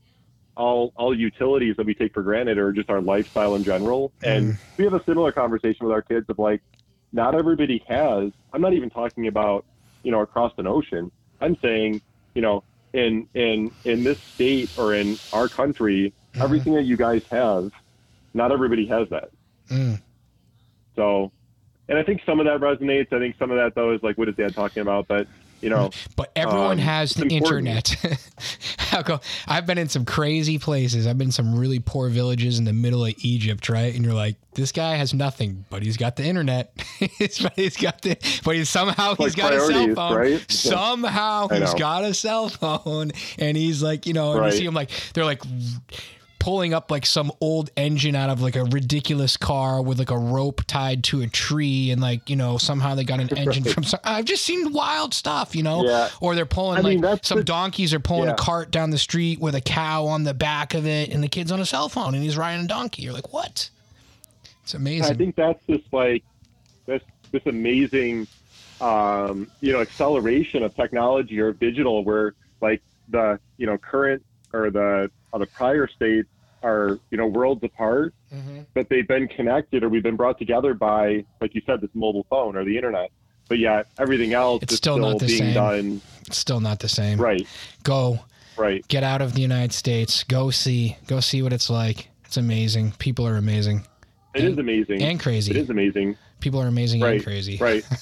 all 0.55 0.93
all 0.95 1.18
utilities 1.18 1.76
that 1.78 1.86
we 1.86 1.93
take 1.93 2.14
for 2.14 2.22
granted 2.22 2.57
or 2.57 2.72
just 2.72 2.89
our 2.89 3.01
lifestyle 3.01 3.55
in 3.55 3.64
general. 3.64 4.11
And 4.22 4.57
we 4.78 4.84
have 4.86 4.93
a 4.93 5.03
similar 5.05 5.32
conversation 5.32 5.86
with 5.86 5.91
our 5.93 6.01
kids 6.01 6.26
of 6.30 6.38
like, 6.39 6.61
not 7.11 7.36
everybody 7.36 7.84
has. 7.88 8.32
I'm 8.53 8.61
not 8.61 8.74
even 8.74 8.89
talking 8.89 9.28
about 9.28 9.66
you 10.03 10.11
know 10.11 10.22
across 10.22 10.53
an 10.57 10.68
ocean. 10.68 11.11
I'm 11.41 11.57
saying 11.61 12.01
you 12.36 12.41
know 12.41 12.64
in 12.93 13.27
in 13.33 13.71
in 13.85 14.03
this 14.03 14.17
state 14.33 14.71
or 14.75 14.93
in 14.95 15.19
our 15.31 15.49
country, 15.49 16.13
Mhm. 16.35 16.43
everything 16.43 16.73
that 16.75 16.83
you 16.85 16.97
guys 16.97 17.21
have, 17.31 17.69
not 18.33 18.51
everybody 18.51 18.85
has 18.87 19.07
that. 19.09 19.29
Mm. 19.69 20.01
So, 20.95 21.31
and 21.89 21.97
I 21.97 22.03
think 22.03 22.21
some 22.25 22.39
of 22.39 22.45
that 22.45 22.59
resonates. 22.59 23.11
I 23.11 23.19
think 23.19 23.35
some 23.37 23.51
of 23.51 23.57
that 23.57 23.73
though 23.75 23.91
is 23.93 24.01
like 24.03 24.17
what 24.17 24.29
is 24.29 24.35
Dad 24.35 24.55
talking 24.55 24.81
about? 24.81 25.07
But 25.07 25.27
you 25.64 25.70
know, 25.70 25.89
But 26.16 26.32
everyone 26.36 26.74
Um, 26.74 26.78
has 26.80 27.14
the 27.14 27.26
internet. 27.28 27.95
How 28.78 29.01
go? 29.01 29.20
I've 29.47 29.66
been 29.66 29.78
in 29.78 29.88
some 29.89 30.05
crazy 30.05 30.59
places. 30.59 31.07
I've 31.07 31.18
been 31.18 31.30
in 31.30 31.32
some 31.32 31.57
really 31.57 31.80
poor 31.80 32.09
villages 32.09 32.59
in 32.59 32.66
the 32.66 32.74
middle 32.74 33.05
of 33.05 33.14
Egypt, 33.20 33.70
right? 33.70 33.95
And 33.95 34.03
you're 34.03 34.14
like, 34.14 34.36
this 34.53 34.72
guy 34.72 34.95
has 34.97 35.14
nothing, 35.14 35.66
but 35.70 35.82
he's 35.82 35.97
got 35.97 36.16
the 36.16 36.24
internet. 36.26 36.74
he's 37.18 37.38
he's 37.55 37.78
got 37.78 38.01
the, 38.03 38.18
but 38.43 38.55
he's 38.55 38.70
somehow 38.70 39.16
he's 39.16 39.34
got 39.36 39.53
a 39.53 39.59
cell 39.61 39.95
phone. 39.95 40.16
right? 40.18 40.45
Somehow 40.51 41.47
he's 41.47 41.74
got 41.74 42.03
a 42.03 42.14
cell 42.14 42.49
phone, 42.49 43.11
and 43.39 43.57
he's 43.57 43.82
like, 43.82 44.05
you 44.05 44.14
know, 44.14 44.34
and 44.34 44.41
Right. 44.41 44.51
you 44.53 44.59
see 44.59 44.66
him 44.66 44.74
like 44.76 44.91
they're 45.14 45.26
like 45.26 45.41
pulling 46.43 46.73
up 46.73 46.91
like 46.91 47.05
some 47.05 47.31
old 47.39 47.69
engine 47.77 48.15
out 48.17 48.29
of 48.29 48.41
like 48.41 48.57
a 48.57 48.65
ridiculous 48.65 49.37
car 49.37 49.81
with 49.81 49.97
like 49.97 50.11
a 50.11 50.17
rope 50.17 50.61
tied 50.67 51.01
to 51.01 51.21
a 51.21 51.27
tree 51.27 51.89
and 51.89 52.01
like 52.01 52.29
you 52.29 52.35
know 52.35 52.57
somehow 52.57 52.93
they 52.93 53.05
got 53.05 53.21
an 53.21 53.29
engine 53.37 53.63
from 53.63 53.81
some, 53.81 53.99
I've 54.03 54.25
just 54.25 54.43
seen 54.43 54.73
wild 54.73 55.13
stuff 55.13 55.55
you 55.55 55.63
know? 55.63 55.85
Yeah. 55.85 56.09
or 56.19 56.35
they're 56.35 56.45
pulling 56.45 56.79
I 56.79 56.81
like 56.81 56.99
mean, 56.99 57.19
some 57.21 57.37
the- 57.37 57.43
donkeys 57.45 57.93
are 57.93 57.99
pulling 58.01 58.25
Yeah. 58.25 58.33
a 58.33 58.35
cart 58.35 58.71
down 58.71 58.89
the 58.89 58.97
street 58.97 59.39
with 59.39 59.55
a 59.55 59.61
cow 59.61 60.05
on 60.07 60.23
the 60.23 60.33
back 60.33 60.73
of 60.73 60.85
it 60.85 61.13
and 61.13 61.23
the 61.23 61.29
kid's 61.29 61.49
on 61.49 61.61
a 61.61 61.65
cell 61.65 61.87
phone 61.87 62.13
and 62.13 62.21
he's 62.21 62.35
riding 62.35 62.65
a 62.65 62.67
donkey. 62.67 63.03
You're 63.03 63.13
like 63.13 63.31
what? 63.31 63.69
It's 64.63 64.73
amazing 64.73 65.13
I 65.13 65.13
think 65.15 65.35
that's 65.37 65.65
just 65.65 65.93
like 65.93 66.25
this 66.85 67.01
this 67.31 67.45
amazing 67.45 68.27
um, 68.81 69.49
you 69.61 69.71
know 69.71 69.79
acceleration 69.79 70.61
of 70.61 70.75
technology 70.75 71.39
or 71.39 71.53
digital 71.53 72.03
where 72.03 72.33
like 72.59 72.81
the 73.07 73.39
you 73.55 73.65
know 73.65 73.77
current 73.77 74.21
or 74.51 74.69
the 74.71 75.09
or 75.31 75.39
the 75.39 75.45
prior 75.47 75.87
states 75.87 76.27
are 76.64 76.99
you 77.11 77.18
know 77.18 77.28
worlds 77.28 77.64
apart 77.64 78.14
Mhm. 78.34 78.66
but 78.74 78.89
they've 78.89 79.07
been 79.07 79.28
connected 79.28 79.84
or 79.84 79.89
we've 79.89 80.01
been 80.03 80.16
brought 80.16 80.39
together 80.39 80.74
by 80.74 81.24
like 81.41 81.53
you 81.53 81.61
said 81.66 81.82
this 81.82 81.89
mobile 81.93 82.26
phone 82.30 82.55
or 82.55 82.64
the 82.66 82.76
internet. 82.76 83.09
But 83.49 83.59
yet 83.59 83.88
everything 83.99 84.34
else 84.34 84.64
It's 84.64 84.74
is 84.74 84.78
still 84.78 84.95
still, 84.95 85.09
not 85.11 85.20
the 85.20 85.26
being 85.28 85.38
same. 85.39 85.53
done 85.53 86.01
it's 86.26 86.38
still 86.38 86.59
not 86.61 86.80
the 86.80 86.88
same. 86.88 87.20
Right. 87.20 87.45
Go 87.84 88.20
right. 88.57 88.88
get 88.88 89.03
out 89.03 89.22
of 89.22 89.34
the 89.36 89.41
united 89.41 89.74
states. 89.74 90.24
Go 90.24 90.49
see 90.49 90.97
go 91.07 91.20
see 91.20 91.41
what 91.41 91.51
it's 91.53 91.70
like. 91.70 92.07
It's 92.26 92.38
amazing. 92.38 92.93
People 92.99 93.28
are 93.28 93.36
amazing. 93.36 93.86
It 94.34 94.45
is 94.45 94.57
amazing. 94.57 95.03
and 95.03 95.20
crazy. 95.20 95.51
It 95.51 95.57
is 95.57 95.70
amazing. 95.70 96.16
People 96.39 96.59
are 96.61 96.68
amazing 96.68 97.01
right. 97.01 97.16
and 97.16 97.24
crazy. 97.24 97.57
Right. 97.57 97.84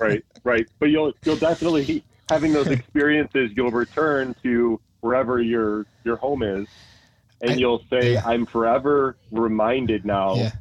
Right. 0.00 0.24
Right. 0.44 0.66
But 0.78 0.86
you'll 0.90 1.12
you'll 1.24 1.36
definitely 1.36 2.04
having 2.30 2.52
those 2.52 2.68
experiences 2.78 3.50
you'll 3.56 3.70
return 3.72 4.34
to 4.42 4.80
wherever 5.00 5.40
your 5.42 5.86
your 6.04 6.16
home 6.16 6.42
is 6.42 6.66
and 7.40 7.52
I- 7.52 7.54
you'll 7.54 7.82
say 7.90 8.14
yeah. 8.14 8.22
i'm 8.26 8.46
forever 8.46 9.16
reminded 9.30 10.04
now 10.04 10.34
Yeah. 10.34 10.52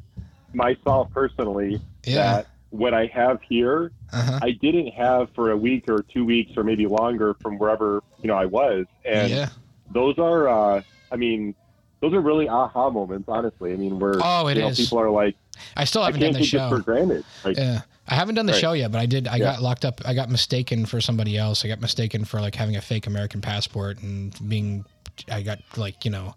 myself 0.54 1.12
personally 1.14 1.82
Yeah. 2.06 2.16
that 2.16 2.48
what 2.70 2.94
i 2.94 3.06
have 3.08 3.42
here 3.42 3.92
uh-huh 4.14 4.40
i 4.42 4.52
didn't 4.52 4.88
have 4.94 5.30
for 5.34 5.52
a 5.52 5.58
week 5.58 5.86
or 5.90 6.04
two 6.04 6.26
weeks 6.26 6.52
or 6.58 6.64
maybe 6.64 6.86
longer 6.86 7.34
from 7.42 7.58
wherever 7.58 8.02
you 8.22 8.28
know 8.28 8.36
i 8.36 8.46
was 8.46 8.86
and 9.06 9.50
those 9.94 10.18
are 10.20 10.48
uh 10.48 10.82
i 11.12 11.16
mean 11.16 11.56
those 12.02 12.14
are 12.14 12.20
really 12.22 12.48
aha 12.50 12.90
moments 12.90 13.26
honestly 13.30 13.72
i 13.74 13.76
mean 13.76 13.98
where 14.00 14.16
Oh, 14.22 14.48
it 14.48 14.58
you 14.58 14.64
know, 14.64 14.70
is. 14.70 14.78
people 14.78 15.00
are 15.00 15.10
like 15.10 15.36
i 15.76 15.84
still 15.86 16.04
haven't 16.04 16.20
done 16.20 16.34
can't 16.34 16.44
the 16.44 16.50
take 16.50 16.60
this 16.60 16.70
for 16.70 16.80
granted 16.80 17.24
like 17.46 17.58
yeah 17.58 17.82
i 18.08 18.16
haven't 18.16 18.36
done 18.36 18.46
the 18.46 18.52
Right. 18.54 18.62
show 18.62 18.74
yet 18.74 18.92
but 18.92 19.00
i 19.00 19.06
did 19.06 19.28
i 19.28 19.38
Yeah. 19.38 19.54
got 19.54 19.62
locked 19.62 19.86
up 19.86 20.02
i 20.06 20.14
got 20.14 20.30
mistaken 20.30 20.86
for 20.86 21.00
somebody 21.02 21.38
else 21.38 21.64
i 21.64 21.68
got 21.70 21.80
mistaken 21.82 22.26
for 22.26 22.42
like 22.42 22.56
having 22.56 22.76
a 22.76 22.82
fake 22.82 23.08
american 23.08 23.42
passport 23.42 24.02
and 24.02 24.38
being 24.50 24.84
i 25.32 25.42
got 25.42 25.60
like 25.78 26.04
you 26.06 26.12
know 26.12 26.36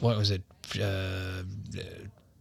what 0.00 0.16
was 0.16 0.30
it 0.30 0.42
uh 0.80 1.42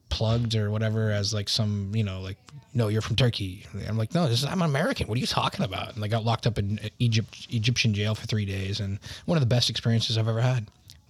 plugged 0.10 0.56
or 0.56 0.70
whatever 0.70 1.10
as 1.12 1.34
like 1.34 1.48
some 1.48 1.92
you 1.96 2.04
know 2.04 2.20
like 2.20 2.38
no 2.74 2.90
you're 2.90 3.02
from 3.02 3.16
turkey. 3.16 3.66
I'm 3.88 3.98
like 3.98 4.14
no 4.14 4.28
this 4.28 4.44
is, 4.44 4.46
i'm 4.46 4.62
american. 4.62 5.08
What 5.08 5.18
are 5.18 5.22
you 5.22 5.28
talking 5.28 5.64
about? 5.64 5.96
And 5.96 6.04
i 6.04 6.08
got 6.08 6.26
locked 6.26 6.46
up 6.48 6.58
in 6.58 6.80
egypt 7.00 7.48
egyptian 7.50 7.94
jail 7.94 8.14
for 8.14 8.28
three 8.28 8.46
days 8.46 8.80
and 8.82 9.00
one 9.26 9.38
of 9.38 9.42
the 9.42 9.48
best 9.48 9.70
experiences 9.70 10.18
i've 10.18 10.28
ever 10.28 10.42
had. 10.42 10.68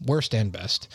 Worst 0.08 0.34
and 0.34 0.52
best. 0.52 0.88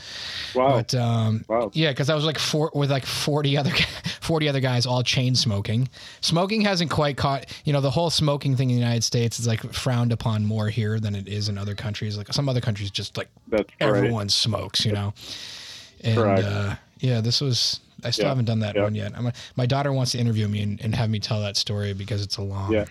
Wow. 0.52 0.72
But 0.78 0.92
um, 0.96 1.44
Wow. 1.48 1.70
yeah, 1.74 1.90
because 1.92 2.10
I 2.10 2.16
was 2.16 2.24
like 2.24 2.38
four 2.38 2.72
with 2.74 2.90
like 2.90 3.06
forty 3.06 3.56
other 3.56 3.70
forty 4.26 4.48
other 4.48 4.60
guys 4.60 4.84
all 4.86 5.02
chain 5.02 5.34
smoking. 5.34 5.88
Smoking 6.20 6.60
hasn't 6.62 6.90
quite 6.90 7.16
caught. 7.16 7.46
You 7.64 7.72
know, 7.72 7.80
the 7.80 7.90
whole 7.90 8.10
smoking 8.10 8.56
thing 8.56 8.70
in 8.70 8.76
the 8.76 8.82
United 8.82 9.04
States 9.04 9.38
is 9.38 9.46
like 9.46 9.62
frowned 9.72 10.12
upon 10.12 10.44
more 10.44 10.68
here 10.68 10.98
than 11.00 11.14
it 11.14 11.28
is 11.28 11.48
in 11.48 11.56
other 11.56 11.74
countries. 11.74 12.18
Like 12.18 12.32
some 12.32 12.48
other 12.48 12.60
countries, 12.60 12.90
just 12.90 13.16
like 13.16 13.28
that's 13.48 13.64
right 13.80 13.88
everyone 13.88 14.28
smokes. 14.28 14.84
You 14.84 14.92
know, 14.92 15.14
and 16.02 16.18
uh, 16.18 16.74
yeah, 16.98 17.20
this 17.20 17.40
was. 17.40 17.80
I 18.04 18.10
still 18.10 18.24
Yeah. 18.24 18.28
haven't 18.28 18.44
done 18.44 18.60
that 18.60 18.74
Yeah. 18.76 18.82
one 18.82 18.94
yet. 18.94 19.12
I'm, 19.16 19.32
my 19.56 19.64
daughter 19.64 19.90
wants 19.90 20.12
to 20.12 20.18
interview 20.18 20.48
me 20.48 20.60
and, 20.60 20.78
and 20.82 20.94
have 20.94 21.08
me 21.08 21.18
tell 21.18 21.40
that 21.40 21.56
story 21.56 21.94
because 21.94 22.20
it's 22.22 22.36
a 22.36 22.42
long. 22.42 22.70
Yeah. 22.70 22.84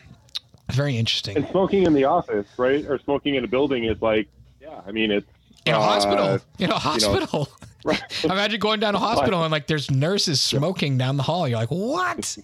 Very 0.71 0.97
interesting. 0.97 1.37
and 1.37 1.47
smoking 1.49 1.83
in 1.83 1.93
the 1.93 2.05
office, 2.05 2.47
right, 2.57 2.83
or 2.87 2.97
smoking 2.97 3.35
in 3.35 3.43
a 3.43 3.47
building 3.47 3.83
is 3.83 4.01
like, 4.01 4.27
yeah, 4.59 4.81
I 4.85 4.91
mean, 4.91 5.11
it's 5.11 5.27
in 5.67 5.75
a 5.75 5.77
uh, 5.77 5.81
hospital. 5.81 6.39
In 6.57 6.71
a 6.71 6.79
hospital. 6.79 7.47
Right. 7.85 8.01
Imagine 8.23 8.59
going 8.59 8.79
down 8.79 8.95
a 8.95 8.99
hospital 8.99 9.43
and 9.43 9.51
like 9.51 9.67
there's 9.67 9.89
nurses 9.91 10.41
smoking 10.41 10.97
down 10.97 11.17
the 11.17 11.23
hall. 11.23 11.47
You're 11.47 11.59
like, 11.59 11.69
what? 11.69 12.37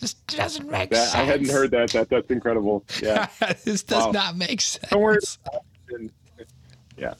This 0.00 0.14
doesn't 0.14 0.70
make 0.70 0.90
That, 0.90 0.96
sense. 1.08 1.14
I 1.14 1.24
hadn't 1.24 1.50
heard 1.50 1.70
that. 1.72 1.90
That 1.90 2.08
that's 2.08 2.30
incredible. 2.30 2.84
Yeah. 3.02 3.28
this 3.64 3.82
does 3.82 4.06
Wow. 4.06 4.12
not 4.12 4.36
make 4.36 4.60
sense. 4.62 4.88
Don't 4.90 5.02
worry. 5.02 5.18
Yeah. 6.96 7.14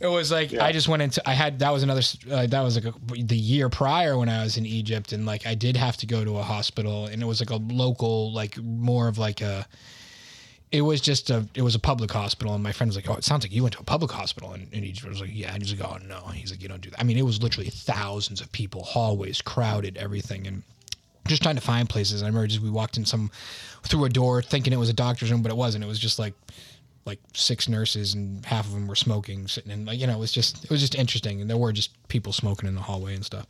It 0.00 0.06
was 0.08 0.30
like 0.30 0.52
Yeah. 0.52 0.64
I 0.64 0.72
just 0.72 0.88
went 0.88 1.02
into. 1.02 1.22
I 1.28 1.32
had 1.32 1.58
that 1.60 1.70
was 1.70 1.82
another. 1.82 2.02
Uh, 2.30 2.46
that 2.46 2.60
was 2.62 2.82
like 2.82 2.94
a, 2.94 3.22
the 3.22 3.36
year 3.36 3.68
prior 3.68 4.18
when 4.18 4.28
I 4.28 4.42
was 4.42 4.56
in 4.56 4.66
Egypt, 4.66 5.12
and 5.12 5.24
like 5.26 5.46
I 5.46 5.54
did 5.54 5.76
have 5.76 5.96
to 5.98 6.06
go 6.06 6.24
to 6.24 6.38
a 6.38 6.42
hospital, 6.42 7.06
and 7.06 7.22
it 7.22 7.26
was 7.26 7.40
like 7.40 7.50
a 7.50 7.56
local, 7.56 8.32
like 8.32 8.56
more 8.58 9.08
of 9.08 9.18
like 9.18 9.40
a. 9.40 9.66
It 10.72 10.82
was 10.82 11.00
just 11.00 11.30
a. 11.30 11.46
It 11.54 11.62
was 11.62 11.74
a 11.74 11.78
public 11.78 12.10
hospital, 12.10 12.52
and 12.54 12.62
my 12.62 12.72
friend 12.72 12.88
was 12.88 12.96
like, 12.96 13.08
"Oh, 13.08 13.14
it 13.14 13.24
sounds 13.24 13.44
like 13.44 13.52
you 13.52 13.62
went 13.62 13.74
to 13.74 13.80
a 13.80 13.84
public 13.84 14.10
hospital 14.10 14.52
and, 14.52 14.72
Egypt." 14.72 15.06
I 15.06 15.10
was 15.10 15.20
like, 15.20 15.30
"Yeah." 15.32 15.54
And 15.54 15.62
he's 15.62 15.78
like, 15.78 15.88
"Oh 15.88 15.98
no." 16.06 16.26
He's 16.28 16.50
like, 16.50 16.60
"You 16.62 16.68
don't 16.68 16.80
do 16.80 16.90
that." 16.90 17.00
I 17.00 17.04
mean, 17.04 17.16
it 17.16 17.24
was 17.24 17.42
literally 17.42 17.70
thousands 17.70 18.40
of 18.40 18.50
people, 18.52 18.82
hallways 18.82 19.40
crowded, 19.40 19.96
everything, 19.96 20.46
and 20.46 20.62
just 21.28 21.42
trying 21.42 21.54
to 21.54 21.60
find 21.60 21.88
places. 21.88 22.22
I 22.22 22.26
remember 22.26 22.46
just 22.48 22.62
we 22.62 22.70
walked 22.70 22.96
in 22.96 23.04
some 23.04 23.30
through 23.84 24.04
a 24.04 24.08
door 24.08 24.42
thinking 24.42 24.72
it 24.72 24.78
was 24.78 24.88
a 24.88 24.92
doctor's 24.94 25.30
room, 25.30 25.42
but 25.42 25.52
it 25.52 25.56
wasn't. 25.56 25.84
It 25.84 25.86
was 25.86 25.98
just 26.00 26.18
like 26.18 26.34
like 27.04 27.20
six 27.34 27.68
nurses 27.68 28.14
and 28.14 28.44
half 28.44 28.66
of 28.66 28.72
them 28.72 28.88
were 28.88 28.96
smoking, 28.96 29.46
sitting 29.46 29.70
in 29.70 29.84
like 29.86 29.98
you 30.00 30.06
know 30.08 30.14
it 30.14 30.18
was 30.18 30.32
just 30.32 30.64
it 30.64 30.70
was 30.70 30.80
just 30.80 30.94
interesting, 30.96 31.40
and 31.40 31.48
there 31.48 31.56
were 31.56 31.72
just 31.72 31.90
people 32.08 32.32
smoking 32.32 32.68
in 32.68 32.74
the 32.74 32.80
hallway 32.80 33.14
and 33.14 33.24
stuff. 33.24 33.46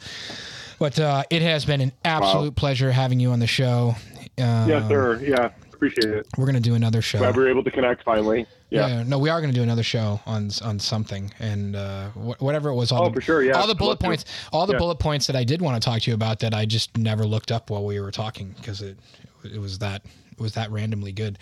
But 0.78 1.00
uh, 1.00 1.24
it 1.30 1.40
has 1.40 1.64
been 1.64 1.80
an 1.80 1.92
absolute 2.04 2.54
pleasure 2.54 2.92
having 2.92 3.18
you 3.18 3.30
on 3.30 3.38
the 3.38 3.46
show. 3.46 3.94
Uh, 4.38 4.66
Yes, 4.68 4.86
sir. 4.88 5.18
Yeah. 5.22 5.50
Appreciate 5.76 6.04
it. 6.12 6.26
We're 6.36 6.46
gonna 6.46 6.60
do 6.60 6.74
another 6.74 7.00
show. 7.02 7.18
Glad 7.18 7.36
we 7.36 7.42
were 7.44 7.48
able 7.50 7.62
to 7.64 7.70
connect 7.70 8.02
finally. 8.02 8.46
Yeah. 8.70 9.04
no, 9.06 9.18
we 9.20 9.30
are 9.30 9.40
going 9.40 9.52
to 9.52 9.56
do 9.56 9.62
another 9.62 9.84
show 9.84 10.20
on 10.26 10.50
on 10.62 10.80
something, 10.80 11.30
and 11.38 11.76
uh, 11.76 12.08
wh- 12.10 12.42
whatever 12.42 12.68
it 12.68 12.74
was. 12.74 12.90
All 12.90 13.04
Oh, 13.04 13.08
the, 13.08 13.14
for 13.14 13.20
sure, 13.20 13.42
yeah. 13.44 13.52
All 13.52 13.66
the 13.68 13.76
bullet 13.76 13.90
Love 13.90 13.98
to. 14.00 14.04
points, 14.06 14.24
all 14.52 14.66
the 14.66 14.72
Yeah. 14.72 14.78
bullet 14.80 14.98
points 14.98 15.28
that 15.28 15.36
I 15.36 15.44
did 15.44 15.62
want 15.62 15.80
to 15.80 15.88
talk 15.88 16.02
to 16.02 16.10
you 16.10 16.14
about 16.14 16.40
that 16.40 16.52
I 16.52 16.66
just 16.66 16.96
never 16.98 17.24
looked 17.24 17.52
up 17.52 17.70
while 17.70 17.84
we 17.84 18.00
were 18.00 18.10
talking 18.10 18.54
because 18.56 18.82
it 18.82 18.98
it 19.44 19.60
was 19.60 19.78
that 19.78 20.02
it 20.32 20.40
was 20.40 20.52
that 20.54 20.70
randomly 20.72 21.12
good. 21.12 21.38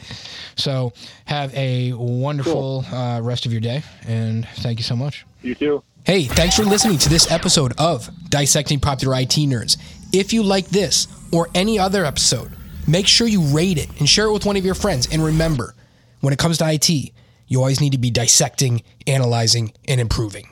So 0.57 0.93
have 1.25 1.53
a 1.55 1.93
wonderful 1.95 2.85
uh, 2.93 3.21
rest 3.23 3.47
of 3.47 3.53
your 3.53 3.61
day, 3.63 3.83
and 4.07 4.47
thank 4.57 4.79
you 4.79 4.85
so 4.85 4.95
much. 4.95 5.25
You 5.43 5.55
too. 5.55 5.83
Hey, 6.05 6.25
thanks 6.25 6.57
for 6.57 6.65
listening 6.65 6.99
to 6.99 7.09
this 7.09 7.31
episode 7.33 7.73
of 7.79 8.11
Dissecting 8.29 8.81
Popular 8.81 9.19
IT 9.21 9.31
Nerds. 9.49 9.79
If 10.13 10.35
you 10.35 10.43
like 10.43 10.67
this 10.69 11.09
or 11.33 11.49
any 11.55 11.79
other 11.79 12.05
episode, 12.05 12.53
make 12.87 13.07
sure 13.07 13.27
you 13.27 13.43
rate 13.43 13.79
it 13.79 13.89
and 13.99 14.09
share 14.09 14.27
it 14.27 14.33
with 14.33 14.47
one 14.47 14.57
of 14.57 14.65
your 14.65 14.75
friends. 14.75 15.09
And 15.11 15.25
remember, 15.25 15.75
when 16.21 16.33
it 16.33 16.39
comes 16.39 16.59
to 16.59 16.73
IT, 16.73 16.89
you 17.47 17.59
always 17.59 17.81
need 17.81 17.93
to 17.93 17.99
be 17.99 18.11
dissecting, 18.11 18.83
analyzing, 19.07 19.73
and 19.87 20.01
improving. 20.01 20.49